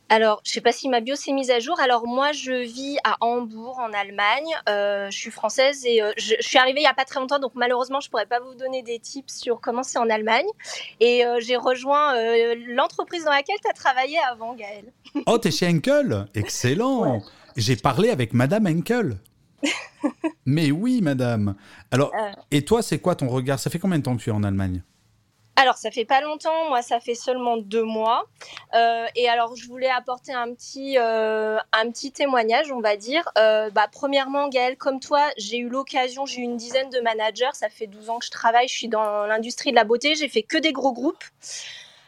alors, 0.10 0.41
je 0.43 0.52
sais 0.52 0.62
pas 0.62 0.72
si 0.72 0.89
ma 0.89 1.02
bio 1.02 1.15
s'est 1.15 1.32
mise 1.32 1.52
à 1.52 1.60
jour. 1.60 1.80
Alors 1.80 2.08
moi, 2.08 2.32
je 2.32 2.52
vis 2.52 2.98
à 3.04 3.17
Hambourg, 3.22 3.78
en 3.80 3.93
Allemagne. 3.93 4.56
Euh, 4.67 5.10
je 5.12 5.17
suis 5.17 5.30
française 5.30 5.86
et 5.86 6.02
euh, 6.02 6.12
je, 6.17 6.34
je, 6.39 6.48
suis 6.48 6.58
arrivée 6.58 6.80
il 6.80 6.84
y 6.84 6.88
a 6.88 6.95
pas 6.95 7.06
très 7.06 7.19
longtemps, 7.19 7.38
donc 7.38 7.52
malheureusement, 7.54 8.00
je 8.00 8.10
pourrais 8.10 8.26
pas 8.26 8.39
vous 8.39 8.56
donner 8.56 8.82
des 8.82 8.98
tips 8.98 9.32
sur 9.32 9.62
comment 9.62 9.84
c'est 9.84 10.00
en 10.00 10.10
Allemagne. 10.10 10.48
Et 11.00 11.24
euh, 11.26 11.39
j'ai 11.39 11.56
rejoint 11.56 12.15
l'entreprise 12.67 13.24
dans 13.24 13.32
laquelle 13.32 13.58
tu 13.62 13.69
as 13.69 13.74
travaillé 13.74 14.17
avant, 14.32 14.56
Gaëlle. 14.56 14.91
Oh, 15.28 15.38
t'es 15.38 15.52
chez 15.52 15.67
Henkel 15.67 16.26
Excellent 16.34 17.13
ouais. 17.13 17.22
J'ai 17.56 17.76
parlé 17.76 18.10
avec 18.10 18.34
Madame 18.34 18.65
Henkel. 18.67 19.17
Mais 20.45 20.72
oui, 20.72 21.02
Madame. 21.02 21.56
Alors, 21.91 22.12
et 22.52 22.65
toi, 22.65 22.82
c'est 22.82 23.00
quoi 23.00 23.15
ton 23.15 23.28
regard? 23.28 23.60
Ça 23.60 23.69
fait 23.69 23.80
combien 23.80 24.00
de 24.00 24.04
temps 24.04 24.15
que 24.15 24.22
tu 24.22 24.30
es 24.30 24.34
en 24.34 24.43
Allemagne? 24.43 24.82
Alors, 25.60 25.76
ça 25.76 25.91
fait 25.91 26.06
pas 26.06 26.22
longtemps, 26.22 26.69
moi, 26.69 26.82
ça 26.82 27.02
fait 27.02 27.15
seulement 27.15 27.58
deux 27.58 27.84
mois. 27.84 28.24
Euh, 28.76 29.06
et 29.17 29.28
alors, 29.28 29.58
je 29.58 29.67
voulais 29.67 29.89
apporter 29.89 30.32
un 30.32 30.54
petit, 30.54 30.98
euh, 30.98 31.58
témoignage, 32.15 32.72
on 32.72 32.80
va 32.80 32.95
dire. 32.95 33.28
Euh, 33.38 33.69
bah, 33.69 33.88
premièrement, 33.91 34.48
Gaëlle, 34.48 34.78
comme 34.78 35.02
toi, 35.02 35.28
j'ai 35.36 35.58
eu 35.58 35.67
l'occasion, 35.67 36.26
j'ai 36.26 36.39
eu 36.39 36.43
une 36.43 36.56
dizaine 36.56 36.89
de 36.89 37.02
managers. 37.02 37.50
Ça 37.52 37.67
fait 37.67 37.88
12 37.88 38.10
ans 38.10 38.19
que 38.19 38.26
je 38.26 38.32
travaille, 38.32 38.69
je 38.69 38.74
suis 38.74 38.88
dans 38.88 39.26
l'industrie 39.26 39.72
de 39.72 39.76
la 39.76 39.84
beauté. 39.84 40.15
J'ai 40.15 40.30
fait 40.30 40.43
que 40.43 40.58
des 40.58 40.72
gros 40.72 40.93
groupes. 40.93 41.26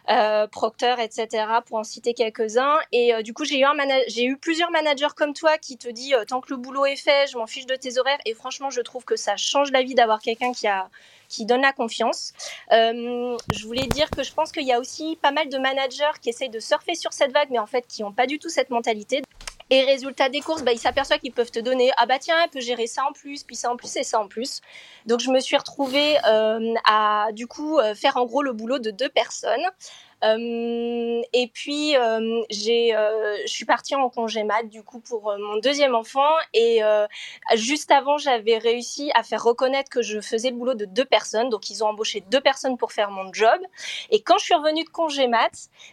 Euh, 0.09 0.47
Procter, 0.47 0.95
etc., 0.99 1.45
pour 1.65 1.77
en 1.77 1.83
citer 1.83 2.13
quelques-uns. 2.13 2.77
Et 2.91 3.13
euh, 3.13 3.21
du 3.21 3.33
coup, 3.33 3.45
j'ai 3.45 3.59
eu, 3.59 4.37
plusieurs 4.37 4.71
managers 4.71 5.13
comme 5.15 5.33
toi 5.33 5.57
qui 5.57 5.77
te 5.77 5.87
dit 5.87 6.15
euh, 6.15 6.25
tant 6.25 6.41
que 6.41 6.47
le 6.49 6.57
boulot 6.57 6.85
est 6.85 6.95
fait, 6.95 7.29
je 7.31 7.37
m'en 7.37 7.47
fiche 7.47 7.65
de 7.65 7.75
tes 7.75 7.99
horaires. 7.99 8.19
Et 8.25 8.33
franchement, 8.33 8.69
je 8.69 8.81
trouve 8.81 9.05
que 9.05 9.15
ça 9.15 9.37
change 9.37 9.71
la 9.71 9.83
vie 9.83 9.93
d'avoir 9.93 10.19
quelqu'un 10.21 10.53
qui 10.53 10.67
qui 11.29 11.45
donne 11.45 11.61
la 11.61 11.71
confiance. 11.71 12.33
Euh, 12.71 13.37
je 13.53 13.65
voulais 13.65 13.87
dire 13.87 14.09
que 14.09 14.21
je 14.21 14.33
pense 14.33 14.51
qu'il 14.51 14.65
y 14.65 14.73
a 14.73 14.79
aussi 14.79 15.17
pas 15.21 15.31
mal 15.31 15.47
de 15.47 15.57
managers 15.57 16.19
qui 16.21 16.29
essayent 16.29 16.49
de 16.49 16.59
surfer 16.59 16.93
sur 16.93 17.13
cette 17.13 17.31
vague, 17.31 17.49
mais 17.49 17.59
en 17.59 17.65
fait 17.65 17.85
qui 17.87 18.03
n'ont 18.03 18.11
pas 18.11 18.27
du 18.27 18.37
tout 18.37 18.49
cette 18.49 18.69
mentalité. 18.69 19.21
Et 19.73 19.85
résultat 19.85 20.27
des 20.27 20.41
courses, 20.41 20.63
bah, 20.63 20.73
ils 20.73 20.79
s'aperçoivent 20.79 21.19
qu'ils 21.19 21.31
peuvent 21.31 21.49
te 21.49 21.59
donner 21.59 21.91
ah 21.95 22.05
bah 22.05 22.19
tiens, 22.19 22.35
elle 22.43 22.49
peut 22.49 22.59
gérer 22.59 22.87
ça 22.87 23.05
en 23.09 23.13
plus, 23.13 23.43
puis 23.43 23.55
ça 23.55 23.71
en 23.71 23.77
plus 23.77 23.95
et 23.95 24.03
ça 24.03 24.19
en 24.19 24.27
plus. 24.27 24.59
Donc 25.05 25.21
je 25.21 25.31
me 25.31 25.39
suis 25.39 25.55
retrouvée 25.55 26.17
euh, 26.27 26.73
à 26.83 27.27
du 27.31 27.47
coup 27.47 27.79
euh, 27.79 27.95
faire 27.95 28.17
en 28.17 28.25
gros 28.25 28.43
le 28.43 28.51
boulot 28.51 28.79
de 28.79 28.91
deux 28.91 29.07
personnes. 29.07 29.63
Euh, 30.23 31.21
et 31.33 31.47
puis 31.47 31.95
euh, 31.95 32.43
j'ai, 32.49 32.95
euh, 32.95 33.37
je 33.45 33.51
suis 33.51 33.65
partie 33.65 33.95
en 33.95 34.07
congé 34.09 34.43
mat 34.43 34.63
du 34.63 34.83
coup 34.83 34.99
pour 34.99 35.35
mon 35.39 35.57
deuxième 35.57 35.95
enfant. 35.95 36.29
Et 36.53 36.81
juste 37.55 37.91
avant 37.91 38.17
j'avais 38.17 38.57
réussi 38.57 39.11
à 39.15 39.23
faire 39.23 39.43
reconnaître 39.43 39.89
que 39.89 40.01
je 40.01 40.19
faisais 40.21 40.49
le 40.51 40.55
boulot 40.55 40.73
de 40.73 40.85
deux 40.85 41.05
personnes, 41.05 41.49
donc 41.49 41.69
ils 41.69 41.83
ont 41.83 41.87
embauché 41.87 42.21
deux 42.29 42.41
personnes 42.41 42.77
pour 42.77 42.91
faire 42.91 43.11
mon 43.11 43.31
job. 43.33 43.59
Et 44.09 44.21
quand 44.21 44.37
je 44.37 44.45
suis 44.45 44.55
revenue 44.55 44.83
de 44.83 44.89
congé 44.89 45.27
mat, 45.27 45.51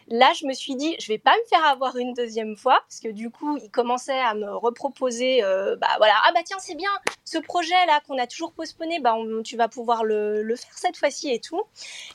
là 0.09 0.33
je 0.35 0.47
me 0.47 0.53
suis 0.53 0.77
dit 0.77 0.97
je 1.01 1.09
vais 1.09 1.19
pas 1.19 1.33
me 1.33 1.49
faire 1.49 1.65
avoir 1.65 1.97
une 1.97 2.15
deuxième 2.15 2.57
fois. 2.57 2.81
Parce 2.89 3.01
que 3.01 3.09
du 3.09 3.31
coup 3.31 3.57
ils 3.59 3.71
commençaient 3.71 4.19
à 4.19 4.35
me 4.35 4.55
reproposer, 4.57 5.41
bah 5.43 5.89
voilà. 5.99 6.15
Ah 6.25 6.33
bah 6.35 6.41
tiens 6.45 6.59
c'est 6.61 6.77
bien 6.77 6.91
ce 7.25 7.39
projet 7.39 7.75
là 7.87 8.01
qu'on 8.07 8.19
a 8.19 8.27
toujours 8.27 8.53
postponé, 8.53 9.01
bah 9.01 9.17
tu 9.45 9.57
vas 9.57 9.69
pouvoir 9.69 10.05
le 10.05 10.57
faire 10.57 10.77
cette 10.77 10.97
fois-ci 10.97 11.31
et 11.33 11.41
tout. 11.41 11.63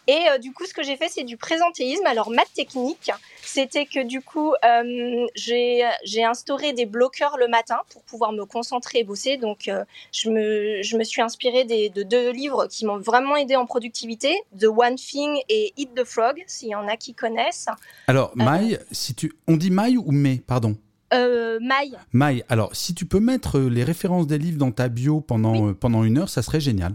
Et 0.08 0.26
du 0.40 0.54
coup 0.54 0.66
ce 0.66 0.74
que 0.74 0.84
j'ai 0.84 0.98
fait 0.98 1.10
c'est 1.10 1.24
du 1.24 1.38
présentéisme 1.38 2.03
alors, 2.06 2.30
ma 2.32 2.44
technique, 2.56 3.12
c'était 3.42 3.86
que 3.86 4.04
du 4.04 4.22
coup, 4.22 4.54
euh, 4.66 5.28
j'ai 5.36 6.24
instauré 6.24 6.74
des 6.74 6.86
bloqueurs 6.86 7.38
le 7.38 7.48
matin 7.48 7.78
pour 7.92 8.04
pouvoir 8.04 8.32
me 8.32 8.46
concentrer 8.46 9.00
et 9.00 9.04
bosser. 9.04 9.38
Donc, 9.38 9.68
euh, 9.68 9.84
je, 10.12 10.30
me, 10.30 10.82
je 10.82 10.98
me 10.98 11.04
suis 11.04 11.22
inspirée 11.22 11.64
des, 11.64 11.90
de 11.90 12.04
deux 12.04 12.32
livres 12.32 12.68
qui 12.68 12.86
m'ont 12.86 13.00
vraiment 13.00 13.36
aidé 13.36 13.56
en 13.56 13.66
productivité 13.66 14.36
The 14.60 14.66
One 14.66 14.96
Thing 14.96 15.40
et 15.50 15.74
Eat 15.78 15.94
the 15.96 16.04
Frog, 16.04 16.44
s'il 16.48 16.70
y 16.70 16.76
en 16.76 16.88
a 16.88 16.98
qui 16.98 17.14
connaissent. 17.14 17.68
Alors, 18.08 18.32
Maï, 18.36 18.76
euh, 18.76 18.78
si 18.92 19.16
tu... 19.16 19.34
on 19.48 19.58
dit 19.58 19.72
Maï 19.72 19.98
ou 19.98 20.12
Mai, 20.12 20.42
pardon? 20.46 20.76
Euh, 21.14 21.60
Maï. 21.62 21.96
Maï, 22.12 22.44
alors 22.50 22.76
si 22.76 22.96
tu 22.96 23.06
peux 23.06 23.20
mettre 23.20 23.60
les 23.60 23.84
références 23.84 24.26
des 24.26 24.40
livres 24.40 24.58
dans 24.58 24.72
ta 24.72 24.90
bio 24.90 25.22
pendant, 25.22 25.68
oui. 25.68 25.74
pendant 25.80 26.04
une 26.04 26.18
heure, 26.18 26.30
ça 26.30 26.42
serait 26.42 26.60
génial. 26.60 26.94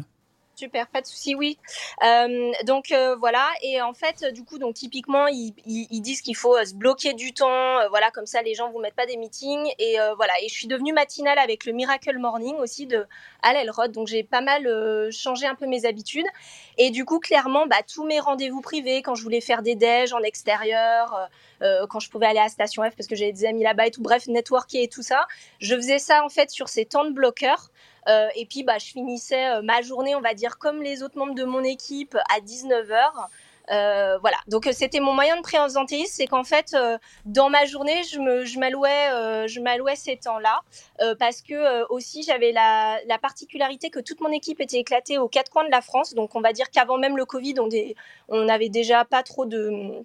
Super, 0.58 0.88
pas 0.88 1.00
de 1.00 1.06
souci, 1.06 1.36
oui. 1.36 1.56
Euh, 2.02 2.50
donc 2.64 2.90
euh, 2.90 3.14
voilà, 3.14 3.48
et 3.62 3.80
en 3.80 3.92
fait, 3.92 4.24
du 4.34 4.42
coup, 4.42 4.58
donc 4.58 4.74
typiquement, 4.74 5.28
ils, 5.28 5.52
disent 6.02 6.20
qu'il 6.20 6.34
faut 6.34 6.56
euh, 6.56 6.64
se 6.64 6.74
bloquer 6.74 7.14
du 7.14 7.32
temps, 7.32 7.88
voilà, 7.90 8.10
comme 8.10 8.26
ça, 8.26 8.42
les 8.42 8.54
gens 8.54 8.68
vous 8.68 8.80
mettent 8.80 8.96
pas 8.96 9.06
des 9.06 9.16
meetings, 9.16 9.72
et 9.78 9.98
voilà. 10.16 10.32
Et 10.42 10.48
je 10.48 10.54
suis 10.54 10.66
devenue 10.66 10.92
matinale 10.92 11.38
avec 11.38 11.64
le 11.64 11.72
Miracle 11.72 12.18
Morning 12.18 12.56
aussi 12.56 12.86
de 12.86 13.06
Al 13.42 13.54
Elrod, 13.54 13.92
donc 13.92 14.08
j'ai 14.08 14.24
pas 14.24 14.40
mal 14.40 14.66
changé 15.12 15.46
un 15.46 15.54
peu 15.54 15.66
mes 15.66 15.86
habitudes. 15.86 16.26
Et 16.76 16.90
du 16.90 17.04
coup, 17.04 17.20
clairement, 17.20 17.68
bah, 17.68 17.82
tous 17.86 18.04
mes 18.04 18.18
rendez-vous 18.18 18.60
privés, 18.60 19.00
quand 19.02 19.14
je 19.14 19.22
voulais 19.22 19.40
faire 19.40 19.62
des 19.62 19.76
déj 19.76 20.12
en 20.12 20.22
extérieur, 20.24 21.28
quand 21.60 22.00
je 22.00 22.10
pouvais 22.10 22.26
aller 22.26 22.40
à 22.40 22.48
Station 22.48 22.82
F 22.82 22.96
parce 22.96 23.06
que 23.06 23.14
j'avais 23.14 23.32
des 23.32 23.44
amis 23.44 23.62
là-bas 23.62 23.86
et 23.86 23.90
tout, 23.92 24.02
bref, 24.02 24.26
networker 24.26 24.82
et 24.82 24.88
tout 24.88 25.04
ça, 25.04 25.28
je 25.60 25.76
faisais 25.76 26.00
ça 26.00 26.24
en 26.24 26.28
fait 26.28 26.50
sur 26.50 26.68
ces 26.68 26.84
temps 26.84 27.04
de 27.04 27.12
bloqueurs. 27.12 27.70
Euh, 28.08 28.28
et 28.34 28.46
puis, 28.46 28.62
bah, 28.62 28.78
je 28.78 28.86
finissais 28.86 29.46
euh, 29.46 29.62
ma 29.62 29.82
journée, 29.82 30.14
on 30.14 30.20
va 30.20 30.34
dire, 30.34 30.58
comme 30.58 30.82
les 30.82 31.02
autres 31.02 31.18
membres 31.18 31.34
de 31.34 31.44
mon 31.44 31.62
équipe, 31.62 32.16
à 32.34 32.40
19h. 32.40 32.96
Euh, 33.70 34.16
voilà, 34.20 34.38
donc 34.46 34.66
c'était 34.72 35.00
mon 35.00 35.12
moyen 35.12 35.36
de 35.36 35.42
présentéisme, 35.42 36.14
c'est 36.16 36.26
qu'en 36.26 36.42
fait, 36.42 36.74
dans 37.26 37.50
ma 37.50 37.66
journée, 37.66 38.02
je 38.02 38.58
m'allouais, 38.58 39.46
je 39.46 39.94
ces 39.94 40.16
temps-là, 40.16 40.62
parce 41.18 41.42
que 41.42 41.86
aussi 41.92 42.22
j'avais 42.22 42.52
la, 42.52 42.98
la 43.06 43.18
particularité 43.18 43.90
que 43.90 44.00
toute 44.00 44.22
mon 44.22 44.30
équipe 44.32 44.62
était 44.62 44.78
éclatée 44.78 45.18
aux 45.18 45.28
quatre 45.28 45.50
coins 45.50 45.66
de 45.66 45.70
la 45.70 45.82
France, 45.82 46.14
donc 46.14 46.34
on 46.34 46.40
va 46.40 46.54
dire 46.54 46.70
qu'avant 46.70 46.96
même 46.96 47.18
le 47.18 47.26
Covid, 47.26 47.56
on 48.28 48.44
n'avait 48.46 48.70
déjà 48.70 49.04
pas 49.04 49.22
trop 49.22 49.44
de 49.44 50.02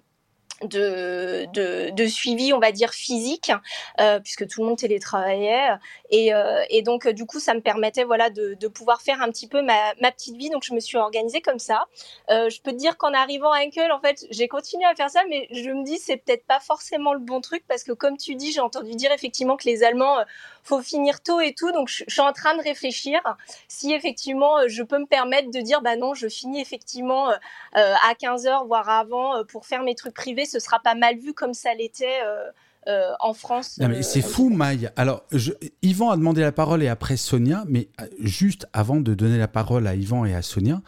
de, 0.62 2.06
suivi, 2.06 2.52
on 2.52 2.58
va 2.58 2.72
dire 2.72 2.92
physique, 2.92 3.52
euh, 4.00 4.20
puisque 4.20 4.46
tout 4.46 4.62
le 4.62 4.68
monde 4.68 4.78
télétravaillait. 4.78 5.70
Et, 6.10 6.34
euh, 6.34 6.62
et 6.70 6.82
donc, 6.82 7.08
du 7.08 7.26
coup, 7.26 7.40
ça 7.40 7.54
me 7.54 7.60
permettait 7.60 8.04
voilà, 8.04 8.30
de, 8.30 8.68
pouvoir 8.68 9.02
faire 9.02 9.20
un 9.20 9.30
petit 9.30 9.48
peu 9.48 9.62
ma, 9.62 9.94
petite 10.12 10.36
vie. 10.36 10.50
Donc, 10.50 10.64
je 10.64 10.74
me 10.74 10.80
suis 10.80 10.96
organisée 10.96 11.40
comme 11.40 11.58
ça. 11.58 11.86
Euh, 12.30 12.48
je 12.50 12.60
peux 12.60 12.72
te 12.72 12.76
dire 12.76 12.96
qu'en 12.96 13.12
arrivant 13.12 13.52
à 13.52 13.60
Henkel, 13.60 13.92
en 13.92 14.00
fait, 14.00 14.26
j'ai 14.30 14.48
continué 14.48 14.84
à 14.84 14.94
faire 14.94 15.10
ça, 15.10 15.22
mais 15.28 15.48
je 15.50 15.70
me 15.70 15.84
dis, 15.84 15.98
c'est 15.98 16.16
peut-être 16.16 16.46
pas 16.46 16.60
forcément 16.60 17.12
le 17.12 17.20
bon 17.20 17.40
truc, 17.40 17.64
parce 17.68 17.84
que 17.84 17.92
comme 17.92 18.16
tu 18.16 18.34
dis, 18.34 18.52
j'ai 18.52 18.60
entendu 18.60 18.92
dire 18.94 19.12
effectivement 19.12 19.56
que 19.56 19.64
les 19.66 19.84
Allemands, 19.84 20.18
faut 20.62 20.80
finir 20.80 21.20
tôt 21.22 21.40
et 21.40 21.52
tout. 21.52 21.70
Donc, 21.72 21.88
je, 21.88 22.04
suis 22.08 22.20
en 22.20 22.32
train 22.32 22.56
de 22.56 22.62
réfléchir 22.62 23.20
si 23.68 23.92
effectivement, 23.92 24.66
je 24.66 24.82
peux 24.82 24.98
me 24.98 25.06
permettre 25.06 25.50
de 25.50 25.60
dire, 25.60 25.82
bah 25.82 25.96
non, 25.96 26.14
je 26.14 26.28
finis 26.28 26.60
effectivement 26.60 27.30
à 27.72 28.14
15 28.18 28.46
heures, 28.46 28.64
voire 28.64 28.88
avant, 28.88 29.44
pour 29.44 29.66
faire 29.66 29.82
mes 29.82 29.94
trucs 29.94 30.14
privés. 30.14 30.43
Ce 30.44 30.58
sera 30.58 30.80
pas 30.80 30.94
mal 30.94 31.18
vu 31.18 31.32
comme 31.34 31.54
ça 31.54 31.74
l'était. 31.74 32.20
euh, 32.24 32.50
euh, 32.86 33.12
en 33.20 33.32
France. 33.32 33.78
Euh, 33.80 34.02
c'est 34.02 34.20
fou, 34.20 34.50
Maï. 34.50 34.90
Alors, 34.96 35.22
je- 35.32 35.52
Yvan 35.80 36.10
a 36.10 36.18
demandé 36.18 36.42
la 36.42 36.52
parole 36.52 36.82
et 36.82 36.88
après 36.88 37.16
Sonia, 37.16 37.64
mais 37.66 37.88
juste 38.18 38.66
avant 38.74 39.00
de 39.00 39.14
donner 39.14 39.38
la 39.38 39.48
parole 39.48 39.86
à 39.86 39.94
Yvan 39.94 40.26
et 40.26 40.34
à 40.34 40.42
Sonia, 40.42 40.82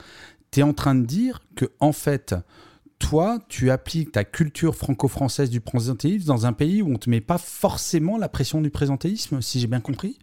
tu 0.50 0.60
es 0.60 0.62
en 0.62 0.74
train 0.74 0.94
de 0.94 1.06
dire 1.06 1.40
que, 1.56 1.64
en 1.80 1.92
fait, 1.92 2.34
toi, 2.98 3.38
tu 3.48 3.70
appliques 3.70 4.12
ta 4.12 4.24
culture 4.24 4.74
franco-française 4.74 5.48
du 5.48 5.62
présentéisme 5.62 6.26
dans 6.26 6.44
un 6.44 6.52
pays 6.52 6.82
où 6.82 6.92
on 6.92 6.98
te 6.98 7.08
met 7.08 7.22
pas 7.22 7.38
forcément 7.38 8.18
la 8.18 8.28
pression 8.28 8.60
du 8.60 8.68
présentéisme, 8.68 9.40
si 9.40 9.58
j'ai 9.58 9.66
bien 9.66 9.80
compris? 9.80 10.18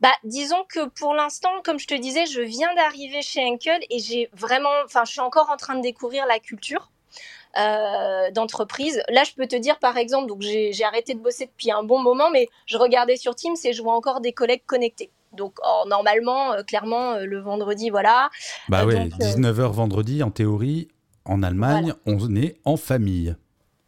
Bah, 0.00 0.12
disons 0.24 0.62
que 0.68 0.90
pour 0.90 1.14
l'instant, 1.14 1.48
comme 1.64 1.78
je 1.78 1.86
te 1.86 1.94
disais, 1.98 2.26
je 2.26 2.42
viens 2.42 2.74
d'arriver 2.74 3.22
chez 3.22 3.42
Henkel 3.42 3.80
et 3.88 3.98
j'ai 3.98 4.28
vraiment, 4.34 4.68
enfin, 4.84 5.04
je 5.06 5.12
suis 5.12 5.20
encore 5.20 5.48
en 5.50 5.56
train 5.56 5.74
de 5.76 5.80
découvrir 5.80 6.26
la 6.26 6.38
culture 6.38 6.90
euh, 7.58 8.30
d'entreprise. 8.30 9.02
Là, 9.08 9.24
je 9.24 9.32
peux 9.34 9.46
te 9.46 9.56
dire, 9.56 9.78
par 9.78 9.96
exemple, 9.96 10.28
donc 10.28 10.40
j'ai 10.42 10.84
arrêté 10.84 11.14
de 11.14 11.20
bosser 11.20 11.46
depuis 11.46 11.70
un 11.70 11.82
bon 11.82 11.98
moment, 12.00 12.30
mais 12.30 12.48
je 12.66 12.76
regardais 12.76 13.16
sur 13.16 13.34
Teams 13.34 13.56
et 13.64 13.72
je 13.72 13.82
vois 13.82 13.94
encore 13.94 14.20
des 14.20 14.32
collègues 14.32 14.64
connectés. 14.66 15.10
Donc, 15.32 15.54
oh, 15.64 15.84
normalement, 15.88 16.52
euh, 16.52 16.62
clairement, 16.62 17.14
euh, 17.14 17.24
le 17.24 17.40
vendredi, 17.40 17.90
voilà. 17.90 18.30
Bah 18.68 18.82
euh, 18.84 19.08
19h 19.18 19.72
vendredi, 19.72 20.22
en 20.22 20.30
théorie, 20.30 20.88
en 21.24 21.42
Allemagne, 21.42 21.94
on 22.06 22.36
est 22.36 22.56
en 22.64 22.76
famille. 22.76 23.34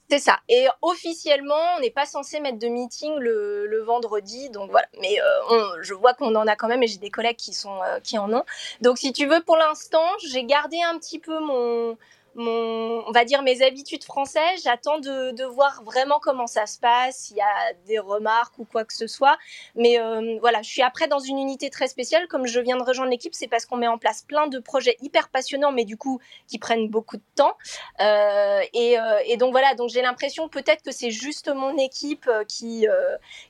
C'est 0.08 0.20
ça. 0.20 0.38
Et 0.48 0.66
officiellement, 0.82 1.54
on 1.76 1.80
n'est 1.80 1.90
pas 1.90 2.06
censé 2.06 2.38
mettre 2.38 2.58
de 2.60 2.68
meeting 2.68 3.16
le, 3.18 3.66
le 3.66 3.82
vendredi. 3.82 4.50
Donc 4.50 4.70
voilà. 4.70 4.86
Mais 5.00 5.18
euh, 5.20 5.24
on- 5.50 5.82
je 5.82 5.94
vois 5.94 6.14
qu'on 6.14 6.34
en 6.36 6.46
a 6.46 6.54
quand 6.54 6.68
même 6.68 6.82
et 6.82 6.86
j'ai 6.86 6.98
des 6.98 7.10
collègues 7.10 7.36
qui, 7.36 7.52
sont, 7.52 7.82
euh, 7.82 7.98
qui 8.02 8.16
en 8.16 8.32
ont. 8.32 8.44
Donc 8.82 8.98
si 8.98 9.12
tu 9.12 9.26
veux, 9.26 9.42
pour 9.42 9.56
l'instant, 9.56 10.06
j'ai 10.30 10.44
gardé 10.44 10.78
un 10.88 10.96
petit 10.98 11.18
peu 11.18 11.38
mon, 11.40 11.96
on 12.38 13.10
va 13.12 13.24
dire 13.24 13.42
mes 13.42 13.62
habitudes 13.62 14.04
françaises. 14.04 14.62
J'attends 14.64 14.98
de, 14.98 15.44
voir 15.46 15.82
vraiment 15.84 16.18
comment 16.20 16.46
ça 16.46 16.66
se 16.66 16.78
passe, 16.78 17.18
s'il 17.18 17.36
y 17.36 17.40
a 17.40 17.72
des 17.86 17.98
remarques 17.98 18.58
ou 18.58 18.64
quoi 18.64 18.84
que 18.84 18.92
ce 18.92 19.06
soit. 19.06 19.38
Mais 19.74 19.98
euh, 19.98 20.38
voilà, 20.40 20.62
je 20.62 20.68
suis 20.68 20.82
après 20.82 21.08
dans 21.08 21.18
une 21.18 21.38
unité 21.38 21.70
très 21.70 21.88
spéciale. 21.88 22.26
Comme 22.28 22.46
je 22.46 22.60
viens 22.60 22.76
de 22.76 22.82
rejoindre 22.82 23.10
l'équipe, 23.10 23.34
c'est 23.34 23.46
parce 23.46 23.64
qu'on 23.64 23.76
met 23.76 23.86
en 23.86 23.98
place 23.98 24.22
plein 24.22 24.48
de 24.48 24.58
projets 24.58 24.96
hyper 25.00 25.28
passionnants, 25.28 25.72
mais 25.72 25.84
du 25.84 25.96
coup 25.96 26.20
qui 26.46 26.58
prennent 26.58 26.88
beaucoup 26.88 27.16
de 27.16 27.22
temps. 27.36 27.56
Euh, 28.00 28.60
et, 28.74 28.98
euh, 28.98 29.18
et 29.24 29.36
donc 29.36 29.52
voilà, 29.52 29.74
donc 29.74 29.88
j'ai 29.90 30.02
l'impression 30.02 30.48
peut-être 30.48 30.82
que 30.82 30.90
c'est 30.90 31.10
juste 31.10 31.48
mon 31.48 31.76
équipe 31.78 32.28
qui 32.48 32.86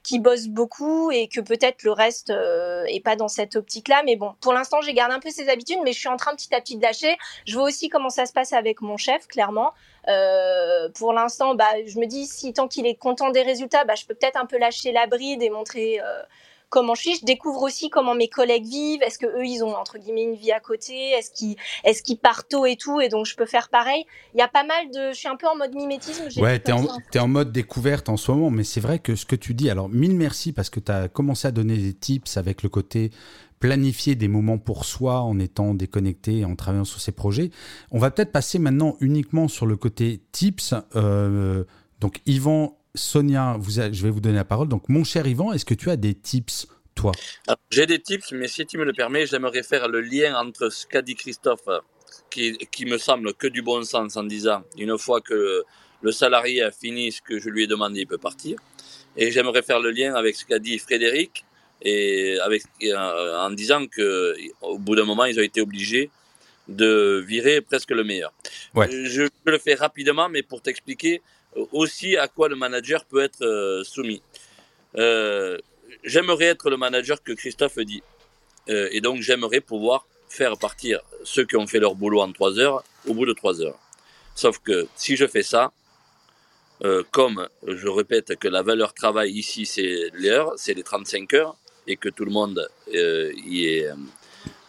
qui 0.02 0.18
bosse 0.18 0.46
beaucoup 0.48 1.10
et 1.10 1.28
que 1.28 1.40
peut-être 1.40 1.82
le 1.82 1.92
reste 1.92 2.30
est 2.30 3.02
pas 3.02 3.16
dans 3.16 3.28
cette 3.28 3.56
optique-là. 3.56 4.02
Mais 4.04 4.16
bon, 4.16 4.34
pour 4.40 4.52
l'instant, 4.52 4.80
j'ai 4.80 4.94
gardé 4.94 5.14
un 5.14 5.20
peu 5.20 5.30
ces 5.30 5.48
habitudes, 5.48 5.78
mais 5.84 5.92
je 5.92 5.98
suis 5.98 6.08
en 6.08 6.16
train 6.16 6.34
petit 6.34 6.54
à 6.54 6.60
petit 6.60 6.76
de 6.76 6.82
lâcher. 6.82 7.16
Je 7.46 7.54
vois 7.54 7.64
aussi 7.64 7.88
comment 7.88 8.10
ça 8.10 8.26
se 8.26 8.32
passe 8.32 8.52
avec 8.52 8.75
mon 8.80 8.96
chef, 8.96 9.26
clairement. 9.26 9.72
Euh, 10.08 10.88
pour 10.90 11.12
l'instant, 11.12 11.54
bah, 11.54 11.66
je 11.86 11.98
me 11.98 12.06
dis 12.06 12.26
si 12.26 12.52
tant 12.52 12.68
qu'il 12.68 12.86
est 12.86 12.94
content 12.94 13.30
des 13.30 13.42
résultats, 13.42 13.84
bah, 13.84 13.94
je 13.94 14.04
peux 14.06 14.14
peut-être 14.14 14.36
un 14.36 14.46
peu 14.46 14.58
lâcher 14.58 14.92
la 14.92 15.06
bride 15.06 15.42
et 15.42 15.50
montrer. 15.50 16.00
Euh, 16.00 16.22
comment 16.68 16.94
je 16.94 17.02
suis. 17.02 17.16
Je 17.16 17.24
découvre 17.24 17.62
aussi 17.62 17.90
comment 17.90 18.14
mes 18.14 18.28
collègues 18.28 18.66
vivent. 18.66 19.02
Est-ce 19.02 19.18
que 19.18 19.26
eux, 19.26 19.44
ils 19.44 19.62
ont 19.62 19.74
entre 19.74 19.98
guillemets 19.98 20.24
une 20.24 20.34
vie 20.34 20.52
à 20.52 20.60
côté? 20.60 21.10
Est-ce 21.10 21.30
qu'ils, 21.30 21.56
est-ce 21.84 22.02
qu'ils 22.02 22.18
partent 22.18 22.48
tôt 22.48 22.66
et 22.66 22.76
tout? 22.76 23.00
Et 23.00 23.08
donc 23.08 23.26
je 23.26 23.36
peux 23.36 23.46
faire 23.46 23.68
pareil. 23.68 24.04
Il 24.34 24.38
y 24.38 24.42
a 24.42 24.48
pas 24.48 24.64
mal 24.64 24.90
de. 24.90 25.12
Je 25.12 25.16
suis 25.16 25.28
un 25.28 25.36
peu 25.36 25.46
en 25.46 25.56
mode 25.56 25.74
mimétisme. 25.74 26.28
Ouais, 26.40 26.58
t'es 26.58 26.72
en, 26.72 26.86
t'es 27.10 27.18
en 27.18 27.28
mode 27.28 27.52
découverte 27.52 28.08
en 28.08 28.16
ce 28.16 28.30
moment, 28.30 28.50
mais 28.50 28.64
c'est 28.64 28.80
vrai 28.80 28.98
que 28.98 29.16
ce 29.16 29.24
que 29.26 29.36
tu 29.36 29.54
dis, 29.54 29.70
alors 29.70 29.88
mille 29.88 30.14
merci 30.14 30.52
parce 30.52 30.70
que 30.70 30.80
tu 30.80 30.92
as 30.92 31.08
commencé 31.08 31.48
à 31.48 31.50
donner 31.50 31.76
des 31.76 31.94
tips 31.94 32.36
avec 32.36 32.62
le 32.62 32.68
côté 32.68 33.10
planifier 33.58 34.14
des 34.14 34.28
moments 34.28 34.58
pour 34.58 34.84
soi 34.84 35.20
en 35.20 35.38
étant 35.38 35.74
déconnecté 35.74 36.38
et 36.38 36.44
en 36.44 36.56
travaillant 36.56 36.84
sur 36.84 37.00
ses 37.00 37.12
projets. 37.12 37.50
On 37.90 37.98
va 37.98 38.10
peut-être 38.10 38.32
passer 38.32 38.58
maintenant 38.58 38.96
uniquement 39.00 39.48
sur 39.48 39.66
le 39.66 39.76
côté 39.76 40.20
tips. 40.32 40.74
Euh, 40.94 41.64
donc 42.00 42.20
Yvan, 42.26 42.78
Sonia, 42.94 43.58
je 43.66 44.02
vais 44.02 44.10
vous 44.10 44.20
donner 44.20 44.36
la 44.36 44.44
parole. 44.44 44.68
Donc 44.68 44.88
mon 44.88 45.04
cher 45.04 45.26
Yvan, 45.26 45.52
est-ce 45.52 45.64
que 45.64 45.74
tu 45.74 45.90
as 45.90 45.96
des 45.96 46.14
tips, 46.14 46.68
toi? 46.94 47.12
J'ai 47.70 47.86
des 47.86 48.00
tips, 48.00 48.32
mais 48.32 48.48
si 48.48 48.66
tu 48.66 48.78
me 48.78 48.84
le 48.84 48.92
permets, 48.92 49.26
j'aimerais 49.26 49.62
faire 49.62 49.88
le 49.88 50.00
lien 50.00 50.38
entre 50.38 50.68
ce 50.68 50.86
qu'a 50.86 51.02
dit 51.02 51.14
Christophe, 51.14 51.68
qui, 52.30 52.58
qui 52.70 52.84
me 52.84 52.98
semble 52.98 53.32
que 53.34 53.46
du 53.46 53.62
bon 53.62 53.82
sens 53.84 54.16
en 54.16 54.24
disant, 54.24 54.62
une 54.76 54.98
fois 54.98 55.20
que 55.20 55.64
le 56.02 56.12
salarié 56.12 56.62
a 56.62 56.70
fini 56.70 57.10
ce 57.10 57.22
que 57.22 57.38
je 57.38 57.48
lui 57.48 57.64
ai 57.64 57.66
demandé, 57.66 58.00
il 58.00 58.06
peut 58.06 58.18
partir. 58.18 58.58
Et 59.16 59.30
j'aimerais 59.30 59.62
faire 59.62 59.80
le 59.80 59.90
lien 59.90 60.14
avec 60.14 60.36
ce 60.36 60.44
qu'a 60.44 60.58
dit 60.58 60.78
Frédéric, 60.78 61.45
et 61.82 62.38
avec, 62.40 62.62
euh, 62.82 63.38
en 63.38 63.50
disant 63.50 63.86
que 63.86 64.34
au 64.62 64.78
bout 64.78 64.96
d'un 64.96 65.04
moment, 65.04 65.24
ils 65.24 65.38
ont 65.38 65.42
été 65.42 65.60
obligés 65.60 66.10
de 66.68 67.22
virer 67.26 67.60
presque 67.60 67.90
le 67.90 68.02
meilleur. 68.04 68.32
Ouais. 68.74 68.88
Euh, 68.92 69.04
Je 69.06 69.28
le 69.44 69.58
fais 69.58 69.74
rapidement, 69.74 70.28
mais 70.28 70.42
pour 70.42 70.62
t'expliquer 70.62 71.22
euh, 71.56 71.64
aussi 71.72 72.16
à 72.16 72.28
quoi 72.28 72.48
le 72.48 72.56
manager 72.56 73.04
peut 73.04 73.22
être 73.22 73.42
euh, 73.42 73.84
soumis. 73.84 74.22
Euh, 74.96 75.58
j'aimerais 76.02 76.46
être 76.46 76.70
le 76.70 76.76
manager 76.76 77.22
que 77.22 77.32
Christophe 77.32 77.78
dit. 77.78 78.02
Euh, 78.68 78.88
et 78.90 79.00
donc, 79.00 79.20
j'aimerais 79.20 79.60
pouvoir 79.60 80.06
faire 80.28 80.56
partir 80.58 81.00
ceux 81.24 81.44
qui 81.44 81.56
ont 81.56 81.66
fait 81.66 81.78
leur 81.78 81.94
boulot 81.94 82.20
en 82.20 82.32
trois 82.32 82.58
heures 82.58 82.82
au 83.06 83.14
bout 83.14 83.26
de 83.26 83.32
trois 83.32 83.60
heures. 83.62 83.78
Sauf 84.34 84.58
que 84.58 84.88
si 84.96 85.16
je 85.16 85.26
fais 85.26 85.42
ça, 85.44 85.72
comme 87.10 87.48
je 87.66 87.88
répète 87.88 88.36
que 88.36 88.48
la 88.48 88.60
valeur 88.62 88.92
travail 88.92 89.30
ici, 89.30 89.64
c'est 89.64 90.10
l'heure, 90.12 90.52
c'est 90.56 90.74
les 90.74 90.82
35 90.82 91.32
heures, 91.32 91.56
et 91.86 91.96
que 91.96 92.08
tout 92.08 92.24
le 92.24 92.32
monde 92.32 92.68
euh, 92.94 93.32
y 93.46 93.66
est. 93.66 93.88
euh, 93.88 93.94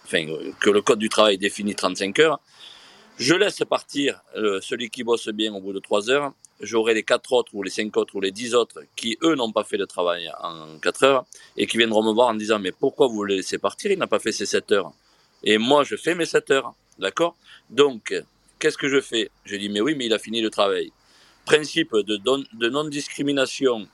Enfin, 0.06 0.26
que 0.60 0.70
le 0.70 0.82
code 0.82 1.00
du 1.00 1.10
travail 1.10 1.38
définit 1.38 1.76
35 1.76 2.20
heures, 2.20 2.40
je 3.18 3.36
laisse 3.36 3.60
partir 3.70 4.22
euh, 4.36 4.62
celui 4.62 4.90
qui 4.90 5.04
bosse 5.04 5.30
bien 5.30 5.54
au 5.56 5.62
bout 5.62 5.74
de 5.74 5.80
3 5.80 6.10
heures. 6.12 6.34
J'aurai 6.62 6.94
les 6.96 7.04
4 7.04 7.34
autres 7.34 7.56
ou 7.56 7.64
les 7.64 7.72
5 7.72 7.96
autres 7.98 8.16
ou 8.16 8.22
les 8.22 8.32
10 8.32 8.56
autres 8.56 8.82
qui, 8.96 9.18
eux, 9.24 9.36
n'ont 9.36 9.52
pas 9.52 9.64
fait 9.64 9.78
le 9.78 9.88
travail 9.88 10.30
en 10.44 10.80
4 10.80 11.04
heures 11.04 11.26
et 11.58 11.68
qui 11.68 11.78
viendront 11.78 12.04
me 12.04 12.14
voir 12.14 12.30
en 12.30 12.36
disant 12.36 12.60
Mais 12.60 12.72
pourquoi 12.72 13.08
vous 13.08 13.24
le 13.24 13.36
laissez 13.38 13.58
partir? 13.60 13.92
Il 13.92 14.00
n'a 14.00 14.08
pas 14.08 14.20
fait 14.20 14.34
ses 14.34 14.46
7 14.46 14.72
heures. 14.74 14.92
Et 15.44 15.58
moi, 15.58 15.84
je 15.84 15.96
fais 15.96 16.16
mes 16.16 16.26
7 16.26 16.52
heures. 16.52 16.74
D'accord? 17.00 17.36
Donc, 17.70 18.14
qu'est-ce 18.60 18.78
que 18.78 18.90
je 18.90 19.02
fais? 19.02 19.32
Je 19.46 19.56
dis 19.58 19.70
Mais 19.70 19.82
oui, 19.82 19.96
mais 19.96 20.06
il 20.08 20.14
a 20.14 20.20
fini 20.20 20.42
le 20.42 20.50
travail. 20.52 20.92
Principe 21.46 21.94
de, 21.96 22.18
de 22.18 22.70
non-discrimination 22.70 23.88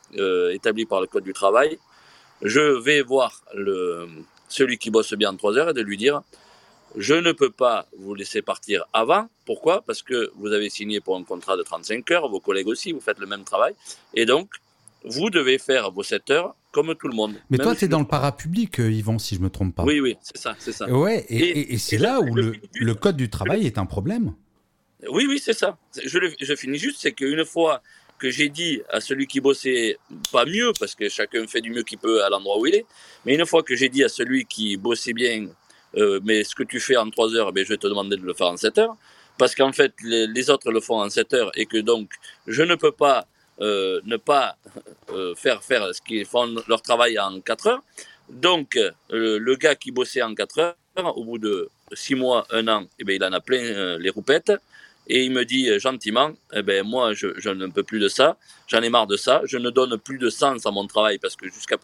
établi 0.51 0.85
par 0.85 1.01
le 1.01 1.07
Code 1.07 1.23
du 1.25 1.33
travail. 1.33 1.79
Je 2.43 2.59
vais 2.81 3.01
voir 3.01 3.43
le, 3.55 4.07
celui 4.49 4.77
qui 4.77 4.89
bosse 4.91 5.13
bien 5.13 5.31
en 5.31 5.35
3 5.37 5.57
heures 5.57 5.69
et 5.69 5.73
de 5.73 5.81
lui 5.81 5.97
dire 5.97 6.21
je 6.95 7.15
ne 7.15 7.31
peux 7.31 7.49
pas 7.49 7.87
vous 7.97 8.13
laisser 8.13 8.41
partir 8.43 8.85
avant. 8.93 9.27
Pourquoi? 9.45 9.81
Parce 9.81 10.03
que 10.03 10.31
vous 10.35 10.51
avez 10.51 10.69
signé 10.69 10.99
pour 10.99 11.15
un 11.17 11.23
contrat 11.23 11.57
de 11.57 11.63
35 11.63 12.11
heures, 12.11 12.29
vos 12.29 12.39
collègues 12.39 12.67
aussi, 12.67 12.91
vous 12.91 12.99
faites 12.99 13.17
le 13.17 13.25
même 13.25 13.43
travail. 13.43 13.73
Et 14.13 14.25
donc, 14.27 14.49
vous 15.03 15.31
devez 15.31 15.57
faire 15.57 15.89
vos 15.89 16.03
7 16.03 16.29
heures 16.29 16.55
comme 16.71 16.93
tout 16.95 17.07
le 17.07 17.15
monde. 17.15 17.33
Mais 17.49 17.57
toi, 17.57 17.75
tu 17.75 17.85
es 17.85 17.87
dans 17.87 17.99
le 17.99 18.05
parapublic, 18.05 18.79
euh, 18.79 18.91
Yvan, 18.91 19.17
si 19.17 19.35
je 19.35 19.39
me 19.41 19.49
trompe 19.49 19.75
pas. 19.75 19.83
Oui, 19.83 19.99
oui, 20.01 20.17
c'est 20.21 20.37
ça, 20.37 20.55
c'est 20.59 20.71
ça. 20.71 20.87
Ouais, 20.87 21.25
et, 21.29 21.37
Et- 21.39 21.59
et- 21.59 21.73
et 21.73 21.77
c'est 21.77 21.97
là 21.97 22.19
où 22.21 22.33
le, 22.35 22.93
code 22.95 23.17
du 23.17 23.29
travail 23.29 23.65
est 23.65 23.77
un 23.77 23.85
problème. 23.85 24.33
Oui, 25.09 25.25
oui, 25.27 25.39
c'est 25.43 25.53
ça. 25.53 25.77
Je, 26.03 26.17
le- 26.19 26.33
je 26.39 26.55
finis 26.55 26.77
juste, 26.77 26.99
c'est 27.01 27.11
qu'une 27.11 27.43
fois 27.43 27.81
que 28.23 28.29
j'ai 28.29 28.47
dit 28.47 28.81
à 28.89 29.01
celui 29.01 29.27
qui 29.27 29.41
bossait 29.41 29.97
pas 30.31 30.45
mieux, 30.45 30.71
parce 30.79 30.95
que 30.95 31.09
chacun 31.09 31.45
fait 31.45 31.59
du 31.59 31.71
mieux 31.71 31.83
qu'il 31.83 31.97
peut 31.97 32.23
à 32.23 32.29
l'endroit 32.29 32.57
où 32.57 32.65
il 32.65 32.75
est, 32.75 32.85
mais 33.25 33.35
une 33.35 33.45
fois 33.45 33.63
que 33.63 33.75
j'ai 33.75 33.89
dit 33.89 34.01
à 34.01 34.07
celui 34.07 34.45
qui 34.45 34.77
bossait 34.77 35.11
bien, 35.11 35.49
euh, 35.97 36.21
mais 36.23 36.45
ce 36.45 36.55
que 36.55 36.63
tu 36.63 36.79
fais 36.79 36.95
en 36.95 37.09
3 37.09 37.35
heures, 37.35 37.51
ben, 37.51 37.65
je 37.65 37.69
vais 37.73 37.77
te 37.77 37.85
demander 37.85 38.15
de 38.15 38.21
le 38.21 38.33
faire 38.33 38.47
en 38.47 38.55
7 38.55 38.77
heures, 38.77 38.95
parce 39.37 39.55
qu'en 39.55 39.73
fait, 39.73 39.91
les, 40.01 40.49
autres 40.49 40.71
le 40.71 40.79
font 40.79 41.01
en 41.01 41.09
7 41.09 41.33
heures, 41.33 41.51
et 41.55 41.65
que 41.65 41.79
donc, 41.79 42.13
je 42.47 42.63
ne 42.63 42.75
peux 42.75 42.93
pas 42.93 43.27
euh, 43.59 43.99
ne 44.05 44.15
pas 44.15 44.55
euh, 45.09 45.35
faire 45.35 45.61
faire 45.61 45.93
ce 45.93 46.01
qu'ils 46.01 46.25
font 46.25 46.55
leur 46.69 46.81
travail 46.81 47.19
en 47.19 47.41
4 47.41 47.67
heures. 47.67 47.83
Donc, 48.29 48.79
le 49.09 49.55
gars 49.55 49.75
qui 49.75 49.91
bossait 49.91 50.21
en 50.21 50.33
4 50.33 50.59
heures, 50.59 51.17
au 51.17 51.25
bout 51.25 51.39
de 51.39 51.67
6 51.91 52.15
mois, 52.15 52.47
1 52.51 52.69
an, 52.69 52.85
eh 52.99 53.03
ben, 53.03 53.17
il 53.17 53.23
en 53.25 53.33
a 53.33 53.41
plein 53.41 53.97
les 53.97 54.09
roupettes. 54.09 54.53
Et 55.07 55.23
il 55.23 55.31
me 55.31 55.43
dit 55.45 55.69
euh, 55.69 55.79
gentiment, 55.79 56.31
eh 56.53 56.61
ben 56.61 56.83
moi 56.85 57.13
je, 57.13 57.49
ne 57.49 57.67
peux 57.67 57.83
plus 57.83 57.99
de 57.99 58.07
ça, 58.07 58.37
j'en 58.67 58.81
ai 58.81 58.89
marre 58.89 59.07
de 59.07 59.17
ça, 59.17 59.41
je 59.45 59.57
ne 59.57 59.69
donne 59.69 59.97
plus 59.97 60.17
de 60.17 60.29
sens 60.29 60.65
à 60.65 60.71
mon 60.71 60.87
travail 60.87 61.19
parce 61.19 61.35
que 61.35 61.47
jusqu'à 61.49 61.77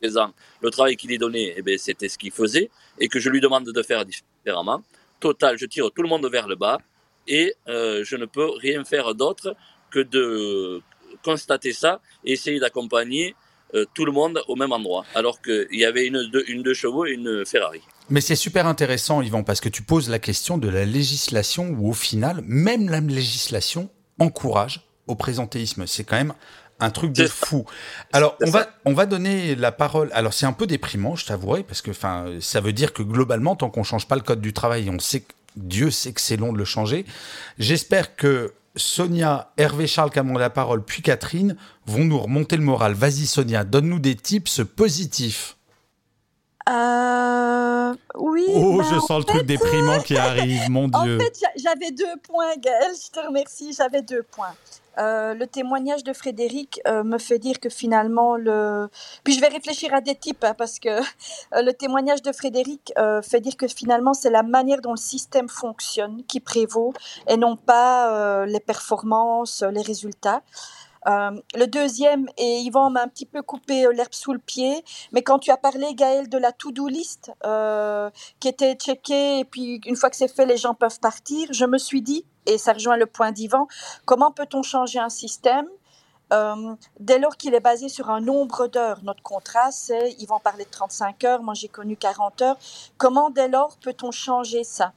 présent, 0.00 0.32
le 0.60 0.70
travail 0.70 0.96
qu'il 0.96 1.12
est 1.12 1.18
donné, 1.18 1.54
eh 1.56 1.62
ben, 1.62 1.78
c'était 1.78 2.08
ce 2.08 2.18
qu'il 2.18 2.32
faisait 2.32 2.70
et 2.98 3.08
que 3.08 3.18
je 3.18 3.30
lui 3.30 3.40
demande 3.40 3.64
de 3.64 3.82
faire 3.82 4.04
différemment. 4.04 4.82
Total, 5.20 5.56
je 5.56 5.66
tire 5.66 5.90
tout 5.90 6.02
le 6.02 6.08
monde 6.08 6.26
vers 6.26 6.46
le 6.46 6.56
bas 6.56 6.78
et 7.26 7.54
euh, 7.68 8.04
je 8.04 8.16
ne 8.16 8.26
peux 8.26 8.50
rien 8.50 8.84
faire 8.84 9.14
d'autre 9.14 9.56
que 9.90 10.00
de 10.00 10.82
constater 11.24 11.72
ça 11.72 12.00
et 12.24 12.32
essayer 12.32 12.60
d'accompagner 12.60 13.34
tout 13.94 14.04
le 14.04 14.12
monde 14.12 14.40
au 14.48 14.56
même 14.56 14.72
endroit, 14.72 15.04
alors 15.14 15.40
qu'il 15.42 15.66
y 15.72 15.84
avait 15.84 16.06
une 16.06 16.28
deux, 16.30 16.44
une 16.48 16.62
deux 16.62 16.74
chevaux 16.74 17.06
et 17.06 17.12
une 17.12 17.44
Ferrari. 17.44 17.80
Mais 18.08 18.20
c'est 18.20 18.36
super 18.36 18.66
intéressant, 18.66 19.20
Yvan, 19.20 19.42
parce 19.42 19.60
que 19.60 19.68
tu 19.68 19.82
poses 19.82 20.08
la 20.08 20.18
question 20.18 20.58
de 20.58 20.68
la 20.68 20.84
législation 20.84 21.70
où 21.70 21.90
au 21.90 21.92
final, 21.92 22.42
même 22.46 22.88
la 22.88 23.00
législation 23.00 23.90
encourage 24.18 24.86
au 25.06 25.14
présentéisme. 25.14 25.86
C'est 25.86 26.04
quand 26.04 26.16
même 26.16 26.34
un 26.78 26.90
truc 26.90 27.12
de 27.12 27.26
fou. 27.26 27.64
Alors, 28.12 28.36
on 28.42 28.50
va, 28.50 28.68
on 28.84 28.92
va 28.92 29.06
donner 29.06 29.54
la 29.54 29.72
parole. 29.72 30.10
Alors, 30.12 30.34
c'est 30.34 30.46
un 30.46 30.52
peu 30.52 30.66
déprimant, 30.66 31.16
je 31.16 31.26
t'avouerai, 31.26 31.62
parce 31.62 31.82
que 31.82 31.90
enfin, 31.90 32.26
ça 32.40 32.60
veut 32.60 32.72
dire 32.72 32.92
que 32.92 33.02
globalement, 33.02 33.56
tant 33.56 33.70
qu'on 33.70 33.82
change 33.82 34.06
pas 34.06 34.14
le 34.14 34.20
code 34.20 34.40
du 34.40 34.52
travail, 34.52 34.90
on 34.90 34.98
sait 34.98 35.24
Dieu 35.56 35.90
sait 35.90 36.12
que 36.12 36.20
c'est 36.20 36.36
long 36.36 36.52
de 36.52 36.58
le 36.58 36.64
changer. 36.64 37.04
J'espère 37.58 38.14
que 38.16 38.52
Sonia, 38.76 39.52
Hervé 39.56 39.86
Charles 39.86 40.10
qui 40.10 40.18
a 40.18 40.22
la 40.22 40.50
parole, 40.50 40.84
puis 40.84 41.00
Catherine 41.02 41.56
vont 41.86 42.04
nous 42.04 42.18
remonter 42.18 42.56
le 42.56 42.62
moral. 42.62 42.92
Vas-y 42.92 43.26
Sonia, 43.26 43.64
donne-nous 43.64 43.98
des 43.98 44.14
tips 44.16 44.60
positifs. 44.76 45.56
Euh, 46.68 47.94
oui. 48.18 48.44
Oh, 48.54 48.82
je 48.82 48.96
en 48.96 49.00
sens 49.00 49.18
le 49.26 49.32
fait- 49.32 49.38
truc 49.38 49.46
déprimant 49.46 50.00
qui 50.00 50.16
arrive, 50.16 50.68
mon 50.68 50.90
En 50.92 51.04
Dieu. 51.04 51.18
fait, 51.18 51.32
j'a- 51.40 51.62
j'avais 51.70 51.92
deux 51.92 52.16
points, 52.24 52.56
Gaëlle, 52.58 52.92
je 52.94 53.10
te 53.10 53.24
remercie, 53.26 53.72
j'avais 53.72 54.02
deux 54.02 54.22
points. 54.24 54.54
Euh, 54.98 55.34
le 55.34 55.46
témoignage 55.46 56.04
de 56.04 56.12
Frédéric 56.12 56.80
euh, 56.86 57.04
me 57.04 57.18
fait 57.18 57.38
dire 57.38 57.60
que 57.60 57.68
finalement 57.68 58.36
le 58.36 58.88
puis 59.24 59.34
je 59.34 59.40
vais 59.40 59.48
réfléchir 59.48 59.92
à 59.92 60.00
des 60.00 60.14
types 60.14 60.42
hein, 60.42 60.54
parce 60.56 60.78
que 60.78 60.88
euh, 61.54 61.62
le 61.62 61.72
témoignage 61.72 62.22
de 62.22 62.32
Frédéric 62.32 62.92
fait 63.22 63.40
dire 63.40 63.56
que 63.56 63.68
finalement 63.68 64.14
c'est 64.14 64.30
la 64.30 64.42
manière 64.42 64.80
dont 64.80 64.92
le 64.92 64.96
système 64.96 65.48
fonctionne 65.48 66.22
qui 66.26 66.40
prévaut 66.40 66.94
et 67.28 67.36
non 67.36 67.56
pas 67.56 68.46
les 68.46 68.60
performances, 68.60 69.62
les 69.62 69.82
résultats. 69.82 70.42
Euh, 71.08 71.40
le 71.54 71.66
deuxième, 71.66 72.28
et 72.36 72.58
Yvan 72.60 72.90
m'a 72.90 73.02
un 73.02 73.08
petit 73.08 73.26
peu 73.26 73.40
coupé 73.42 73.86
euh, 73.86 73.92
l'herbe 73.92 74.12
sous 74.12 74.32
le 74.32 74.40
pied, 74.40 74.84
mais 75.12 75.22
quand 75.22 75.38
tu 75.38 75.50
as 75.50 75.56
parlé, 75.56 75.94
Gaël, 75.94 76.28
de 76.28 76.38
la 76.38 76.50
to-do 76.50 76.88
list 76.88 77.30
euh, 77.44 78.10
qui 78.40 78.48
était 78.48 78.74
checkée, 78.74 79.40
et 79.40 79.44
puis 79.44 79.80
une 79.86 79.94
fois 79.94 80.10
que 80.10 80.16
c'est 80.16 80.28
fait, 80.28 80.46
les 80.46 80.56
gens 80.56 80.74
peuvent 80.74 80.98
partir, 80.98 81.48
je 81.52 81.64
me 81.64 81.78
suis 81.78 82.02
dit, 82.02 82.24
et 82.46 82.58
ça 82.58 82.72
rejoint 82.72 82.96
le 82.96 83.06
point 83.06 83.30
d'Yvan, 83.30 83.68
comment 84.04 84.32
peut-on 84.32 84.62
changer 84.62 84.98
un 84.98 85.08
système 85.08 85.68
dès 86.98 87.20
lors 87.20 87.36
qu'il 87.36 87.54
est 87.54 87.60
basé 87.60 87.88
sur 87.88 88.10
un 88.10 88.20
nombre 88.20 88.66
d'heures, 88.66 88.98
notre 89.04 89.22
contrat, 89.22 89.70
c'est, 89.70 90.16
ils 90.18 90.26
vont 90.26 90.40
parler 90.40 90.64
de 90.64 90.70
35 90.70 91.22
heures, 91.22 91.40
moi 91.40 91.54
j'ai 91.54 91.68
connu 91.68 91.96
40 91.96 92.42
heures. 92.42 92.56
Comment 92.98 93.30
dès 93.30 93.46
lors 93.46 93.76
peut-on 93.76 94.10
changer 94.10 94.64
ça? 94.64 94.92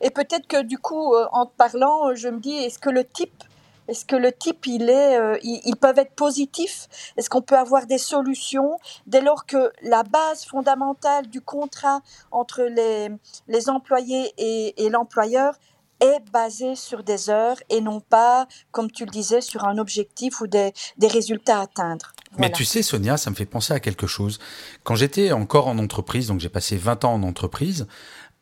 Et 0.00 0.10
peut-être 0.10 0.46
que 0.46 0.62
du 0.62 0.78
coup, 0.78 1.16
en 1.32 1.46
te 1.46 1.56
parlant, 1.56 2.14
je 2.14 2.28
me 2.28 2.38
dis, 2.38 2.52
est-ce 2.52 2.78
que 2.78 2.90
le 2.90 3.04
type, 3.04 3.42
est-ce 3.88 4.04
que 4.04 4.16
le 4.16 4.32
type, 4.32 4.66
il 4.66 4.90
est, 4.90 5.18
euh, 5.18 5.38
ils, 5.42 5.60
ils 5.64 5.76
peuvent 5.76 5.98
être 5.98 6.14
positifs 6.14 6.88
Est-ce 7.16 7.30
qu'on 7.30 7.42
peut 7.42 7.56
avoir 7.56 7.86
des 7.86 7.98
solutions? 7.98 8.78
Dès 9.06 9.20
lors 9.20 9.46
que 9.46 9.72
la 9.82 10.02
base 10.02 10.44
fondamentale 10.44 11.26
du 11.26 11.40
contrat 11.40 12.00
entre 12.30 12.62
les, 12.62 13.08
les 13.48 13.68
employés 13.70 14.32
et, 14.36 14.84
et 14.84 14.90
l'employeur 14.90 15.54
est 16.00 16.20
basée 16.32 16.76
sur 16.76 17.02
des 17.02 17.30
heures 17.30 17.56
et 17.70 17.80
non 17.80 18.00
pas, 18.00 18.46
comme 18.70 18.90
tu 18.90 19.04
le 19.04 19.10
disais, 19.10 19.40
sur 19.40 19.64
un 19.64 19.78
objectif 19.78 20.40
ou 20.40 20.46
des, 20.46 20.72
des 20.96 21.08
résultats 21.08 21.58
à 21.58 21.62
atteindre. 21.62 22.12
Mais 22.36 22.52
tu 22.52 22.64
sais, 22.64 22.82
Sonia, 22.82 23.16
ça 23.16 23.30
me 23.30 23.34
fait 23.34 23.46
penser 23.46 23.72
à 23.72 23.80
quelque 23.80 24.06
chose. 24.06 24.38
Quand 24.84 24.94
j'étais 24.94 25.32
encore 25.32 25.66
en 25.66 25.78
entreprise, 25.78 26.28
donc 26.28 26.40
j'ai 26.40 26.50
passé 26.50 26.76
20 26.76 27.04
ans 27.04 27.14
en 27.14 27.22
entreprise, 27.22 27.86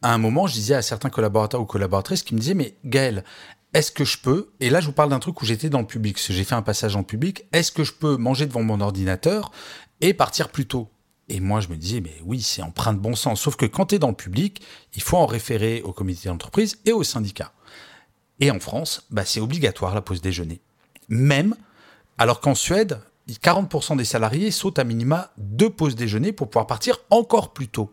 à 0.02 0.12
un 0.12 0.18
moment, 0.18 0.46
je 0.46 0.54
disais 0.54 0.74
à 0.74 0.82
certains 0.82 1.08
collaborateurs 1.08 1.60
ou 1.60 1.64
collaboratrices 1.64 2.22
qui 2.22 2.34
me 2.34 2.40
disaient, 2.40 2.54
mais 2.54 2.74
Gaël, 2.84 3.24
est-ce 3.76 3.92
que 3.92 4.06
je 4.06 4.16
peux, 4.16 4.48
et 4.60 4.70
là 4.70 4.80
je 4.80 4.86
vous 4.86 4.92
parle 4.92 5.10
d'un 5.10 5.18
truc 5.18 5.42
où 5.42 5.44
j'étais 5.44 5.68
dans 5.68 5.80
le 5.80 5.86
public, 5.86 6.18
j'ai 6.18 6.44
fait 6.44 6.54
un 6.54 6.62
passage 6.62 6.96
en 6.96 7.02
public, 7.02 7.44
est-ce 7.52 7.70
que 7.70 7.84
je 7.84 7.92
peux 7.92 8.16
manger 8.16 8.46
devant 8.46 8.62
mon 8.62 8.80
ordinateur 8.80 9.52
et 10.00 10.14
partir 10.14 10.48
plus 10.48 10.66
tôt? 10.66 10.88
Et 11.28 11.40
moi, 11.40 11.60
je 11.60 11.68
me 11.68 11.76
disais, 11.76 12.00
mais 12.00 12.16
oui, 12.24 12.40
c'est 12.40 12.62
empreint 12.62 12.94
de 12.94 13.00
bon 13.00 13.16
sens. 13.16 13.40
Sauf 13.40 13.56
que 13.56 13.66
quand 13.66 13.86
tu 13.86 13.96
es 13.96 13.98
dans 13.98 14.08
le 14.08 14.14
public, 14.14 14.62
il 14.94 15.02
faut 15.02 15.16
en 15.16 15.26
référer 15.26 15.82
au 15.82 15.92
comité 15.92 16.28
d'entreprise 16.28 16.78
et 16.84 16.92
au 16.92 17.02
syndicat. 17.02 17.52
Et 18.38 18.50
en 18.50 18.60
France, 18.60 19.06
bah, 19.10 19.24
c'est 19.24 19.40
obligatoire 19.40 19.94
la 19.94 20.02
pause 20.02 20.20
déjeuner. 20.20 20.60
Même, 21.08 21.56
alors 22.16 22.40
qu'en 22.40 22.54
Suède, 22.54 23.00
40% 23.34 23.96
des 23.96 24.04
salariés 24.04 24.50
sautent 24.50 24.78
à 24.78 24.84
minima 24.84 25.32
deux 25.36 25.70
pauses 25.70 25.96
déjeuner 25.96 26.32
pour 26.32 26.48
pouvoir 26.48 26.66
partir 26.66 26.98
encore 27.10 27.52
plus 27.52 27.68
tôt. 27.68 27.92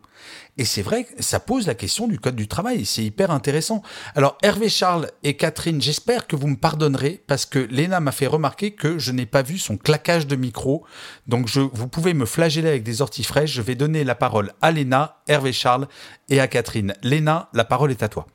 Et 0.58 0.64
c'est 0.64 0.82
vrai 0.82 1.06
ça 1.18 1.40
pose 1.40 1.66
la 1.66 1.74
question 1.74 2.06
du 2.06 2.20
code 2.20 2.36
du 2.36 2.46
travail, 2.46 2.84
c'est 2.84 3.02
hyper 3.02 3.30
intéressant. 3.32 3.82
Alors 4.14 4.38
Hervé 4.42 4.68
Charles 4.68 5.10
et 5.24 5.36
Catherine, 5.36 5.82
j'espère 5.82 6.26
que 6.28 6.36
vous 6.36 6.46
me 6.46 6.56
pardonnerez 6.56 7.22
parce 7.26 7.46
que 7.46 7.58
Léna 7.58 7.98
m'a 7.98 8.12
fait 8.12 8.28
remarquer 8.28 8.72
que 8.72 8.98
je 8.98 9.10
n'ai 9.10 9.26
pas 9.26 9.42
vu 9.42 9.58
son 9.58 9.76
claquage 9.76 10.26
de 10.26 10.36
micro. 10.36 10.84
Donc 11.26 11.48
je, 11.48 11.60
vous 11.60 11.88
pouvez 11.88 12.14
me 12.14 12.26
flageller 12.26 12.68
avec 12.68 12.84
des 12.84 13.02
orties 13.02 13.24
fraîches. 13.24 13.52
Je 13.52 13.62
vais 13.62 13.74
donner 13.74 14.04
la 14.04 14.14
parole 14.14 14.52
à 14.62 14.70
Léna, 14.70 15.20
Hervé 15.26 15.52
Charles 15.52 15.88
et 16.28 16.40
à 16.40 16.46
Catherine. 16.46 16.94
Léna, 17.02 17.48
la 17.52 17.64
parole 17.64 17.90
est 17.90 18.02
à 18.02 18.08
toi. 18.08 18.26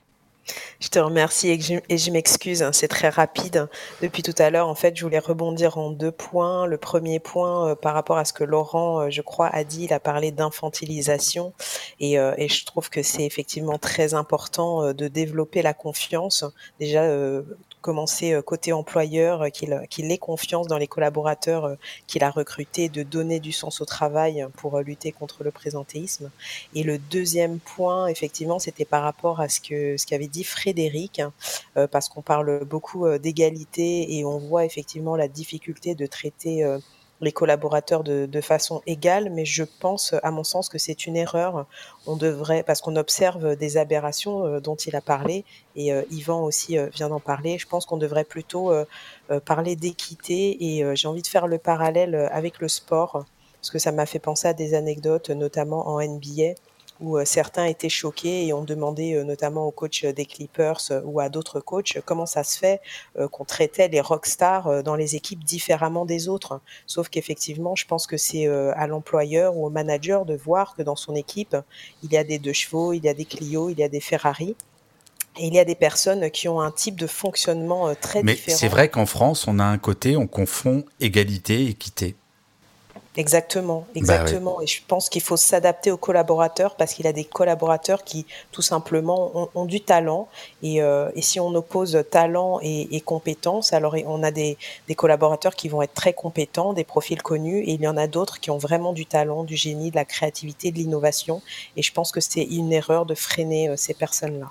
Je 0.79 0.87
te 0.87 0.99
remercie 0.99 1.49
et, 1.49 1.97
je, 1.97 2.11
m'excuse, 2.11 2.63
hein, 2.63 2.71
c'est 2.71 2.87
très 2.87 3.09
rapide. 3.09 3.67
Depuis 4.01 4.23
tout 4.23 4.33
à 4.37 4.49
l'heure, 4.49 4.67
en 4.67 4.75
fait, 4.75 4.95
je 4.95 5.03
voulais 5.03 5.19
rebondir 5.19 5.77
en 5.77 5.91
deux 5.91 6.11
points. 6.11 6.65
Le 6.65 6.77
premier 6.77 7.19
point, 7.19 7.69
euh, 7.69 7.75
par 7.75 7.93
rapport 7.93 8.17
à 8.17 8.25
ce 8.25 8.33
que 8.33 8.43
Laurent, 8.43 9.01
euh, 9.01 9.09
je 9.09 9.21
crois, 9.21 9.47
a 9.47 9.63
dit, 9.63 9.85
il 9.85 9.93
a 9.93 9.99
parlé 9.99 10.31
d'infantilisation. 10.31 11.53
Et, 11.99 12.17
euh, 12.17 12.33
et 12.37 12.47
je 12.47 12.65
trouve 12.65 12.89
que 12.89 13.03
c'est 13.03 13.25
effectivement 13.25 13.77
très 13.77 14.13
important 14.13 14.93
de 14.93 15.07
développer 15.07 15.61
la 15.61 15.73
confiance. 15.73 16.45
Déjà, 16.79 17.03
commencer 17.81 18.33
euh, 18.33 18.41
côté 18.41 18.73
employeur, 18.73 19.43
euh, 19.43 19.49
qu'il 19.49 19.79
qu'il 19.89 20.11
ait 20.11 20.17
confiance 20.17 20.67
dans 20.67 20.77
les 20.77 20.87
collaborateurs 20.87 21.65
euh, 21.65 21.75
qu'il 22.07 22.23
a 22.23 22.29
recrutés, 22.29 22.89
de 22.89 23.03
donner 23.03 23.39
du 23.39 23.51
sens 23.51 23.81
au 23.81 23.85
travail 23.85 24.45
pour 24.57 24.77
euh, 24.77 24.81
lutter 24.81 25.11
contre 25.11 25.43
le 25.43 25.51
présentéisme. 25.51 26.29
Et 26.73 26.83
le 26.83 26.97
deuxième 26.97 27.59
point, 27.59 28.07
effectivement, 28.07 28.59
c'était 28.59 28.85
par 28.85 29.03
rapport 29.03 29.39
à 29.39 29.49
ce 29.49 29.59
que 29.59 29.97
ce 29.97 30.05
qu'avait 30.05 30.27
dit 30.27 30.43
Frédéric, 30.43 31.19
hein, 31.19 31.33
euh, 31.77 31.87
parce 31.87 32.09
qu'on 32.09 32.21
parle 32.21 32.65
beaucoup 32.65 33.05
euh, 33.05 33.17
d'égalité 33.19 34.17
et 34.17 34.25
on 34.25 34.37
voit 34.37 34.65
effectivement 34.65 35.15
la 35.15 35.27
difficulté 35.27 35.95
de 35.95 36.05
traiter 36.05 36.63
euh, 36.63 36.79
les 37.21 37.31
collaborateurs 37.31 38.03
de, 38.03 38.41
façon 38.41 38.81
égale, 38.85 39.29
mais 39.29 39.45
je 39.45 39.63
pense, 39.63 40.13
à 40.23 40.31
mon 40.31 40.43
sens, 40.43 40.69
que 40.69 40.77
c'est 40.77 41.05
une 41.05 41.17
erreur. 41.17 41.65
On 42.07 42.15
devrait, 42.15 42.63
parce 42.63 42.79
qu'on 42.81 42.95
observe 42.95 43.55
des 43.55 43.77
aberrations 43.77 44.45
euh, 44.45 44.59
dont 44.59 44.75
il 44.75 44.95
a 44.95 45.01
parlé, 45.01 45.43
et 45.75 45.91
euh, 45.91 46.03
Yvan 46.11 46.43
aussi 46.43 46.77
euh, 46.77 46.87
vient 46.87 47.09
d'en 47.09 47.19
parler. 47.19 47.57
Je 47.57 47.67
pense 47.67 47.85
qu'on 47.85 47.97
devrait 47.97 48.23
plutôt 48.23 48.71
parler 49.45 49.75
d'équité, 49.75 50.57
et 50.63 50.95
j'ai 50.95 51.07
envie 51.07 51.21
de 51.21 51.27
faire 51.27 51.47
le 51.47 51.57
parallèle 51.57 52.15
avec 52.31 52.59
le 52.59 52.67
sport, 52.67 53.25
parce 53.59 53.69
que 53.71 53.79
ça 53.79 53.91
m'a 53.91 54.05
fait 54.05 54.19
penser 54.19 54.47
à 54.47 54.53
des 54.53 54.73
anecdotes, 54.73 55.29
notamment 55.29 55.87
en 55.87 56.01
NBA, 56.01 56.55
où 56.99 57.17
euh, 57.17 57.25
certains 57.25 57.65
étaient 57.65 57.89
choqués 57.89 58.47
et 58.47 58.53
ont 58.53 58.63
demandé 58.63 59.13
euh, 59.13 59.23
notamment 59.23 59.65
au 59.65 59.71
coach 59.71 60.05
des 60.05 60.25
Clippers 60.25 60.79
euh, 60.91 61.01
ou 61.05 61.19
à 61.19 61.29
d'autres 61.29 61.59
coachs 61.59 61.99
comment 62.05 62.25
ça 62.25 62.43
se 62.43 62.57
fait 62.57 62.81
qu'on 63.31 63.45
traitait 63.45 63.87
les 63.87 64.01
rockstars 64.01 64.83
dans 64.83 64.95
les 64.95 65.15
équipes 65.15 65.43
différemment 65.43 66.05
des 66.05 66.27
autres. 66.27 66.61
Sauf 66.85 67.09
qu'effectivement, 67.09 67.75
je 67.75 67.85
pense 67.85 68.07
que 68.07 68.17
c'est 68.17 68.47
à 68.47 68.87
l'employeur 68.87 69.57
ou 69.57 69.65
au 69.65 69.69
manager 69.69 70.25
de 70.25 70.35
voir 70.35 70.75
que 70.75 70.81
dans 70.81 70.95
son 70.95 71.15
équipe, 71.15 71.55
il 72.03 72.11
y 72.11 72.17
a 72.17 72.23
des 72.23 72.39
deux 72.39 72.53
chevaux, 72.53 72.93
il 72.93 73.03
y 73.03 73.09
a 73.09 73.13
des 73.13 73.25
Clio, 73.25 73.69
il 73.69 73.79
y 73.79 73.83
a 73.83 73.89
des 73.89 73.99
Ferrari. 73.99 74.55
Et 75.37 75.47
il 75.47 75.53
y 75.53 75.59
a 75.59 75.65
des 75.65 75.75
personnes 75.75 76.29
qui 76.31 76.47
ont 76.47 76.61
un 76.61 76.71
type 76.71 76.99
de 76.99 77.07
fonctionnement 77.07 77.93
très 77.95 78.23
Mais 78.23 78.33
différent. 78.33 78.57
c'est 78.57 78.67
vrai 78.67 78.89
qu'en 78.89 79.05
France, 79.05 79.47
on 79.47 79.59
a 79.59 79.63
un 79.63 79.77
côté, 79.77 80.17
on 80.17 80.27
confond 80.27 80.85
égalité 80.99 81.63
et 81.63 81.69
équité. 81.69 82.15
Exactement, 83.19 83.81
Bah 83.81 83.99
exactement. 83.99 84.61
Et 84.61 84.67
je 84.67 84.81
pense 84.87 85.09
qu'il 85.09 85.21
faut 85.21 85.35
s'adapter 85.35 85.91
aux 85.91 85.97
collaborateurs 85.97 86.75
parce 86.75 86.93
qu'il 86.93 87.03
y 87.03 87.09
a 87.09 87.13
des 87.13 87.25
collaborateurs 87.25 88.05
qui, 88.05 88.25
tout 88.53 88.61
simplement, 88.61 89.31
ont, 89.35 89.49
ont 89.55 89.65
du 89.65 89.81
talent. 89.81 90.29
Et, 90.63 90.81
euh, 90.81 91.11
et 91.15 91.21
si 91.21 91.37
on 91.37 91.53
oppose 91.53 92.01
talent 92.09 92.59
et, 92.61 92.95
et 92.95 93.01
compétence, 93.01 93.73
alors 93.73 93.97
on 94.05 94.23
a 94.23 94.31
des, 94.31 94.57
des 94.87 94.95
collaborateurs 94.95 95.55
qui 95.55 95.67
vont 95.67 95.81
être 95.81 95.93
très 95.93 96.13
compétents, 96.13 96.71
des 96.71 96.85
profils 96.85 97.21
connus, 97.21 97.59
et 97.59 97.73
il 97.73 97.81
y 97.81 97.89
en 97.89 97.97
a 97.97 98.07
d'autres 98.07 98.39
qui 98.39 98.51
ont 98.51 98.57
vraiment 98.57 98.93
du 98.93 99.05
talent, 99.05 99.43
du 99.43 99.57
génie, 99.57 99.91
de 99.91 99.97
la 99.97 100.05
créativité, 100.05 100.71
de 100.71 100.77
l'innovation. 100.77 101.41
Et 101.75 101.83
je 101.83 101.91
pense 101.91 102.13
que 102.13 102.21
c'est 102.21 102.43
une 102.43 102.71
erreur 102.71 103.05
de 103.05 103.15
freiner 103.15 103.67
euh, 103.67 103.75
ces 103.75 103.93
personnes-là. 103.93 104.47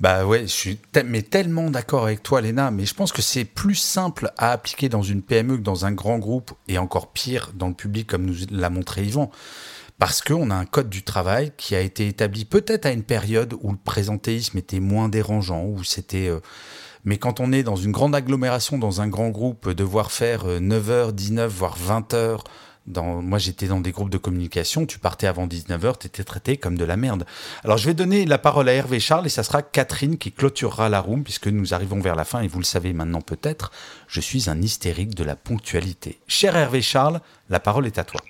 Bah 0.00 0.26
ouais, 0.26 0.42
je 0.42 0.46
suis 0.52 0.78
mais 1.04 1.22
tellement 1.22 1.70
d'accord 1.70 2.04
avec 2.04 2.22
toi, 2.22 2.40
Léna. 2.40 2.70
Mais 2.70 2.84
je 2.84 2.94
pense 2.94 3.12
que 3.12 3.22
c'est 3.22 3.44
plus 3.44 3.76
simple 3.76 4.32
à 4.36 4.50
appliquer 4.50 4.88
dans 4.88 5.02
une 5.02 5.22
PME 5.22 5.56
que 5.58 5.62
dans 5.62 5.86
un 5.86 5.92
grand 5.92 6.18
groupe, 6.18 6.52
et 6.68 6.78
encore 6.78 7.12
pire 7.12 7.52
dans 7.54 7.68
le 7.68 7.74
public, 7.74 8.06
comme 8.08 8.24
nous 8.24 8.34
l'a 8.50 8.70
montré 8.70 9.04
Yvan. 9.04 9.30
Parce 9.98 10.20
qu'on 10.20 10.50
a 10.50 10.56
un 10.56 10.64
code 10.64 10.88
du 10.88 11.04
travail 11.04 11.52
qui 11.56 11.76
a 11.76 11.80
été 11.80 12.08
établi 12.08 12.44
peut-être 12.44 12.84
à 12.84 12.90
une 12.90 13.04
période 13.04 13.54
où 13.62 13.70
le 13.70 13.78
présentéisme 13.82 14.58
était 14.58 14.80
moins 14.80 15.08
dérangeant, 15.08 15.64
où 15.64 15.84
c'était. 15.84 16.28
euh, 16.28 16.40
Mais 17.04 17.16
quand 17.16 17.38
on 17.38 17.52
est 17.52 17.62
dans 17.62 17.76
une 17.76 17.92
grande 17.92 18.14
agglomération, 18.14 18.76
dans 18.78 19.00
un 19.00 19.06
grand 19.06 19.28
groupe, 19.28 19.70
devoir 19.70 20.10
faire 20.10 20.46
9h, 20.46 21.12
19, 21.12 21.52
voire 21.52 21.78
20h 21.78 22.40
moi, 22.86 23.38
j'étais 23.38 23.66
dans 23.66 23.80
des 23.80 23.92
groupes 23.92 24.10
de 24.10 24.18
communication. 24.18 24.86
Tu 24.86 24.98
partais 24.98 25.26
avant 25.26 25.46
19h, 25.46 25.98
tu 25.98 26.06
étais 26.06 26.24
traité 26.24 26.56
comme 26.56 26.76
de 26.76 26.84
la 26.84 26.96
merde. 26.96 27.24
Alors, 27.64 27.78
je 27.78 27.86
vais 27.86 27.94
donner 27.94 28.26
la 28.26 28.38
parole 28.38 28.68
à 28.68 28.72
Hervé 28.72 29.00
Charles 29.00 29.26
et 29.26 29.30
ça 29.30 29.42
sera 29.42 29.62
Catherine 29.62 30.18
qui 30.18 30.32
clôturera 30.32 30.88
la 30.88 31.00
room 31.00 31.24
puisque 31.24 31.46
nous 31.46 31.74
arrivons 31.74 32.00
vers 32.00 32.16
la 32.16 32.24
fin 32.24 32.40
et 32.40 32.48
vous 32.48 32.58
le 32.58 32.64
savez 32.64 32.92
maintenant 32.92 33.22
peut-être, 33.22 33.70
je 34.06 34.20
suis 34.20 34.50
un 34.50 34.60
hystérique 34.60 35.14
de 35.14 35.24
la 35.24 35.36
ponctualité. 35.36 36.20
Cher 36.26 36.56
Hervé 36.56 36.82
Charles, 36.82 37.20
la 37.48 37.60
parole 37.60 37.86
est 37.86 37.98
à 37.98 38.04
toi. 38.04 38.20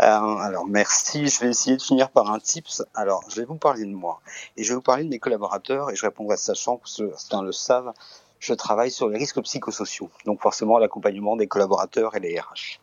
Euh, 0.00 0.04
alors 0.04 0.66
merci, 0.66 1.26
je 1.26 1.40
vais 1.40 1.50
essayer 1.50 1.76
de 1.76 1.82
finir 1.82 2.10
par 2.10 2.30
un 2.30 2.38
tips. 2.38 2.82
Alors 2.94 3.24
je 3.30 3.36
vais 3.36 3.46
vous 3.46 3.56
parler 3.56 3.84
de 3.84 3.94
moi 3.94 4.20
et 4.56 4.62
je 4.62 4.70
vais 4.70 4.74
vous 4.74 4.82
parler 4.82 5.04
de 5.04 5.08
mes 5.08 5.18
collaborateurs 5.18 5.90
et 5.90 5.96
je 5.96 6.04
répondrai 6.04 6.36
sachant 6.36 6.76
que 6.76 6.88
certains 6.88 7.42
le 7.42 7.52
savent, 7.52 7.92
je 8.38 8.52
travaille 8.52 8.90
sur 8.90 9.08
les 9.08 9.18
risques 9.18 9.40
psychosociaux, 9.40 10.10
donc 10.26 10.42
forcément 10.42 10.78
l'accompagnement 10.78 11.36
des 11.36 11.46
collaborateurs 11.46 12.14
et 12.14 12.20
les 12.20 12.38
RH. 12.38 12.80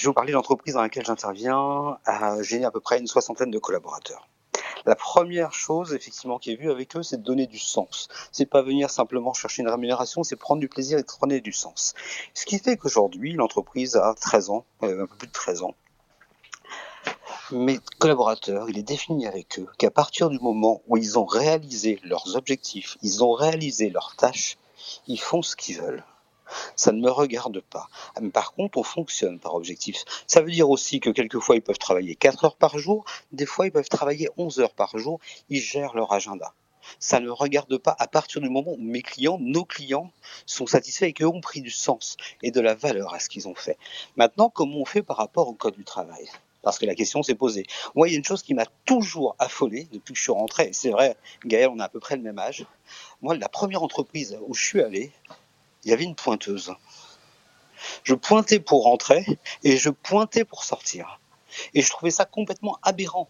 Je 0.00 0.06
vais 0.06 0.08
vous 0.08 0.14
parler 0.14 0.32
de 0.32 0.36
l'entreprise 0.36 0.72
dans 0.72 0.80
laquelle 0.80 1.04
j'interviens. 1.04 1.98
Euh, 2.08 2.42
j'ai 2.42 2.64
à 2.64 2.70
peu 2.70 2.80
près 2.80 2.98
une 2.98 3.06
soixantaine 3.06 3.50
de 3.50 3.58
collaborateurs. 3.58 4.30
La 4.86 4.96
première 4.96 5.52
chose, 5.52 5.92
effectivement, 5.92 6.38
qui 6.38 6.52
est 6.52 6.56
vue 6.56 6.70
avec 6.70 6.96
eux, 6.96 7.02
c'est 7.02 7.18
de 7.18 7.22
donner 7.22 7.46
du 7.46 7.58
sens. 7.58 8.08
C'est 8.32 8.46
pas 8.46 8.62
venir 8.62 8.88
simplement 8.88 9.34
chercher 9.34 9.60
une 9.60 9.68
rémunération, 9.68 10.22
c'est 10.22 10.36
prendre 10.36 10.58
du 10.58 10.70
plaisir 10.70 10.98
et 10.98 11.04
donner 11.20 11.42
du 11.42 11.52
sens. 11.52 11.92
Ce 12.32 12.46
qui 12.46 12.58
fait 12.58 12.78
qu'aujourd'hui, 12.78 13.34
l'entreprise 13.34 13.96
a 13.96 14.14
13 14.14 14.48
ans, 14.48 14.64
euh, 14.84 15.02
un 15.02 15.06
peu 15.06 15.16
plus 15.16 15.28
de 15.28 15.32
13 15.32 15.64
ans. 15.64 15.74
Mes 17.52 17.78
collaborateurs, 17.98 18.70
il 18.70 18.78
est 18.78 18.82
défini 18.82 19.26
avec 19.26 19.58
eux 19.58 19.68
qu'à 19.76 19.90
partir 19.90 20.30
du 20.30 20.38
moment 20.38 20.80
où 20.88 20.96
ils 20.96 21.18
ont 21.18 21.26
réalisé 21.26 22.00
leurs 22.04 22.36
objectifs, 22.36 22.96
ils 23.02 23.22
ont 23.22 23.32
réalisé 23.32 23.90
leurs 23.90 24.16
tâches, 24.16 24.56
ils 25.06 25.20
font 25.20 25.42
ce 25.42 25.56
qu'ils 25.56 25.78
veulent. 25.78 26.04
Ça 26.76 26.92
ne 26.92 27.00
me 27.00 27.10
regarde 27.10 27.60
pas. 27.60 27.88
Par 28.32 28.52
contre, 28.52 28.78
on 28.78 28.82
fonctionne 28.82 29.38
par 29.38 29.54
objectif. 29.54 30.04
Ça 30.26 30.40
veut 30.40 30.50
dire 30.50 30.70
aussi 30.70 31.00
que 31.00 31.10
quelquefois, 31.10 31.56
ils 31.56 31.62
peuvent 31.62 31.78
travailler 31.78 32.14
4 32.14 32.44
heures 32.44 32.56
par 32.56 32.78
jour, 32.78 33.04
des 33.32 33.46
fois, 33.46 33.66
ils 33.66 33.72
peuvent 33.72 33.88
travailler 33.88 34.28
11 34.36 34.60
heures 34.60 34.74
par 34.74 34.96
jour, 34.98 35.20
ils 35.48 35.60
gèrent 35.60 35.94
leur 35.94 36.12
agenda. 36.12 36.54
Ça 36.98 37.20
ne 37.20 37.30
regarde 37.30 37.76
pas 37.78 37.94
à 37.98 38.08
partir 38.08 38.40
du 38.40 38.48
moment 38.48 38.72
où 38.72 38.82
mes 38.82 39.02
clients, 39.02 39.38
nos 39.40 39.64
clients, 39.64 40.10
sont 40.46 40.66
satisfaits 40.66 41.04
et 41.04 41.12
qu'eux 41.12 41.26
ont 41.26 41.40
pris 41.40 41.60
du 41.60 41.70
sens 41.70 42.16
et 42.42 42.50
de 42.50 42.60
la 42.60 42.74
valeur 42.74 43.14
à 43.14 43.20
ce 43.20 43.28
qu'ils 43.28 43.48
ont 43.48 43.54
fait. 43.54 43.78
Maintenant, 44.16 44.50
comment 44.50 44.78
on 44.78 44.84
fait 44.84 45.02
par 45.02 45.18
rapport 45.18 45.46
au 45.48 45.52
code 45.52 45.76
du 45.76 45.84
travail? 45.84 46.28
Parce 46.62 46.78
que 46.78 46.86
la 46.86 46.94
question 46.94 47.22
s'est 47.22 47.34
posée. 47.34 47.64
Moi, 47.94 48.08
il 48.08 48.12
y 48.12 48.14
a 48.14 48.18
une 48.18 48.24
chose 48.24 48.42
qui 48.42 48.54
m'a 48.54 48.66
toujours 48.84 49.36
affolé 49.38 49.88
depuis 49.92 50.12
que 50.12 50.18
je 50.18 50.24
suis 50.24 50.32
rentré. 50.32 50.72
C'est 50.72 50.90
vrai, 50.90 51.16
Gaël, 51.44 51.68
on 51.72 51.78
a 51.78 51.84
à 51.84 51.88
peu 51.88 52.00
près 52.00 52.16
le 52.16 52.22
même 52.22 52.38
âge. 52.38 52.66
Moi, 53.22 53.36
la 53.36 53.48
première 53.48 53.82
entreprise 53.82 54.38
où 54.46 54.54
je 54.54 54.62
suis 54.62 54.82
allé, 54.82 55.12
il 55.84 55.90
y 55.90 55.92
avait 55.92 56.04
une 56.04 56.14
pointeuse. 56.14 56.72
Je 58.04 58.14
pointais 58.14 58.60
pour 58.60 58.84
rentrer 58.84 59.24
et 59.64 59.76
je 59.76 59.90
pointais 59.90 60.44
pour 60.44 60.64
sortir. 60.64 61.20
Et 61.74 61.82
je 61.82 61.90
trouvais 61.90 62.10
ça 62.10 62.24
complètement 62.24 62.78
aberrant. 62.82 63.28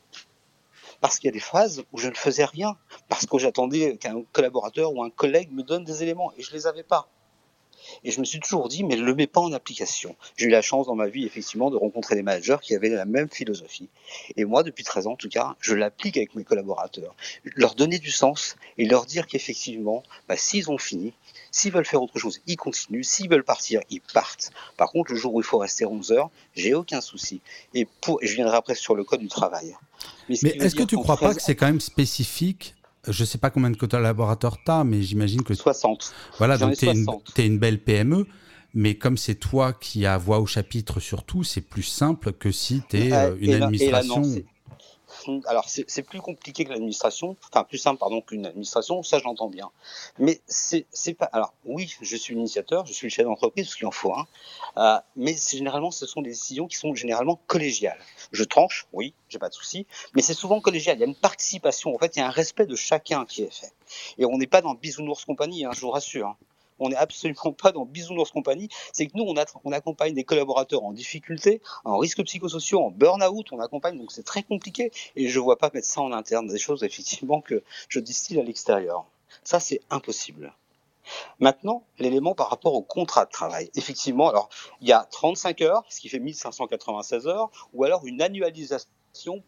Parce 1.01 1.18
qu'il 1.18 1.28
y 1.28 1.30
a 1.30 1.32
des 1.32 1.40
phases 1.40 1.82
où 1.92 1.98
je 1.98 2.09
ne 2.09 2.14
faisais 2.14 2.44
rien, 2.44 2.76
parce 3.09 3.24
que 3.24 3.38
j'attendais 3.38 3.96
qu'un 3.96 4.22
collaborateur 4.32 4.92
ou 4.92 5.03
un 5.03 5.11
collègue 5.11 5.51
me 5.53 5.62
donne 5.62 5.84
des 5.84 6.03
éléments 6.03 6.32
et 6.36 6.42
je 6.42 6.51
ne 6.51 6.57
les 6.57 6.66
avais 6.66 6.82
pas. 6.82 7.09
Et 8.05 8.11
je 8.11 8.20
me 8.20 8.24
suis 8.24 8.40
toujours 8.40 8.68
dit, 8.68 8.84
mais 8.84 8.96
ne 8.96 9.03
le 9.03 9.14
mets 9.14 9.26
pas 9.26 9.40
en 9.40 9.53
application. 9.53 10.14
J'ai 10.36 10.46
eu 10.46 10.51
la 10.51 10.62
chance 10.62 10.86
dans 10.86 10.94
ma 10.94 11.09
vie, 11.09 11.24
effectivement, 11.24 11.70
de 11.70 11.76
rencontrer 11.76 12.14
des 12.14 12.22
managers 12.22 12.59
qui 12.62 12.74
avaient 12.74 12.88
la 12.88 13.05
même 13.05 13.28
philosophie. 13.30 13.88
Et 14.36 14.44
moi, 14.44 14.62
depuis 14.62 14.84
13 14.84 15.07
ans, 15.07 15.12
en 15.12 15.16
tout 15.16 15.28
cas, 15.28 15.57
je 15.61 15.74
l'applique 15.74 16.16
avec 16.16 16.34
mes 16.34 16.44
collaborateurs. 16.44 17.14
Leur 17.44 17.74
donner 17.74 17.98
du 17.98 18.11
sens 18.11 18.57
et 18.78 18.86
leur 18.86 19.07
dire 19.07 19.26
qu'effectivement, 19.26 20.03
bah, 20.28 20.36
s'ils 20.36 20.70
ont 20.70 20.78
fini, 20.78 21.14
s'ils 21.51 21.72
veulent 21.72 21.86
faire 21.86 22.03
autre 22.03 22.18
chose, 22.18 22.40
ils 22.46 22.57
continuent. 22.57 23.03
S'ils 23.03 23.28
veulent 23.28 23.44
partir, 23.44 23.80
ils 23.90 24.01
partent. 24.01 24.51
Par 24.76 24.90
contre, 24.90 25.12
le 25.12 25.18
jour 25.18 25.34
où 25.34 25.40
il 25.40 25.44
faut 25.44 25.59
rester 25.59 25.84
11 25.84 26.12
heures, 26.12 26.30
j'ai 26.55 26.74
aucun 26.74 27.01
souci. 27.01 27.40
Et, 27.74 27.86
pour, 28.01 28.18
je 28.22 28.34
viendrai 28.34 28.57
après 28.57 28.74
sur 28.74 28.94
le 28.94 29.05
code 29.05 29.20
du 29.20 29.28
travail. 29.28 29.76
Mais, 30.28 30.36
est-ce 30.36 30.74
que 30.74 30.82
tu 30.82 30.96
ne 30.96 31.03
crois 31.03 31.16
pas 31.16 31.34
que 31.34 31.42
c'est 31.42 31.57
quand 31.57 31.66
même 31.66 31.80
spécifique? 31.80 32.74
Je 33.07 33.22
ne 33.22 33.26
sais 33.26 33.38
pas 33.38 33.51
combien 33.51 33.70
de 33.70 33.76
collaborateurs 33.76 34.59
tu 34.64 34.70
as, 34.70 34.84
mais 34.84 35.03
j'imagine 35.03 35.42
que... 35.42 35.55
60. 35.55 36.12
Voilà, 36.38 36.59
donc 36.59 36.76
tu 36.76 36.86
es, 36.86 36.90
es, 36.90 37.46
une 37.46 37.59
belle 37.59 37.82
PME, 37.82 38.26
mais 38.74 38.94
comme 38.96 39.16
c'est 39.16 39.36
toi 39.36 39.72
qui 39.72 40.05
as 40.05 40.18
voix 40.18 40.38
au 40.38 40.46
chapitre 40.46 41.01
sur 41.01 41.24
tout, 41.24 41.42
c'est 41.42 41.62
plus 41.62 41.82
simple 41.82 42.32
que 42.32 42.53
si 42.53 42.82
tu 42.88 42.98
es 42.98 43.12
euh, 43.12 43.34
une 43.40 43.55
administration 43.55 44.22
alors 45.47 45.69
c'est 45.69 46.03
plus 46.03 46.21
compliqué 46.21 46.65
que 46.65 46.71
l'administration, 46.71 47.37
enfin 47.49 47.65
plus 47.65 47.79
simple 47.79 47.99
pardon 47.99 48.21
qu'une 48.21 48.47
administration, 48.47 49.03
ça 49.03 49.19
j'entends 49.19 49.49
bien. 49.49 49.71
Mais 50.19 50.41
c'est 50.47 51.15
pas. 51.15 51.27
Alors 51.27 51.53
oui, 51.65 51.95
je 52.01 52.17
suis 52.17 52.35
l'initiateur, 52.35 52.87
je 52.87 52.93
suis 52.93 53.07
le 53.07 53.11
chef 53.11 53.25
d'entreprise 53.25 53.67
parce 53.67 53.77
qu'il 53.77 53.87
en 53.87 53.91
faut 53.91 54.15
un. 54.15 54.27
Euh, 54.77 54.99
mais 55.17 55.37
généralement, 55.37 55.91
ce 55.91 56.07
sont 56.07 56.23
des 56.23 56.31
décisions 56.31 56.67
qui 56.67 56.77
sont 56.77 56.95
généralement 56.95 57.41
collégiales. 57.47 57.99
Je 58.33 58.45
tranche, 58.45 58.87
oui, 58.93 59.15
j'ai 59.29 59.39
pas 59.39 59.49
de 59.49 59.55
souci, 59.55 59.87
mais 60.15 60.23
c'est 60.23 60.35
souvent 60.35 60.61
collégial. 60.61 60.97
Il 60.97 61.01
y 61.01 61.05
a 61.05 61.07
une 61.07 61.15
participation. 61.15 61.95
En 61.95 61.99
fait, 61.99 62.17
il 62.17 62.21
y 62.21 62.23
a 62.23 62.27
un 62.27 62.31
respect 62.31 62.67
de 62.67 62.77
chacun 62.77 63.25
qui 63.25 63.43
est 63.43 63.53
fait. 63.53 63.73
Et 64.19 64.25
on 64.25 64.39
n'est 64.39 64.47
pas 64.47 64.63
dans 64.63 64.75
bisounours 64.75 65.25
compagnie, 65.25 65.65
hein, 65.65 65.71
je 65.75 65.81
vous 65.81 65.91
rassure. 65.91 66.37
On 66.81 66.89
n'est 66.89 66.97
absolument 66.97 67.53
pas 67.53 67.72
dans 67.72 67.85
Bisounours 67.85 68.31
Compagnie. 68.33 68.68
C'est 68.93 69.07
que 69.07 69.12
nous, 69.14 69.24
on, 69.24 69.72
accompagne 69.72 70.14
des 70.14 70.24
collaborateurs 70.24 70.83
en 70.85 70.93
difficulté, 70.93 71.61
en 71.85 71.99
risques 71.99 72.24
psychosociaux, 72.24 72.83
en 72.83 72.91
burn-out, 72.91 73.53
on 73.53 73.61
accompagne, 73.61 73.99
donc 73.99 74.12
c'est 74.12 74.24
très 74.24 74.43
compliqué. 74.43 74.91
Et 75.16 75.28
je 75.28 75.39
ne 75.39 75.45
vois 75.45 75.59
pas 75.59 75.70
mettre 75.72 75.87
ça 75.87 76.01
en 76.01 76.12
interne, 76.12 76.49
des 76.49 76.59
choses 76.59 76.83
effectivement 76.83 77.41
que 77.41 77.62
je 77.89 78.01
distille 78.01 78.41
à 78.41 78.43
l'extérieur. 78.43 79.07
Ça, 79.45 79.61
c'est 79.61 79.81
impossible. 79.91 80.53
Maintenant, 81.39 81.85
l'élément 81.99 82.35
par 82.35 82.51
rapport 82.51 82.74
au 82.74 82.83
contrat 82.83 83.24
de 83.24 83.31
travail. 83.31 83.70
Effectivement, 83.74 84.28
alors, 84.28 84.49
il 84.81 84.89
y 84.89 84.93
a 84.93 85.07
35 85.11 85.62
heures, 85.62 85.85
ce 85.89 86.01
qui 86.01 86.09
fait 86.09 86.18
1596 86.18 87.26
heures, 87.26 87.51
ou 87.72 87.85
alors 87.85 88.07
une 88.07 88.22
annualisation 88.22 88.89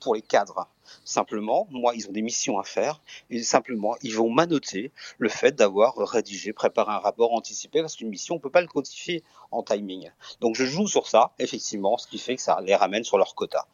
pour 0.00 0.14
les 0.14 0.22
cadres. 0.22 0.68
Simplement, 1.04 1.66
moi, 1.70 1.94
ils 1.94 2.08
ont 2.08 2.12
des 2.12 2.22
missions 2.22 2.58
à 2.58 2.64
faire 2.64 3.00
et 3.30 3.42
simplement, 3.42 3.96
ils 4.02 4.14
vont 4.14 4.28
m'annoter 4.28 4.92
le 5.18 5.28
fait 5.28 5.52
d'avoir 5.52 5.96
rédigé, 5.96 6.52
préparé 6.52 6.92
un 6.92 6.98
rapport 6.98 7.32
anticipé 7.32 7.80
parce 7.80 7.96
qu'une 7.96 8.08
mission, 8.08 8.34
on 8.36 8.38
peut 8.38 8.50
pas 8.50 8.60
le 8.60 8.66
codifier 8.66 9.22
en 9.50 9.62
timing. 9.62 10.10
Donc, 10.40 10.56
je 10.56 10.64
joue 10.64 10.86
sur 10.86 11.08
ça, 11.08 11.32
effectivement, 11.38 11.96
ce 11.96 12.06
qui 12.06 12.18
fait 12.18 12.36
que 12.36 12.42
ça 12.42 12.60
les 12.62 12.74
ramène 12.74 13.04
sur 13.04 13.18
leur 13.18 13.34
quota. 13.34 13.66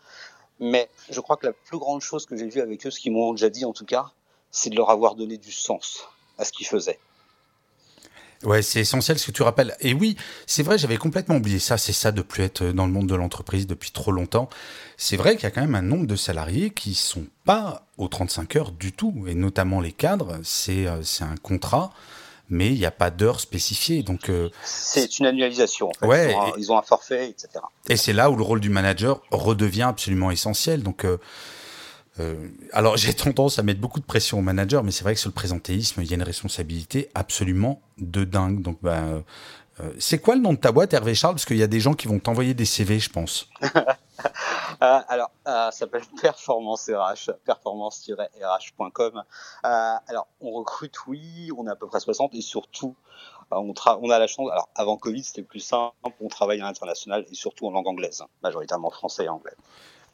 Mais 0.60 0.88
je 1.10 1.20
crois 1.20 1.36
que 1.36 1.46
la 1.46 1.52
plus 1.52 1.78
grande 1.78 2.00
chose 2.00 2.26
que 2.26 2.36
j'ai 2.36 2.48
vue 2.48 2.60
avec 2.60 2.86
eux, 2.86 2.90
ce 2.90 3.00
qu'ils 3.00 3.12
m'ont 3.12 3.32
déjà 3.32 3.48
dit 3.48 3.64
en 3.64 3.72
tout 3.72 3.86
cas, 3.86 4.12
c'est 4.50 4.70
de 4.70 4.76
leur 4.76 4.90
avoir 4.90 5.14
donné 5.14 5.38
du 5.38 5.52
sens 5.52 6.08
à 6.36 6.44
ce 6.44 6.52
qu'ils 6.52 6.66
faisaient. 6.66 6.98
Ouais, 8.44 8.62
c'est 8.62 8.80
essentiel 8.80 9.18
ce 9.18 9.26
que 9.26 9.32
tu 9.32 9.42
rappelles. 9.42 9.76
Et 9.80 9.94
oui, 9.94 10.16
c'est 10.46 10.62
vrai, 10.62 10.78
j'avais 10.78 10.96
complètement 10.96 11.36
oublié 11.36 11.58
ça. 11.58 11.76
C'est 11.76 11.92
ça 11.92 12.12
de 12.12 12.22
plus 12.22 12.44
être 12.44 12.64
dans 12.64 12.86
le 12.86 12.92
monde 12.92 13.08
de 13.08 13.14
l'entreprise 13.14 13.66
depuis 13.66 13.90
trop 13.90 14.12
longtemps. 14.12 14.48
C'est 14.96 15.16
vrai 15.16 15.34
qu'il 15.34 15.44
y 15.44 15.46
a 15.46 15.50
quand 15.50 15.60
même 15.60 15.74
un 15.74 15.82
nombre 15.82 16.06
de 16.06 16.16
salariés 16.16 16.70
qui 16.70 16.94
sont 16.94 17.26
pas 17.44 17.86
aux 17.96 18.08
35 18.08 18.56
heures 18.56 18.72
du 18.72 18.92
tout, 18.92 19.24
et 19.26 19.34
notamment 19.34 19.80
les 19.80 19.92
cadres. 19.92 20.38
C'est 20.44 20.86
euh, 20.86 21.02
un 21.20 21.36
contrat, 21.42 21.92
mais 22.48 22.68
il 22.68 22.78
n'y 22.78 22.86
a 22.86 22.90
pas 22.90 23.10
d'heures 23.10 23.40
spécifiées. 23.40 24.02
Donc 24.02 24.28
euh, 24.28 24.50
c'est 24.62 25.18
une 25.18 25.26
annualisation. 25.26 25.88
En 25.88 25.92
fait. 26.00 26.06
Ouais, 26.06 26.36
ils, 26.58 26.70
ont 26.70 26.78
un, 26.78 26.82
forfait, 26.82 27.28
etc. 27.28 27.64
Et 27.88 27.96
c'est 27.96 28.12
là 28.12 28.30
où 28.30 28.36
le 28.36 28.42
rôle 28.42 28.60
du 28.60 28.70
manager 28.70 29.20
redevient 29.30 29.82
absolument 29.82 30.30
essentiel. 30.30 30.82
Donc 30.82 31.04
euh, 31.04 31.18
euh, 32.20 32.48
alors 32.72 32.96
j'ai 32.96 33.14
tendance 33.14 33.58
à 33.58 33.62
mettre 33.62 33.80
beaucoup 33.80 34.00
de 34.00 34.04
pression 34.04 34.38
au 34.38 34.42
manager, 34.42 34.82
mais 34.82 34.90
c'est 34.90 35.04
vrai 35.04 35.14
que 35.14 35.20
sur 35.20 35.28
le 35.28 35.34
présentéisme, 35.34 36.02
il 36.02 36.08
y 36.08 36.12
a 36.12 36.16
une 36.16 36.22
responsabilité 36.22 37.10
absolument 37.14 37.80
de 37.98 38.24
dingue. 38.24 38.62
Donc, 38.62 38.78
bah, 38.82 38.98
euh, 39.80 39.92
c'est 39.98 40.18
quoi 40.18 40.34
le 40.34 40.40
nom 40.40 40.52
de 40.52 40.58
ta 40.58 40.72
boîte, 40.72 40.92
Hervé 40.92 41.14
Charles? 41.14 41.34
Parce 41.34 41.44
qu'il 41.44 41.56
y 41.56 41.62
a 41.62 41.68
des 41.68 41.80
gens 41.80 41.94
qui 41.94 42.08
vont 42.08 42.18
t'envoyer 42.18 42.54
des 42.54 42.64
CV, 42.64 42.98
je 42.98 43.10
pense. 43.10 43.48
Euh, 44.82 45.00
alors, 45.08 45.30
ça 45.44 45.70
s'appelle 45.70 46.02
Performance 46.22 46.88
RH, 46.88 47.32
performance-rh.com. 47.44 49.22
alors, 49.62 50.26
on 50.40 50.50
recrute, 50.52 50.94
oui, 51.06 51.50
on 51.56 51.66
est 51.66 51.70
à 51.70 51.76
peu 51.76 51.86
près 51.86 52.00
60 52.00 52.34
et 52.34 52.40
surtout, 52.40 52.96
on, 53.50 53.72
on, 53.86 54.10
a 54.10 54.18
la 54.18 54.26
chance, 54.26 54.50
alors 54.50 54.68
avant 54.74 54.96
Covid, 54.96 55.22
c'était 55.22 55.42
plus 55.42 55.60
simple, 55.60 55.94
on 56.20 56.28
travaille 56.28 56.60
à 56.60 56.64
l'international 56.64 57.24
et 57.30 57.34
surtout 57.34 57.66
en 57.66 57.70
langue 57.70 57.86
anglaise, 57.86 58.22
majoritairement 58.42 58.90
français 58.90 59.24
et 59.24 59.28
anglais. 59.28 59.54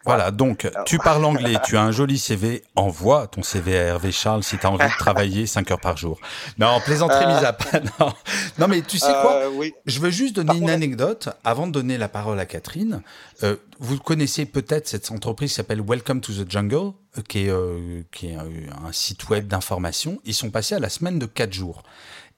Voilà, 0.04 0.30
donc 0.30 0.70
tu 0.84 0.98
parles 0.98 1.24
anglais, 1.24 1.56
tu 1.64 1.76
as 1.76 1.82
un 1.82 1.90
joli 1.92 2.18
CV, 2.18 2.62
envoie 2.76 3.26
ton 3.26 3.42
CV 3.42 3.76
à 3.78 3.82
Hervé 3.82 4.12
Charles 4.12 4.42
si 4.44 4.58
tu 4.58 4.66
as 4.66 4.70
envie 4.70 4.84
de 4.84 4.98
travailler 4.98 5.46
5 5.46 5.70
heures 5.70 5.80
par 5.80 5.96
jour. 5.96 6.18
Non, 6.58 6.80
plaisanterie 6.84 7.26
mise 7.26 7.44
à 7.44 7.52
part. 7.52 8.14
Non. 8.58 8.68
mais 8.68 8.82
tu 8.82 8.98
sais 8.98 9.12
quoi? 9.22 9.34
Euh, 9.44 9.70
Je 9.86 10.00
veux 10.00 10.10
juste 10.10 10.36
donner 10.36 10.58
une 10.58 10.70
anecdote 10.70 11.28
avant 11.42 11.66
de 11.66 11.72
donner 11.72 11.96
la 11.98 12.08
parole 12.08 12.38
à 12.38 12.46
Catherine. 12.46 13.02
Euh, 13.42 13.56
vous 13.78 13.98
connaissez 13.98 14.44
peut-être 14.44 14.88
cette 14.88 15.10
entreprise 15.10 15.50
qui 15.50 15.56
s'appelle 15.56 15.80
Welcome 15.80 16.20
to 16.20 16.32
the 16.32 16.50
Jungle, 16.50 16.92
euh, 17.18 17.22
qui 17.28 17.46
est, 17.48 18.10
qui 18.12 18.28
est 18.28 18.36
un 18.36 18.92
site 18.92 19.28
web 19.30 19.46
d'information. 19.48 20.20
Ils 20.24 20.34
sont 20.34 20.50
passés 20.50 20.74
à 20.74 20.80
la 20.80 20.88
semaine 20.88 21.18
de 21.18 21.26
4 21.26 21.52
jours. 21.52 21.82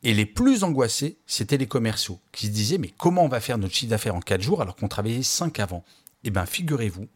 Et 0.03 0.15
les 0.15 0.27
plus 0.27 0.63
angoissés, 0.63 1.17
c'était 1.27 1.57
les 1.57 1.67
commerciaux, 1.67 2.21
qui 2.31 2.47
se 2.47 2.53
disaient, 2.53 2.79
mais 2.79 2.93
comment 2.97 3.25
on 3.25 3.29
va 3.29 3.41
faire 3.41 3.59
notre 3.59 3.75
chiffre 3.75 3.91
d'affaires 3.91 4.15
en 4.15 4.21
4 4.21 4.41
jours 4.41 4.63
alors 4.63 4.77
qu'on 4.77 4.89
travaillait 4.89 5.23
5 5.23 5.59
avant? 5.59 5.85
Eh 6.23 6.31
bien, 6.31 6.47
figurez-vous 6.47 7.07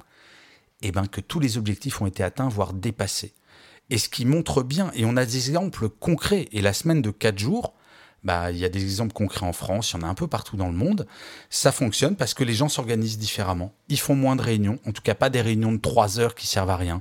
eh 0.83 0.93
ben, 0.93 1.07
que 1.07 1.21
tous 1.21 1.41
les 1.41 1.59
objectifs 1.59 2.01
ont 2.01 2.07
été 2.07 2.23
atteints, 2.23 2.49
voire 2.49 2.73
dépassés. 2.73 3.35
Et 3.91 3.99
ce 3.99 4.09
qui 4.09 4.25
montre 4.25 4.63
bien, 4.63 4.91
et 4.95 5.05
on 5.05 5.17
a 5.17 5.25
des 5.25 5.37
exemples 5.37 5.89
concrets, 5.89 6.49
et 6.53 6.63
la 6.63 6.73
semaine 6.73 7.03
de 7.03 7.11
4 7.11 7.39
jours, 7.39 7.75
bah, 8.23 8.51
il 8.51 8.59
y 8.59 8.65
a 8.67 8.69
des 8.69 8.83
exemples 8.83 9.15
concrets 9.15 9.47
en 9.47 9.53
France, 9.53 9.93
il 9.93 9.97
y 9.97 10.05
en 10.05 10.07
a 10.07 10.11
un 10.11 10.15
peu 10.15 10.27
partout 10.27 10.57
dans 10.57 10.69
le 10.69 10.75
monde. 10.75 11.07
Ça 11.49 11.73
fonctionne 11.73 12.17
parce 12.17 12.35
que 12.35 12.45
les 12.45 12.53
gens 12.53 12.69
s'organisent 12.69 13.19
différemment. 13.19 13.73
Ils 13.89 13.99
font 13.99 14.15
moins 14.15 14.37
de 14.37 14.43
réunions, 14.43 14.79
en 14.87 14.93
tout 14.93 15.03
cas 15.03 15.15
pas 15.15 15.31
des 15.31 15.41
réunions 15.41 15.73
de 15.73 15.79
trois 15.79 16.21
heures 16.21 16.35
qui 16.35 16.47
servent 16.47 16.71
à 16.71 16.77
rien. 16.77 17.01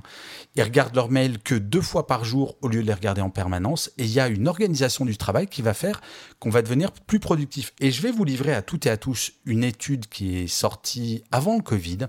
Ils 0.56 0.62
regardent 0.62 0.94
leurs 0.94 1.10
mails 1.10 1.38
que 1.38 1.54
deux 1.54 1.82
fois 1.82 2.06
par 2.06 2.24
jour 2.24 2.56
au 2.62 2.68
lieu 2.68 2.82
de 2.82 2.86
les 2.86 2.94
regarder 2.94 3.20
en 3.20 3.30
permanence. 3.30 3.90
Et 3.98 4.04
il 4.04 4.10
y 4.10 4.20
a 4.20 4.28
une 4.28 4.48
organisation 4.48 5.04
du 5.04 5.16
travail 5.18 5.46
qui 5.46 5.60
va 5.60 5.74
faire 5.74 6.00
qu'on 6.38 6.50
va 6.50 6.62
devenir 6.62 6.90
plus 6.92 7.20
productif. 7.20 7.74
Et 7.80 7.90
je 7.90 8.00
vais 8.00 8.12
vous 8.12 8.24
livrer 8.24 8.54
à 8.54 8.62
toutes 8.62 8.86
et 8.86 8.90
à 8.90 8.96
tous 8.96 9.32
une 9.44 9.62
étude 9.62 10.08
qui 10.08 10.38
est 10.38 10.48
sortie 10.48 11.22
avant 11.30 11.56
le 11.56 11.62
Covid, 11.62 12.08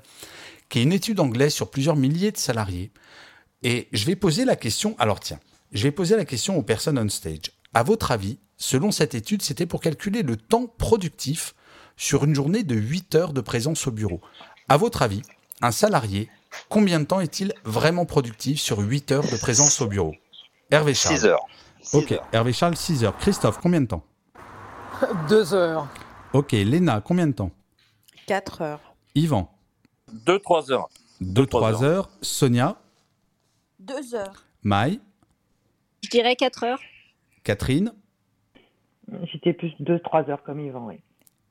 qui 0.72 0.80
est 0.80 0.84
une 0.84 0.94
étude 0.94 1.20
anglaise 1.20 1.54
sur 1.54 1.70
plusieurs 1.70 1.98
milliers 1.98 2.32
de 2.32 2.38
salariés. 2.38 2.92
Et 3.62 3.90
je 3.92 4.06
vais 4.06 4.16
poser 4.16 4.46
la 4.46 4.56
question, 4.56 4.96
alors 4.98 5.20
tiens, 5.20 5.40
je 5.74 5.84
vais 5.84 5.92
poser 5.92 6.16
la 6.16 6.24
question 6.24 6.58
aux 6.58 6.64
personnes 6.64 6.98
on 6.98 7.10
stage. 7.10 7.52
À 7.74 7.84
votre 7.84 8.12
avis, 8.12 8.40
selon 8.58 8.90
cette 8.92 9.14
étude, 9.14 9.42
c'était 9.42 9.66
pour 9.66 9.82
calculer 9.82 10.24
le 10.24 10.38
temps 10.38 10.68
productif 10.68 11.56
sur 11.98 12.24
une 12.24 12.34
journée 12.34 12.64
de 12.64 12.74
8 12.76 13.16
heures 13.16 13.34
de 13.34 13.42
présence 13.42 13.86
au 13.86 13.92
bureau. 13.92 14.22
À 14.70 14.78
votre 14.78 15.02
avis, 15.02 15.22
un 15.62 15.72
salarié, 15.72 16.30
combien 16.70 17.02
de 17.02 17.06
temps 17.06 17.20
est-il 17.20 17.54
vraiment 17.66 18.06
productif 18.06 18.62
sur 18.62 18.80
8 18.80 19.12
heures 19.12 19.30
de 19.30 19.38
présence 19.38 19.82
au 19.82 19.88
bureau? 19.88 20.16
Hervé 20.72 20.94
Charles. 20.94 21.18
6 21.18 21.26
heures. 21.26 21.46
ok, 21.92 22.18
Hervé 22.32 22.54
Charles, 22.54 22.78
6 22.78 23.04
heures. 23.04 23.18
Christophe, 23.18 23.60
combien 23.62 23.82
de 23.82 23.88
temps? 23.88 24.06
2 25.28 25.54
heures. 25.54 25.90
Ok, 26.32 26.54
Léna, 26.54 27.02
combien 27.02 27.28
de 27.28 27.34
temps? 27.34 27.52
4 28.28 28.62
heures. 28.62 28.96
Yvan 29.16 29.52
2-3 30.26 30.72
heures. 30.72 30.90
2-3 31.22 31.84
heures. 31.84 32.10
Sonia 32.22 32.78
2 33.80 34.16
heures. 34.16 34.46
Maï 34.64 35.00
Je 36.04 36.10
dirais 36.10 36.36
4 36.36 36.64
heures. 36.64 36.80
Catherine 37.44 37.94
J'étais 39.32 39.54
plus 39.54 39.72
2-3 39.80 40.30
heures 40.30 40.44
comme 40.44 40.60
Yvan, 40.60 40.88
oui. 40.88 40.96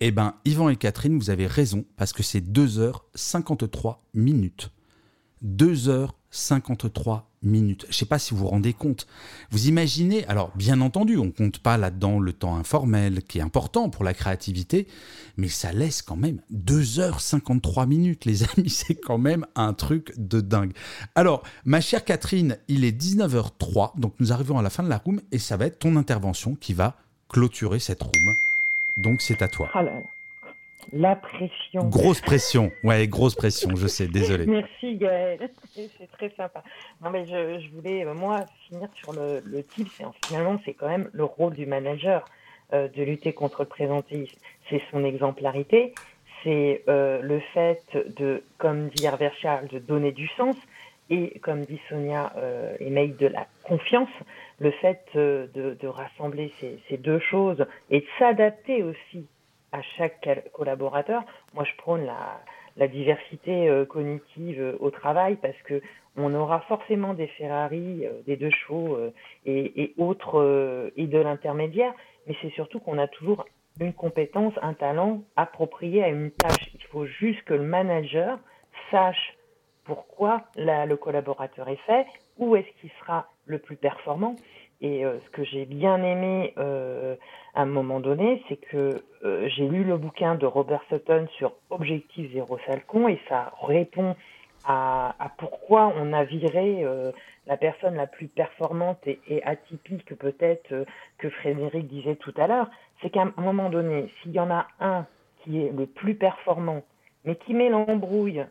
Eh 0.01 0.13
ben, 0.13 0.35
Yvan 0.45 0.71
et 0.71 0.77
Catherine, 0.77 1.19
vous 1.19 1.29
avez 1.31 1.47
raison, 1.47 1.85
parce 1.97 2.13
que 2.13 2.23
c'est 2.23 2.41
2h53 2.41 3.99
minutes. 4.15 4.71
2h53 6.33 7.23
minutes. 7.43 7.83
Je 7.85 7.89
ne 7.89 7.95
sais 7.95 8.07
pas 8.07 8.19
si 8.19 8.35
vous 8.35 8.41
vous 8.41 8.49
rendez 8.49 8.73
compte. 8.73 9.07
Vous 9.51 9.69
imaginez, 9.69 10.27
alors 10.27 10.51
bien 10.55 10.81
entendu, 10.81 11.17
on 11.17 11.27
ne 11.27 11.31
compte 11.31 11.59
pas 11.59 11.79
là-dedans 11.79 12.21
le 12.21 12.33
temps 12.33 12.57
informel, 12.57 13.23
qui 13.23 13.39
est 13.39 13.43
important 13.43 13.89
pour 13.89 14.05
la 14.05 14.15
créativité, 14.15 14.87
mais 15.37 15.49
ça 15.49 15.73
laisse 15.73 16.03
quand 16.03 16.17
même 16.17 16.41
2h53 16.53 17.89
minutes, 17.89 18.25
les 18.25 18.43
amis, 18.57 18.71
c'est 18.71 18.95
quand 18.95 19.19
même 19.19 19.47
un 19.55 19.73
truc 19.73 20.13
de 20.17 20.41
dingue. 20.41 20.73
Alors, 21.15 21.43
ma 21.65 21.81
chère 21.81 22.05
Catherine, 22.05 22.59
il 22.69 22.85
est 22.85 22.99
19h03, 22.99 23.99
donc 23.99 24.15
nous 24.21 24.33
arrivons 24.33 24.59
à 24.59 24.63
la 24.63 24.71
fin 24.71 24.83
de 24.83 24.89
la 24.89 24.99
room, 24.99 25.21
et 25.33 25.39
ça 25.39 25.57
va 25.57 25.67
être 25.67 25.79
ton 25.79 25.97
intervention 25.97 26.55
qui 26.55 26.75
va 26.75 26.97
clôturer 27.29 27.79
cette 27.79 28.03
room. 28.03 28.35
Donc 28.97 29.23
c'est 29.23 29.41
à 29.43 29.49
toi. 29.49 29.71
Ah. 29.73 29.85
La 30.93 31.17
pression. 31.17 31.85
Grosse 31.89 32.21
pression, 32.21 32.73
ouais, 32.83 33.07
grosse 33.07 33.35
pression, 33.35 33.71
je 33.77 33.87
sais, 33.87 34.09
désolé. 34.09 34.47
Merci 34.49 34.97
Gaël, 34.97 35.51
c'est 35.75 36.11
très 36.13 36.31
sympa. 36.31 36.63
Non 37.03 37.11
mais 37.11 37.27
je, 37.27 37.61
je 37.61 37.71
voulais, 37.71 38.05
euh, 38.05 38.15
moi, 38.15 38.45
finir 38.69 38.89
sur 38.95 39.13
le, 39.13 39.41
le 39.45 39.63
type, 39.63 39.89
c'est 39.97 40.05
finalement 40.27 40.61
c'est 40.65 40.75
quand 40.75 40.89
même 40.89 41.09
le 41.13 41.25
rôle 41.25 41.55
du 41.55 41.67
manager 41.67 42.25
euh, 42.73 42.89
de 42.89 43.03
lutter 43.03 43.33
contre 43.33 43.63
le 43.63 43.69
présentéisme. 43.69 44.37
C'est 44.69 44.83
son 44.91 45.05
exemplarité, 45.05 45.95
c'est 46.43 46.83
euh, 46.89 47.21
le 47.23 47.41
fait 47.55 47.83
de, 48.19 48.43
comme 48.59 48.89
dit 48.89 49.05
Hervé 49.05 49.31
Charles, 49.41 49.69
de 49.69 49.79
donner 49.79 50.13
du 50.13 50.29
sens, 50.29 50.57
et 51.11 51.39
comme 51.41 51.65
dit 51.65 51.81
Sonia, 51.89 52.33
euh, 52.37 52.77
email 52.81 53.13
de 53.19 53.27
la 53.27 53.47
confiance, 53.65 54.09
le 54.59 54.71
fait 54.71 55.03
euh, 55.17 55.47
de, 55.55 55.77
de 55.81 55.89
rassembler 55.89 56.53
ces, 56.61 56.79
ces 56.89 56.97
deux 56.97 57.19
choses 57.19 57.67
et 57.91 58.01
de 58.01 58.07
s'adapter 58.19 58.83
aussi 58.83 59.27
à 59.73 59.83
chaque 59.97 60.29
collaborateur. 60.53 61.23
Moi, 61.55 61.65
je 61.65 61.77
prône 61.77 62.05
la, 62.05 62.89
diversité 62.89 63.69
euh, 63.69 63.85
cognitive 63.85 64.61
euh, 64.61 64.77
au 64.81 64.91
travail 64.91 65.37
parce 65.37 65.61
que 65.65 65.83
on 66.17 66.35
aura 66.35 66.61
forcément 66.63 67.15
des 67.15 67.27
Ferrari, 67.27 68.07
euh, 68.07 68.23
des 68.27 68.37
deux 68.37 68.51
chevaux 68.51 68.99
et, 69.47 69.95
autres 69.99 70.91
et 70.97 71.07
de 71.07 71.19
l'intermédiaire, 71.19 71.93
mais 72.27 72.35
c'est 72.43 72.51
surtout 72.51 72.81
qu'on 72.81 72.99
a 72.99 73.07
toujours 73.07 73.45
une 73.81 73.93
compétence, 73.93 74.55
un 74.63 74.75
talent 74.75 75.23
approprié 75.37 76.03
à 76.03 76.09
une 76.09 76.31
tâche. 76.31 76.71
Il 76.75 76.83
faut 76.85 77.07
juste 77.07 77.43
que 77.43 77.55
le 77.55 77.63
manager 77.63 78.39
sache 78.91 79.37
pourquoi 79.85 80.43
le 80.57 80.95
collaborateur 80.95 81.69
est 81.69 81.81
fait, 81.87 82.07
où 82.39 82.57
est-ce 82.57 82.69
qu'il 82.81 82.91
sera 83.01 83.29
le 83.47 83.59
plus 83.59 83.77
performant. 83.77 84.37
Et 84.83 85.05
euh, 85.05 85.19
ce 85.21 85.31
que 85.31 85.45
j'ai 85.45 85.67
bien 85.67 86.03
aimé 86.03 86.55
euh, 86.57 87.15
à 87.55 87.63
un 87.63 87.67
moment 87.67 88.01
donné, 88.01 88.43
c'est 88.49 88.57
que 88.57 89.03
euh, 89.25 89.49
j'ai 89.49 89.69
lu 89.69 89.85
le 89.85 89.99
bouquin 89.99 90.37
de 90.37 90.47
Robert 90.47 90.83
Sutton 90.89 91.27
sur 91.37 91.53
Objectif 91.69 92.33
Zéro 92.33 92.59
Salcon 92.67 93.09
et 93.09 93.21
ça 93.29 93.53
répond 93.63 94.17
à, 94.65 95.15
pourquoi 95.39 95.93
on 95.97 96.13
a 96.13 96.25
viré 96.25 96.85
la 97.47 97.57
personne 97.57 97.95
la 97.95 98.07
plus 98.07 98.29
performante 98.29 98.99
et, 99.07 99.19
et 99.27 99.43
atypique 99.43 100.15
peut-être 100.19 100.85
que 101.17 101.31
Frédéric 101.31 101.87
disait 101.87 102.17
tout 102.17 102.35
à 102.37 102.47
l'heure. 102.47 102.69
C'est 103.01 103.09
qu'à 103.09 103.23
un 103.23 103.33
moment 103.41 103.71
donné, 103.71 104.13
s'il 104.21 104.33
y 104.33 104.39
en 104.39 104.51
a 104.51 104.67
un 104.79 105.07
qui 105.43 105.63
est 105.63 105.73
le 105.73 105.87
plus 105.87 106.15
performant 106.15 106.83
mais 107.25 107.37
qui 107.37 107.55
met 107.55 107.71
l'embrouille 107.71 108.45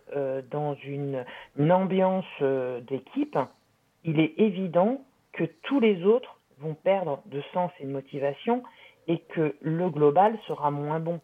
dans 0.50 0.76
une, 0.84 1.24
ambiance 1.60 2.26
d'équipe, 2.88 3.38
il 4.04 4.20
est 4.20 4.34
évident 4.38 5.02
que 5.34 5.44
tous 5.64 5.80
les 5.80 6.04
autres 6.06 6.40
vont 6.60 6.74
perdre 6.74 7.22
de 7.26 7.42
sens 7.54 7.72
et 7.80 7.86
de 7.86 7.92
motivation 7.92 8.64
et 9.08 9.20
que 9.20 9.56
le 9.62 9.90
global 9.90 10.38
sera 10.48 10.72
moins 10.72 11.00
bon. 11.00 11.20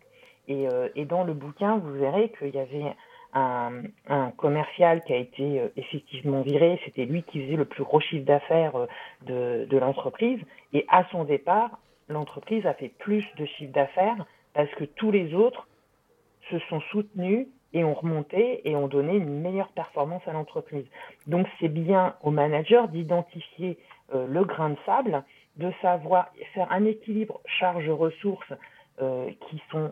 Et, 0.48 0.68
euh, 0.68 0.90
et 0.96 1.06
dans 1.06 1.24
le 1.24 1.34
bouquin, 1.34 1.78
vous 1.78 1.94
verrez 1.94 2.32
qu'il 2.38 2.54
y 2.56 2.60
avait 2.60 2.96
un, 3.34 3.84
un 4.08 4.32
commercial 4.32 5.04
qui 5.04 5.14
a 5.14 5.18
été 5.18 5.60
euh, 5.60 5.68
effectivement 5.76 6.42
viré, 6.42 6.80
c'était 6.86 7.06
lui 7.06 7.24
qui 7.24 7.44
faisait 7.44 7.58
le 7.58 7.66
plus 7.66 7.84
gros 7.84 8.00
chiffre 8.00 8.26
d'affaires 8.26 8.76
euh, 8.76 8.88
de, 9.26 9.66
de 9.66 9.78
l'entreprise, 9.78 10.40
et 10.74 10.86
à 10.90 11.06
son 11.12 11.26
départ, 11.26 11.72
l'entreprise 12.08 12.66
a 12.66 12.74
fait 12.74 12.90
plus 12.90 13.26
de 13.38 13.46
chiffre 13.46 13.74
d'affaires 13.74 14.26
parce 14.54 14.70
que 14.76 14.86
tous 14.86 15.12
les 15.12 15.34
autres 15.34 15.68
se 16.50 16.60
sont 16.70 16.80
soutenus 16.92 17.48
et 17.74 17.84
ont 17.84 17.94
remonté 17.94 18.62
et 18.68 18.76
ont 18.76 18.88
donné 18.88 19.16
une 19.18 19.42
meilleure 19.42 19.70
performance 19.70 20.22
à 20.28 20.32
l'entreprise. 20.32 20.86
Donc 21.28 21.46
c'est 21.60 21.68
bien 21.68 22.16
au 22.24 22.32
manager 22.32 22.88
d'identifier 22.88 23.78
le 24.14 24.44
grain 24.44 24.70
de 24.70 24.78
sable, 24.86 25.24
de 25.58 25.72
savoir 25.82 26.28
faire 26.54 26.72
un 26.72 26.86
équilibre 26.86 27.42
charge-ressources 27.46 28.54
euh, 29.02 29.30
qui 29.50 29.62
sont 29.72 29.92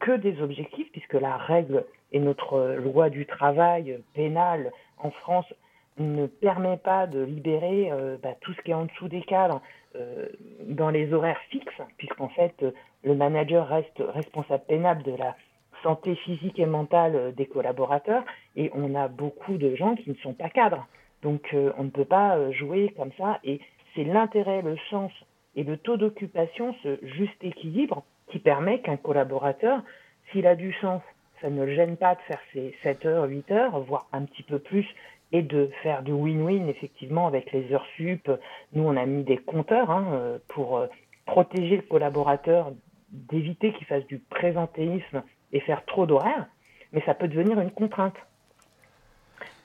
que 0.00 0.12
des 0.12 0.40
objectifs, 0.40 0.90
puisque 0.92 1.14
la 1.14 1.36
règle 1.36 1.84
et 2.12 2.20
notre 2.20 2.54
euh, 2.54 2.76
loi 2.76 3.10
du 3.10 3.26
travail 3.26 3.92
euh, 3.92 3.98
pénale 4.14 4.70
en 4.98 5.10
France 5.10 5.52
ne 5.98 6.26
permet 6.26 6.76
pas 6.76 7.06
de 7.06 7.20
libérer 7.20 7.90
euh, 7.90 8.16
bah, 8.22 8.34
tout 8.40 8.52
ce 8.54 8.60
qui 8.62 8.70
est 8.70 8.74
en 8.74 8.84
dessous 8.84 9.08
des 9.08 9.22
cadres 9.22 9.60
euh, 9.96 10.28
dans 10.68 10.90
les 10.90 11.12
horaires 11.12 11.40
fixes, 11.50 11.82
puisqu'en 11.96 12.28
fait 12.28 12.54
euh, 12.62 12.70
le 13.02 13.14
manager 13.14 13.66
reste 13.66 13.98
responsable 13.98 14.64
pénal 14.68 15.02
de 15.02 15.16
la 15.16 15.34
santé 15.82 16.14
physique 16.16 16.58
et 16.58 16.66
mentale 16.66 17.16
euh, 17.16 17.32
des 17.32 17.46
collaborateurs 17.46 18.22
et 18.56 18.70
on 18.74 18.94
a 18.94 19.08
beaucoup 19.08 19.56
de 19.58 19.74
gens 19.74 19.96
qui 19.96 20.10
ne 20.10 20.16
sont 20.16 20.34
pas 20.34 20.48
cadres. 20.48 20.86
Donc 21.22 21.52
euh, 21.54 21.72
on 21.78 21.84
ne 21.84 21.90
peut 21.90 22.04
pas 22.04 22.36
euh, 22.36 22.52
jouer 22.52 22.94
comme 22.96 23.10
ça 23.18 23.40
et 23.44 23.60
c'est 23.94 24.04
l'intérêt, 24.04 24.62
le 24.62 24.76
sens 24.90 25.12
et 25.56 25.64
le 25.64 25.76
taux 25.76 25.96
d'occupation, 25.96 26.74
ce 26.82 26.98
juste 27.02 27.42
équilibre 27.42 28.04
qui 28.28 28.38
permet 28.38 28.80
qu'un 28.80 28.96
collaborateur, 28.96 29.82
s'il 30.30 30.46
a 30.46 30.54
du 30.54 30.72
sens, 30.74 31.02
ça 31.40 31.50
ne 31.50 31.66
gêne 31.66 31.96
pas 31.96 32.14
de 32.14 32.20
faire 32.22 32.40
ses 32.52 32.74
7 32.82 33.06
heures, 33.06 33.28
8 33.28 33.50
heures, 33.50 33.80
voire 33.80 34.06
un 34.12 34.22
petit 34.22 34.42
peu 34.42 34.58
plus 34.58 34.86
et 35.32 35.42
de 35.42 35.70
faire 35.82 36.02
du 36.02 36.12
win-win 36.12 36.68
effectivement 36.68 37.26
avec 37.26 37.52
les 37.52 37.72
heures 37.72 37.86
sup. 37.96 38.30
Nous, 38.72 38.82
on 38.82 38.96
a 38.96 39.06
mis 39.06 39.24
des 39.24 39.38
compteurs 39.38 39.90
hein, 39.90 40.06
euh, 40.12 40.38
pour 40.48 40.86
protéger 41.26 41.76
le 41.76 41.82
collaborateur, 41.82 42.72
d'éviter 43.10 43.72
qu'il 43.72 43.86
fasse 43.86 44.06
du 44.06 44.18
présentéisme 44.18 45.22
et 45.52 45.60
faire 45.60 45.84
trop 45.86 46.06
d'horaires, 46.06 46.46
mais 46.92 47.02
ça 47.04 47.14
peut 47.14 47.28
devenir 47.28 47.60
une 47.60 47.70
contrainte. 47.70 48.16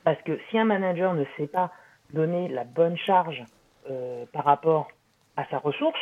Parce 0.04 0.22
que 0.24 0.40
si 0.50 0.58
un 0.58 0.66
manager 0.66 1.14
ne 1.14 1.26
sait 1.38 1.48
pas 1.48 1.72
donner 2.14 2.48
la 2.48 2.64
bonne 2.64 2.98
charge 2.98 3.44
euh, 3.90 4.26
par 4.32 4.46
rapport 4.46 4.90
à 5.38 5.46
sa 5.50 5.58
ressource, 5.58 6.00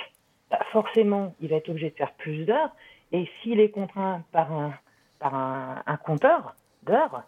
bah 0.49 0.59
forcément, 0.71 1.33
il 1.39 1.49
va 1.49 1.57
être 1.57 1.69
obligé 1.69 1.89
de 1.89 1.95
faire 1.95 2.13
plus 2.13 2.45
d'heures. 2.45 2.71
Et 3.11 3.29
s'il 3.41 3.59
est 3.59 3.69
contraint 3.69 4.23
par 4.31 4.51
un, 4.51 4.73
par 5.19 5.35
un, 5.35 5.83
un 5.85 5.97
compteur 5.97 6.55
d'heures, 6.83 7.23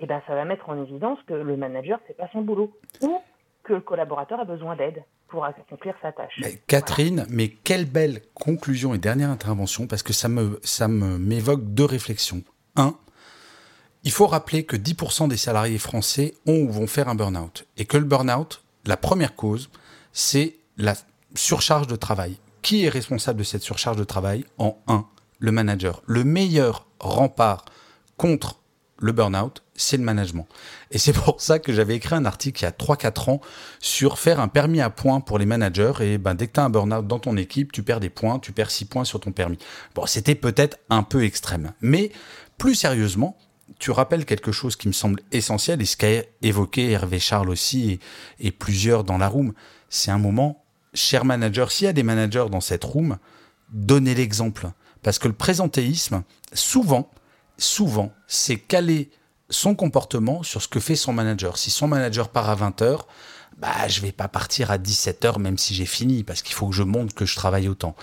eh 0.00 0.06
ben, 0.06 0.20
ça 0.26 0.34
va 0.34 0.44
mettre 0.44 0.68
en 0.68 0.82
évidence 0.82 1.18
que 1.26 1.34
le 1.34 1.56
manager, 1.56 2.00
c'est 2.06 2.16
pas 2.16 2.28
son 2.32 2.42
boulot. 2.42 2.72
Ou 3.02 3.20
que 3.62 3.74
le 3.74 3.80
collaborateur 3.80 4.40
a 4.40 4.44
besoin 4.44 4.74
d'aide 4.74 5.04
pour 5.28 5.44
accomplir 5.44 5.94
sa 6.02 6.12
tâche. 6.12 6.34
Mais 6.40 6.54
Catherine, 6.66 7.24
mais 7.30 7.48
quelle 7.48 7.86
belle 7.86 8.20
conclusion 8.34 8.94
et 8.94 8.98
dernière 8.98 9.30
intervention, 9.30 9.86
parce 9.86 10.02
que 10.02 10.12
ça 10.12 10.28
me, 10.28 10.60
ça 10.62 10.88
me 10.88 11.18
m'évoque 11.18 11.62
deux 11.64 11.84
réflexions. 11.84 12.42
Un, 12.76 12.94
il 14.04 14.10
faut 14.10 14.26
rappeler 14.26 14.64
que 14.64 14.76
10% 14.76 15.28
des 15.28 15.36
salariés 15.36 15.78
français 15.78 16.34
ont 16.46 16.62
ou 16.62 16.70
vont 16.70 16.86
faire 16.86 17.08
un 17.08 17.14
burn-out. 17.14 17.66
Et 17.76 17.84
que 17.84 17.96
le 17.96 18.04
burn-out, 18.04 18.62
la 18.84 18.96
première 18.96 19.34
cause, 19.34 19.70
c'est 20.12 20.56
la 20.76 20.94
surcharge 21.34 21.86
de 21.86 21.96
travail. 21.96 22.36
Qui 22.62 22.84
est 22.84 22.88
responsable 22.88 23.40
de 23.40 23.44
cette 23.44 23.62
surcharge 23.62 23.96
de 23.96 24.04
travail 24.04 24.44
En 24.58 24.78
un, 24.86 25.06
le 25.38 25.52
manager. 25.52 26.02
Le 26.06 26.24
meilleur 26.24 26.86
rempart 27.00 27.64
contre 28.16 28.58
le 28.98 29.12
burn-out, 29.12 29.62
c'est 29.74 29.96
le 29.96 30.04
management. 30.04 30.46
Et 30.92 30.98
c'est 30.98 31.12
pour 31.12 31.40
ça 31.40 31.58
que 31.58 31.72
j'avais 31.72 31.96
écrit 31.96 32.14
un 32.14 32.24
article 32.24 32.60
il 32.60 32.64
y 32.64 32.68
a 32.68 32.70
3-4 32.70 33.30
ans 33.30 33.40
sur 33.80 34.18
faire 34.18 34.38
un 34.38 34.46
permis 34.46 34.80
à 34.80 34.90
points 34.90 35.20
pour 35.20 35.38
les 35.38 35.46
managers. 35.46 35.92
Et 36.00 36.18
ben, 36.18 36.34
dès 36.34 36.46
que 36.46 36.52
tu 36.52 36.60
as 36.60 36.64
un 36.64 36.70
burn-out 36.70 37.06
dans 37.06 37.18
ton 37.18 37.36
équipe, 37.36 37.72
tu 37.72 37.82
perds 37.82 38.00
des 38.00 38.10
points, 38.10 38.38
tu 38.38 38.52
perds 38.52 38.70
6 38.70 38.84
points 38.84 39.04
sur 39.04 39.18
ton 39.18 39.32
permis. 39.32 39.58
Bon, 39.94 40.06
c'était 40.06 40.36
peut-être 40.36 40.78
un 40.88 41.02
peu 41.02 41.24
extrême. 41.24 41.72
Mais 41.80 42.12
plus 42.58 42.76
sérieusement, 42.76 43.36
tu 43.82 43.90
rappelles 43.90 44.24
quelque 44.24 44.52
chose 44.52 44.76
qui 44.76 44.86
me 44.86 44.92
semble 44.92 45.18
essentiel 45.32 45.82
et 45.82 45.86
ce 45.86 45.96
qu'a 45.96 46.22
évoqué 46.40 46.92
Hervé 46.92 47.18
Charles 47.18 47.50
aussi 47.50 47.98
et, 48.38 48.52
plusieurs 48.52 49.02
dans 49.02 49.18
la 49.18 49.26
room. 49.26 49.54
C'est 49.88 50.12
un 50.12 50.18
moment, 50.18 50.64
cher 50.94 51.24
manager, 51.24 51.72
s'il 51.72 51.86
y 51.86 51.88
a 51.88 51.92
des 51.92 52.04
managers 52.04 52.46
dans 52.48 52.60
cette 52.60 52.84
room, 52.84 53.18
donnez 53.70 54.14
l'exemple. 54.14 54.70
Parce 55.02 55.18
que 55.18 55.26
le 55.26 55.34
présentéisme, 55.34 56.22
souvent, 56.52 57.10
souvent, 57.58 58.12
c'est 58.28 58.56
caler 58.56 59.10
son 59.50 59.74
comportement 59.74 60.44
sur 60.44 60.62
ce 60.62 60.68
que 60.68 60.78
fait 60.78 60.94
son 60.94 61.12
manager. 61.12 61.58
Si 61.58 61.72
son 61.72 61.88
manager 61.88 62.28
part 62.28 62.50
à 62.50 62.54
20h, 62.54 63.00
bah, 63.58 63.88
je 63.88 64.00
vais 64.00 64.12
pas 64.12 64.28
partir 64.28 64.70
à 64.70 64.78
17h 64.78 65.40
même 65.40 65.58
si 65.58 65.74
j'ai 65.74 65.86
fini 65.86 66.22
parce 66.22 66.42
qu'il 66.42 66.54
faut 66.54 66.68
que 66.68 66.74
je 66.76 66.84
montre 66.84 67.16
que 67.16 67.26
je 67.26 67.34
travaille 67.34 67.66
autant. 67.66 67.96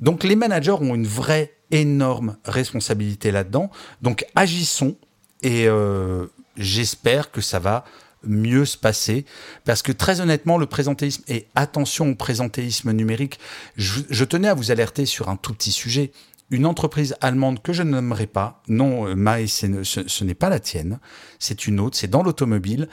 Donc 0.00 0.22
les 0.22 0.36
managers 0.36 0.70
ont 0.70 0.94
une 0.94 1.08
vraie 1.08 1.56
énorme 1.72 2.36
responsabilité 2.44 3.32
là-dedans. 3.32 3.72
Donc 4.00 4.24
agissons 4.36 4.96
et 5.44 5.68
euh, 5.68 6.26
j'espère 6.56 7.30
que 7.30 7.40
ça 7.40 7.60
va 7.60 7.84
mieux 8.26 8.64
se 8.64 8.78
passer. 8.78 9.26
Parce 9.64 9.82
que 9.82 9.92
très 9.92 10.20
honnêtement 10.20 10.58
le 10.58 10.66
présentéisme 10.66 11.22
et 11.28 11.46
attention 11.54 12.10
au 12.10 12.14
présentéisme 12.14 12.90
numérique, 12.92 13.38
je, 13.76 14.24
tenais 14.24 14.48
à 14.48 14.54
vous 14.54 14.70
alerter 14.70 15.06
sur 15.06 15.28
un 15.28 15.36
tout 15.36 15.52
petit 15.52 15.70
sujet. 15.70 16.10
Une 16.50 16.66
entreprise 16.66 17.14
allemande 17.20 17.62
que 17.62 17.72
je 17.72 17.82
ne 17.82 17.90
nommerai 17.90 18.26
pas, 18.26 18.62
non, 18.68 19.06
euh, 19.06 19.14
Maï, 19.14 19.48
ce, 19.48 20.24
n'est 20.24 20.34
pas 20.34 20.48
la 20.48 20.60
tienne, 20.60 20.98
c'est 21.38 21.66
une 21.66 21.80
autre, 21.80 21.96
c'est 21.96 22.08
dans 22.08 22.22
l'automobile, 22.22 22.88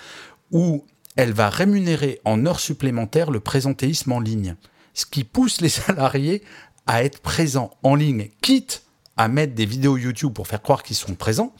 où 0.51 0.85
elle 1.15 1.33
va 1.33 1.49
rémunérer 1.49 2.19
en 2.23 2.45
heures 2.45 2.59
supplémentaires 2.59 3.31
le 3.31 3.39
présentéisme 3.39 4.11
en 4.13 4.19
ligne. 4.19 4.55
Ce 4.93 5.05
qui 5.05 5.23
pousse 5.23 5.61
les 5.61 5.69
salariés 5.69 6.43
à 6.87 7.03
être 7.03 7.19
présents 7.19 7.71
en 7.83 7.95
ligne, 7.95 8.29
quitte 8.41 8.83
à 9.17 9.27
mettre 9.27 9.53
des 9.53 9.65
vidéos 9.65 9.97
YouTube 9.97 10.33
pour 10.33 10.47
faire 10.47 10.61
croire 10.61 10.83
qu'ils 10.83 10.95
sont 10.95 11.15
présents, 11.15 11.53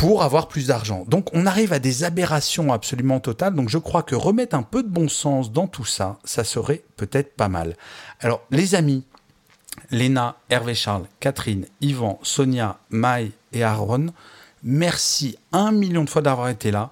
pour 0.00 0.22
avoir 0.22 0.48
plus 0.48 0.68
d'argent. 0.68 1.04
Donc 1.06 1.28
on 1.34 1.44
arrive 1.44 1.74
à 1.74 1.78
des 1.78 2.04
aberrations 2.04 2.72
absolument 2.72 3.20
totales. 3.20 3.54
Donc 3.54 3.68
je 3.68 3.76
crois 3.76 4.02
que 4.02 4.14
remettre 4.14 4.56
un 4.56 4.62
peu 4.62 4.82
de 4.82 4.88
bon 4.88 5.10
sens 5.10 5.52
dans 5.52 5.66
tout 5.66 5.84
ça, 5.84 6.18
ça 6.24 6.42
serait 6.42 6.82
peut-être 6.96 7.36
pas 7.36 7.50
mal. 7.50 7.76
Alors 8.20 8.40
les 8.50 8.74
amis, 8.74 9.04
Léna, 9.90 10.38
Hervé 10.48 10.74
Charles, 10.74 11.04
Catherine, 11.20 11.66
Yvan, 11.82 12.18
Sonia, 12.22 12.78
Maï 12.88 13.32
et 13.52 13.62
Aaron, 13.62 14.06
merci 14.62 15.36
un 15.52 15.70
million 15.70 16.04
de 16.04 16.08
fois 16.08 16.22
d'avoir 16.22 16.48
été 16.48 16.70
là. 16.70 16.88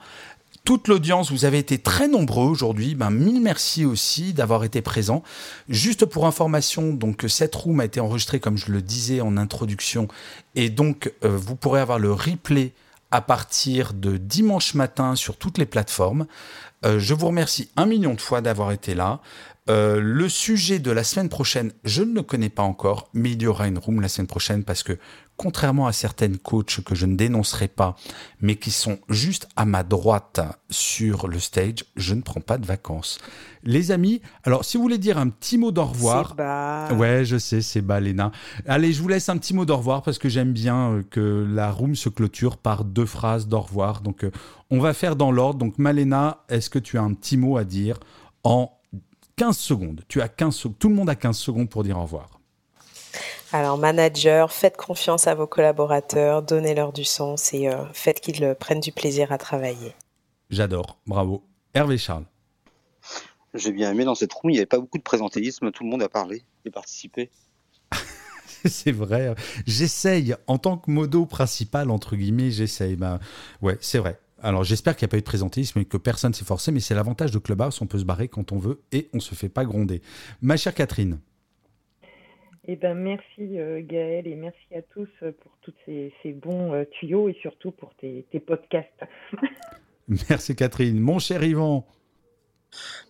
Toute 0.66 0.86
l'audience, 0.86 1.32
vous 1.32 1.46
avez 1.46 1.56
été 1.56 1.78
très 1.78 2.08
nombreux 2.08 2.44
aujourd'hui. 2.44 2.94
Ben, 2.94 3.08
mille 3.08 3.40
merci 3.40 3.86
aussi 3.86 4.34
d'avoir 4.34 4.64
été 4.64 4.82
présents. 4.82 5.22
Juste 5.70 6.04
pour 6.04 6.26
information, 6.26 6.92
donc 6.92 7.24
cette 7.26 7.54
room 7.54 7.80
a 7.80 7.86
été 7.86 8.00
enregistrée, 8.00 8.38
comme 8.38 8.58
je 8.58 8.70
le 8.70 8.82
disais 8.82 9.22
en 9.22 9.38
introduction, 9.38 10.08
et 10.56 10.68
donc 10.68 11.10
euh, 11.24 11.34
vous 11.34 11.56
pourrez 11.56 11.80
avoir 11.80 11.98
le 11.98 12.12
replay 12.12 12.74
à 13.10 13.20
partir 13.20 13.94
de 13.94 14.16
dimanche 14.16 14.74
matin 14.74 15.14
sur 15.14 15.36
toutes 15.36 15.58
les 15.58 15.66
plateformes. 15.66 16.26
Euh, 16.84 16.98
je 16.98 17.14
vous 17.14 17.26
remercie 17.26 17.70
un 17.76 17.86
million 17.86 18.14
de 18.14 18.20
fois 18.20 18.40
d'avoir 18.40 18.72
été 18.72 18.94
là. 18.94 19.20
Euh, 19.68 20.00
le 20.00 20.28
sujet 20.28 20.78
de 20.78 20.90
la 20.90 21.04
semaine 21.04 21.28
prochaine, 21.28 21.72
je 21.84 22.02
ne 22.02 22.14
le 22.14 22.22
connais 22.22 22.48
pas 22.48 22.62
encore, 22.62 23.08
mais 23.12 23.32
il 23.32 23.42
y 23.42 23.46
aura 23.46 23.68
une 23.68 23.78
room 23.78 24.00
la 24.00 24.08
semaine 24.08 24.26
prochaine 24.26 24.64
parce 24.64 24.82
que, 24.82 24.98
contrairement 25.38 25.86
à 25.86 25.92
certaines 25.92 26.36
coachs 26.36 26.80
que 26.84 26.94
je 26.94 27.06
ne 27.06 27.16
dénoncerai 27.16 27.68
pas, 27.68 27.96
mais 28.40 28.56
qui 28.56 28.72
sont 28.72 28.98
juste 29.08 29.48
à 29.56 29.64
ma 29.64 29.84
droite 29.84 30.40
sur 30.68 31.28
le 31.28 31.38
stage, 31.38 31.84
je 31.96 32.12
ne 32.14 32.20
prends 32.20 32.40
pas 32.40 32.58
de 32.58 32.66
vacances. 32.66 33.18
Les 33.62 33.92
amis, 33.92 34.20
alors 34.42 34.64
si 34.64 34.76
vous 34.76 34.82
voulez 34.82 34.98
dire 34.98 35.16
un 35.16 35.28
petit 35.28 35.56
mot 35.56 35.70
d'au 35.70 35.84
revoir. 35.84 36.34
Bas. 36.34 36.92
Ouais, 36.94 37.24
je 37.24 37.38
sais, 37.38 37.62
c'est 37.62 37.80
bas, 37.80 38.00
Léna. 38.00 38.32
Allez, 38.66 38.92
je 38.92 39.00
vous 39.00 39.08
laisse 39.08 39.28
un 39.28 39.38
petit 39.38 39.54
mot 39.54 39.64
d'au 39.64 39.76
revoir 39.76 40.02
parce 40.02 40.18
que 40.18 40.28
j'aime 40.28 40.52
bien 40.52 40.90
euh, 40.90 41.02
que 41.08 41.46
la 41.48 41.70
room 41.70 41.94
se 41.94 42.08
clôture 42.08 42.56
par 42.56 42.84
deux 42.84 43.06
phrases 43.06 43.46
d'au 43.46 43.60
revoir. 43.60 44.00
Donc, 44.00 44.24
euh, 44.24 44.32
on 44.70 44.80
va 44.80 44.92
faire 44.92 45.14
dans 45.14 45.30
l'ordre. 45.30 45.60
Donc, 45.60 45.78
Malena, 45.78 46.44
est-ce 46.48 46.68
que 46.68 46.78
tu 46.80 46.98
as 46.98 47.02
un 47.02 47.14
petit 47.14 47.36
mot 47.36 47.56
à 47.56 47.64
dire 47.64 47.98
en 48.42 48.72
15 49.36 49.56
secondes? 49.56 50.00
Tu 50.08 50.20
as 50.20 50.28
15 50.28 50.66
Tout 50.78 50.88
le 50.88 50.94
monde 50.96 51.10
a 51.10 51.14
15 51.14 51.36
secondes 51.36 51.70
pour 51.70 51.84
dire 51.84 51.96
au 51.96 52.02
revoir. 52.02 52.37
Alors, 53.50 53.78
manager, 53.78 54.52
faites 54.52 54.76
confiance 54.76 55.26
à 55.26 55.34
vos 55.34 55.46
collaborateurs, 55.46 56.42
donnez-leur 56.42 56.92
du 56.92 57.04
sens 57.04 57.54
et 57.54 57.68
euh, 57.68 57.84
faites 57.94 58.20
qu'ils 58.20 58.44
euh, 58.44 58.54
prennent 58.54 58.80
du 58.80 58.92
plaisir 58.92 59.32
à 59.32 59.38
travailler. 59.38 59.94
J'adore, 60.50 60.98
bravo. 61.06 61.42
Hervé 61.72 61.96
Charles. 61.96 62.24
J'ai 63.54 63.72
bien 63.72 63.90
aimé 63.90 64.04
dans 64.04 64.14
cette 64.14 64.32
room, 64.34 64.50
il 64.50 64.54
n'y 64.54 64.58
avait 64.58 64.66
pas 64.66 64.78
beaucoup 64.78 64.98
de 64.98 65.02
présentéisme, 65.02 65.70
tout 65.70 65.82
le 65.82 65.88
monde 65.88 66.02
a 66.02 66.10
parlé 66.10 66.42
et 66.66 66.70
participé. 66.70 67.30
c'est 68.66 68.92
vrai. 68.92 69.34
J'essaye, 69.66 70.34
en 70.46 70.58
tant 70.58 70.76
que 70.76 70.90
modo 70.90 71.24
principal, 71.24 71.90
entre 71.90 72.16
guillemets, 72.16 72.50
j'essaye. 72.50 72.96
Ben, 72.96 73.18
ouais, 73.62 73.78
c'est 73.80 73.98
vrai. 73.98 74.20
Alors 74.42 74.62
j'espère 74.62 74.94
qu'il 74.94 75.06
n'y 75.06 75.10
a 75.10 75.12
pas 75.12 75.16
eu 75.16 75.20
de 75.20 75.26
présentéisme 75.26 75.78
et 75.78 75.84
que 75.86 75.96
personne 75.96 76.34
s'est 76.34 76.44
forcé, 76.44 76.70
mais 76.70 76.80
c'est 76.80 76.94
l'avantage 76.94 77.30
de 77.30 77.38
Clubhouse, 77.38 77.80
on 77.80 77.86
peut 77.86 77.98
se 77.98 78.04
barrer 78.04 78.28
quand 78.28 78.52
on 78.52 78.58
veut 78.58 78.82
et 78.92 79.08
on 79.14 79.16
ne 79.16 79.22
se 79.22 79.34
fait 79.34 79.48
pas 79.48 79.64
gronder. 79.64 80.02
Ma 80.42 80.58
chère 80.58 80.74
Catherine. 80.74 81.18
Eh 82.70 82.76
ben, 82.76 82.94
merci 82.94 83.58
euh, 83.58 83.80
Gaël 83.82 84.26
et 84.26 84.34
merci 84.36 84.74
à 84.76 84.82
tous 84.82 85.08
euh, 85.22 85.32
pour 85.32 85.52
tous 85.62 85.72
ces, 85.86 86.12
bons 86.34 86.74
euh, 86.74 86.84
tuyaux 86.84 87.28
et 87.28 87.36
surtout 87.40 87.72
pour 87.72 87.94
tes, 87.94 88.26
podcasts. 88.46 89.04
merci 90.28 90.54
Catherine. 90.54 91.00
Mon 91.00 91.18
cher 91.18 91.42
Yvan. 91.42 91.86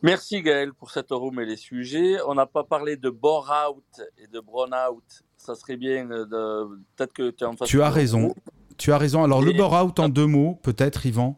Merci 0.01 0.43
Gaël 0.43 0.73
pour 0.73 0.93
cette 0.93 1.11
room 1.11 1.41
et 1.41 1.45
les 1.45 1.57
sujets. 1.57 2.19
On 2.27 2.35
n'a 2.35 2.47
pas 2.47 2.63
parlé 2.63 2.97
de 2.97 3.11
bore-out 3.11 4.01
et 4.17 4.29
de 4.29 4.39
brown-out. 4.39 5.25
Ça 5.37 5.57
serait 5.57 5.77
bien 5.77 6.07
de... 6.07 6.79
Peut-être 6.97 7.13
que 7.13 7.31
tu 7.31 7.43
es 7.43 7.47
en 7.47 7.57
face 7.57 7.69
Tu 7.69 7.83
as 7.83 7.91
raison 7.91 8.35
tu 8.79 8.93
as 8.93 8.99
raison. 8.99 9.25
Alors, 9.25 9.43
le 9.43 9.53
bore-out 9.53 9.99
en 9.99 10.09
deux 10.09 10.27
mots, 10.27 10.59
peut-être, 10.63 11.05
Yvan? 11.05 11.37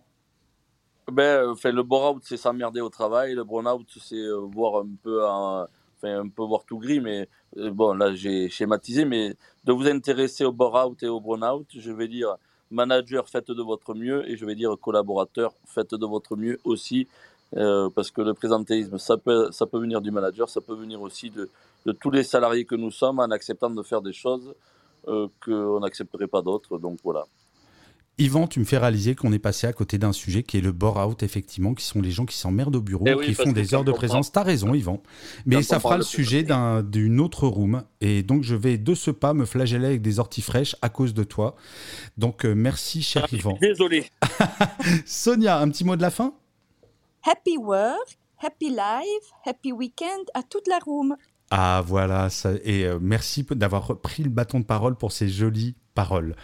Ben, 1.11 1.49
enfin, 1.49 1.73
Le 1.73 1.83
bore-out, 1.83 2.23
c'est 2.25 2.37
s'emmerder 2.37 2.81
au 2.81 2.91
travail. 2.91 3.35
Le 3.35 3.45
burn-out, 3.45 3.89
c'est 3.99 4.15
euh, 4.15 4.37
voir 4.37 4.83
un 4.83 4.89
peu, 5.03 5.27
enfin, 5.27 5.67
un 6.03 6.29
peu 6.29 6.45
voir 6.45 6.65
tout 6.65 6.79
gris. 6.79 7.01
Mais 7.01 7.29
bon, 7.57 7.95
là, 7.95 8.15
j'ai 8.15 8.49
schématisé. 8.49 9.05
Mais 9.05 9.35
de 9.65 9.73
vous 9.73 9.87
intéresser 9.87 10.45
au 10.45 10.53
bore-out 10.53 11.03
et 11.03 11.09
au 11.09 11.21
burn-out, 11.21 11.67
je 11.75 11.93
vais 11.93 12.09
dire 12.09 12.37
manager, 12.71 13.29
faites 13.29 13.51
de 13.51 13.63
votre 13.63 13.95
mieux. 13.95 14.29
Et 14.31 14.37
je 14.37 14.45
vais 14.47 14.55
dire 14.55 14.77
collaborateur, 14.81 15.53
faites 15.67 15.95
de 15.95 16.07
votre 16.07 16.37
mieux 16.37 16.59
aussi. 16.65 17.07
Euh, 17.57 17.91
parce 17.91 18.11
que 18.13 18.23
le 18.23 18.33
présentéisme, 18.33 18.97
ça 18.99 19.17
peut, 19.17 19.51
ça 19.51 19.67
peut 19.67 19.81
venir 19.81 20.01
du 20.01 20.13
manager, 20.13 20.49
ça 20.49 20.61
peut 20.61 20.75
venir 20.75 21.03
aussi 21.03 21.31
de, 21.31 21.51
de 21.85 21.93
tous 21.93 22.11
les 22.11 22.23
salariés 22.23 22.65
que 22.65 22.77
nous 22.77 22.93
sommes 22.93 23.19
en 23.19 23.31
acceptant 23.31 23.71
de 23.71 23.83
faire 23.83 24.03
des 24.03 24.13
choses 24.13 24.55
euh, 25.09 25.27
qu'on 25.45 25.81
n'accepterait 25.81 26.29
pas 26.29 26.43
d'autres. 26.43 26.79
Donc 26.79 26.99
voilà. 27.03 27.27
Yvan, 28.21 28.47
tu 28.47 28.61
me 28.61 28.67
fais 28.67 28.77
réaliser 28.77 29.15
qu'on 29.15 29.33
est 29.33 29.39
passé 29.39 29.67
à 29.67 29.73
côté 29.73 29.97
d'un 29.97 30.13
sujet 30.13 30.43
qui 30.43 30.59
est 30.59 30.61
le 30.61 30.73
bore-out, 30.73 31.23
effectivement, 31.23 31.73
qui 31.73 31.87
sont 31.87 32.03
les 32.03 32.11
gens 32.11 32.27
qui 32.27 32.37
s'emmerdent 32.37 32.77
au 32.77 32.83
bureau, 32.83 33.07
eh 33.07 33.25
qui 33.25 33.33
font 33.33 33.51
des 33.51 33.75
heures 33.75 33.83
de 33.83 33.93
présence. 33.93 34.31
T'as 34.31 34.43
raison, 34.43 34.75
Yvan. 34.75 35.03
Mais 35.47 35.63
ça 35.63 35.81
fera 35.81 35.97
le 35.97 36.03
sujet 36.03 36.45
d'une 36.45 37.19
autre 37.19 37.47
room. 37.47 37.83
Et 38.03 38.23
donc, 38.23 38.43
je 38.43 38.55
vais 38.55 38.77
de 38.77 38.95
ce 38.95 39.11
pas 39.11 39.33
me 39.33 39.47
flageller 39.47 39.87
avec 39.87 40.03
des 40.03 40.19
orties 40.19 40.43
fraîches 40.43 40.77
à 40.83 40.91
cause 40.91 41.15
de 41.15 41.25
toi. 41.25 41.57
Donc, 42.19 42.45
euh, 42.45 42.55
merci, 42.55 43.03
cher 43.03 43.27
ah, 43.27 43.35
Yvan. 43.35 43.57
Désolé. 43.61 44.11
Sonia, 45.07 45.59
un 45.59 45.71
petit 45.71 45.85
mot 45.85 45.97
de 45.97 46.03
la 46.03 46.11
fin? 46.11 46.35
Happy 47.23 47.57
work, 47.57 48.19
happy 48.39 48.69
life, 48.69 49.33
happy 49.47 49.73
weekend 49.73 50.27
à 50.35 50.43
toute 50.43 50.69
la 50.69 50.79
room. 50.79 51.17
Ah 51.51 51.83
voilà, 51.85 52.31
ça, 52.31 52.53
et 52.63 52.85
euh, 52.85 52.99
merci 53.01 53.45
d'avoir 53.51 53.99
pris 53.99 54.23
le 54.23 54.31
bâton 54.31 54.61
de 54.61 54.65
parole 54.65 54.95
pour 54.95 55.11
ces 55.11 55.29
jolies 55.29 55.75
paroles. 55.95 56.37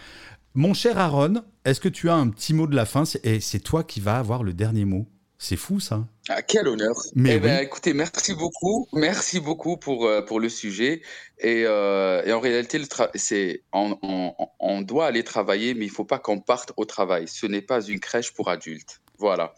Mon 0.57 0.73
cher 0.73 0.97
Aaron, 0.97 1.43
est-ce 1.65 1.79
que 1.79 1.87
tu 1.87 2.09
as 2.09 2.15
un 2.15 2.29
petit 2.29 2.51
mot 2.51 2.65
de 2.65 2.75
la 2.75 2.87
fin 2.87 3.03
Et 3.23 3.39
c'est 3.41 3.59
toi 3.59 3.83
qui 3.83 3.99
vas 3.99 4.17
avoir 4.17 4.41
le 4.41 4.53
dernier 4.53 4.85
mot. 4.85 5.05
C'est 5.37 5.55
fou 5.55 5.79
ça. 5.79 6.07
Ah, 6.29 6.41
quel 6.41 6.67
honneur. 6.67 6.95
Mais 7.13 7.35
eh 7.35 7.39
ben, 7.39 7.63
écoutez, 7.63 7.93
merci 7.93 8.33
beaucoup, 8.33 8.87
merci 8.91 9.39
beaucoup 9.39 9.77
pour 9.77 10.07
euh, 10.07 10.23
pour 10.23 10.39
le 10.39 10.49
sujet. 10.49 11.03
Et, 11.37 11.65
euh, 11.67 12.23
et 12.25 12.33
en 12.33 12.39
réalité, 12.39 12.81
c'est 13.13 13.65
on, 13.71 13.99
on, 14.01 14.33
on, 14.59 14.81
doit 14.81 15.05
aller 15.05 15.23
travailler, 15.23 15.75
mais 15.75 15.85
il 15.85 15.91
faut 15.91 16.05
pas 16.05 16.17
qu'on 16.17 16.39
parte 16.39 16.73
au 16.75 16.85
travail. 16.85 17.27
Ce 17.27 17.45
n'est 17.45 17.61
pas 17.61 17.85
une 17.85 17.99
crèche 17.99 18.33
pour 18.33 18.49
adultes. 18.49 19.01
Voilà. 19.19 19.53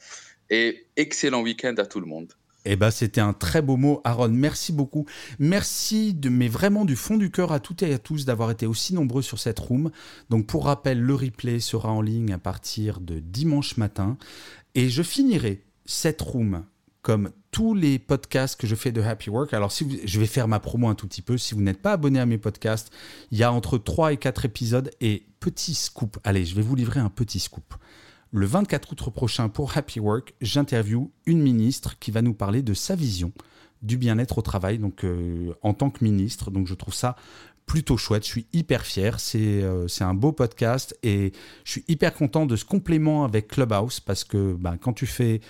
Et 0.49 0.85
excellent 0.97 1.41
week-end 1.43 1.75
à 1.77 1.85
tout 1.85 2.01
le 2.01 2.07
monde. 2.07 2.33
Eh 2.71 2.75
ben, 2.75 2.91
c'était 2.91 3.19
un 3.19 3.33
très 3.33 3.63
beau 3.63 3.77
mot, 3.77 3.99
Aaron. 4.03 4.29
Merci 4.29 4.71
beaucoup. 4.71 5.07
Merci, 5.39 6.13
de, 6.13 6.29
mais 6.29 6.47
vraiment 6.47 6.85
du 6.85 6.95
fond 6.95 7.17
du 7.17 7.31
cœur 7.31 7.51
à 7.51 7.59
toutes 7.59 7.81
et 7.81 7.91
à 7.95 7.97
tous 7.97 8.25
d'avoir 8.25 8.51
été 8.51 8.67
aussi 8.67 8.93
nombreux 8.93 9.23
sur 9.23 9.39
cette 9.39 9.57
room. 9.57 9.89
Donc, 10.29 10.45
pour 10.45 10.65
rappel, 10.65 11.01
le 11.01 11.15
replay 11.15 11.59
sera 11.59 11.91
en 11.91 12.01
ligne 12.01 12.31
à 12.31 12.37
partir 12.37 12.99
de 12.99 13.17
dimanche 13.17 13.77
matin. 13.77 14.19
Et 14.75 14.89
je 14.89 15.01
finirai 15.01 15.63
cette 15.85 16.21
room 16.21 16.63
comme 17.01 17.31
tous 17.49 17.73
les 17.73 17.97
podcasts 17.97 18.59
que 18.59 18.67
je 18.67 18.75
fais 18.75 18.91
de 18.91 19.01
Happy 19.01 19.31
Work. 19.31 19.51
Alors, 19.55 19.71
si 19.71 20.01
je 20.05 20.19
vais 20.19 20.27
faire 20.27 20.47
ma 20.47 20.59
promo 20.59 20.89
un 20.89 20.95
tout 20.95 21.07
petit 21.07 21.23
peu. 21.23 21.39
Si 21.39 21.55
vous 21.55 21.63
n'êtes 21.63 21.81
pas 21.81 21.93
abonné 21.93 22.19
à 22.19 22.27
mes 22.27 22.37
podcasts, 22.37 22.91
il 23.31 23.39
y 23.39 23.43
a 23.43 23.51
entre 23.51 23.79
3 23.79 24.13
et 24.13 24.17
4 24.17 24.45
épisodes. 24.45 24.91
Et 25.01 25.25
petit 25.39 25.73
scoop, 25.73 26.19
allez, 26.23 26.45
je 26.45 26.53
vais 26.53 26.61
vous 26.61 26.75
livrer 26.75 26.99
un 26.99 27.09
petit 27.09 27.39
scoop. 27.39 27.73
Le 28.31 28.45
24 28.45 28.91
août 28.91 29.09
prochain, 29.11 29.49
pour 29.49 29.75
Happy 29.75 29.99
Work, 29.99 30.35
j'interview 30.39 31.11
une 31.25 31.41
ministre 31.41 31.97
qui 31.97 32.11
va 32.11 32.21
nous 32.21 32.35
parler 32.35 32.61
de 32.61 32.75
sa 32.75 32.95
vision 32.95 33.31
du 33.81 33.97
bien-être 33.97 34.37
au 34.37 34.41
travail, 34.41 34.77
donc 34.77 35.03
euh, 35.03 35.53
en 35.63 35.73
tant 35.73 35.89
que 35.89 36.03
ministre. 36.03 36.51
Donc, 36.51 36.67
je 36.67 36.75
trouve 36.75 36.93
ça 36.93 37.15
plutôt 37.65 37.97
chouette. 37.97 38.23
Je 38.23 38.29
suis 38.29 38.45
hyper 38.53 38.85
fier. 38.85 39.19
C'est 39.19 39.63
euh, 39.63 39.87
c'est 39.87 40.03
un 40.03 40.13
beau 40.13 40.31
podcast 40.31 40.97
et 41.01 41.31
je 41.63 41.71
suis 41.71 41.85
hyper 41.87 42.13
content 42.13 42.45
de 42.45 42.55
ce 42.55 42.65
complément 42.65 43.23
avec 43.23 43.47
Clubhouse 43.47 43.99
parce 43.99 44.23
que 44.23 44.53
bah, 44.53 44.75
quand 44.79 44.93
tu 44.93 45.07
fais 45.07 45.41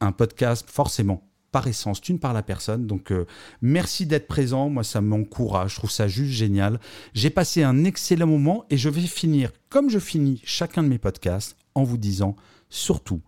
un 0.00 0.10
podcast, 0.10 0.68
forcément, 0.68 1.22
par 1.54 1.68
essence, 1.68 2.00
tu 2.00 2.12
ne 2.12 2.18
parles 2.18 2.36
à 2.36 2.42
personne. 2.42 2.88
Donc, 2.88 3.12
euh, 3.12 3.26
merci 3.62 4.06
d'être 4.06 4.26
présent. 4.26 4.68
Moi, 4.68 4.82
ça 4.82 5.00
m'encourage. 5.00 5.74
Je 5.74 5.76
trouve 5.76 5.90
ça 5.92 6.08
juste 6.08 6.32
génial. 6.32 6.80
J'ai 7.14 7.30
passé 7.30 7.62
un 7.62 7.84
excellent 7.84 8.26
moment 8.26 8.64
et 8.70 8.76
je 8.76 8.88
vais 8.88 9.02
finir, 9.02 9.52
comme 9.68 9.88
je 9.88 10.00
finis 10.00 10.42
chacun 10.44 10.82
de 10.82 10.88
mes 10.88 10.98
podcasts, 10.98 11.56
en 11.76 11.84
vous 11.84 11.96
disant 11.96 12.34
surtout, 12.70 13.20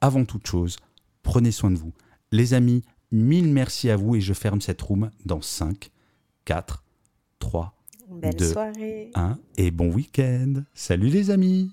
avant 0.00 0.24
toute 0.24 0.46
chose, 0.46 0.76
prenez 1.24 1.50
soin 1.50 1.72
de 1.72 1.76
vous. 1.76 1.92
Les 2.30 2.54
amis, 2.54 2.84
mille 3.10 3.48
merci 3.52 3.90
à 3.90 3.96
vous 3.96 4.14
et 4.14 4.20
je 4.20 4.34
ferme 4.34 4.60
cette 4.60 4.80
room 4.80 5.10
dans 5.26 5.42
5, 5.42 5.90
4, 6.44 6.84
3, 7.40 7.74
Belle 8.08 8.36
2, 8.36 8.52
soirée. 8.52 9.10
1 9.16 9.36
et 9.56 9.72
bon 9.72 9.92
week-end. 9.92 10.62
Salut 10.74 11.08
les 11.08 11.32
amis. 11.32 11.72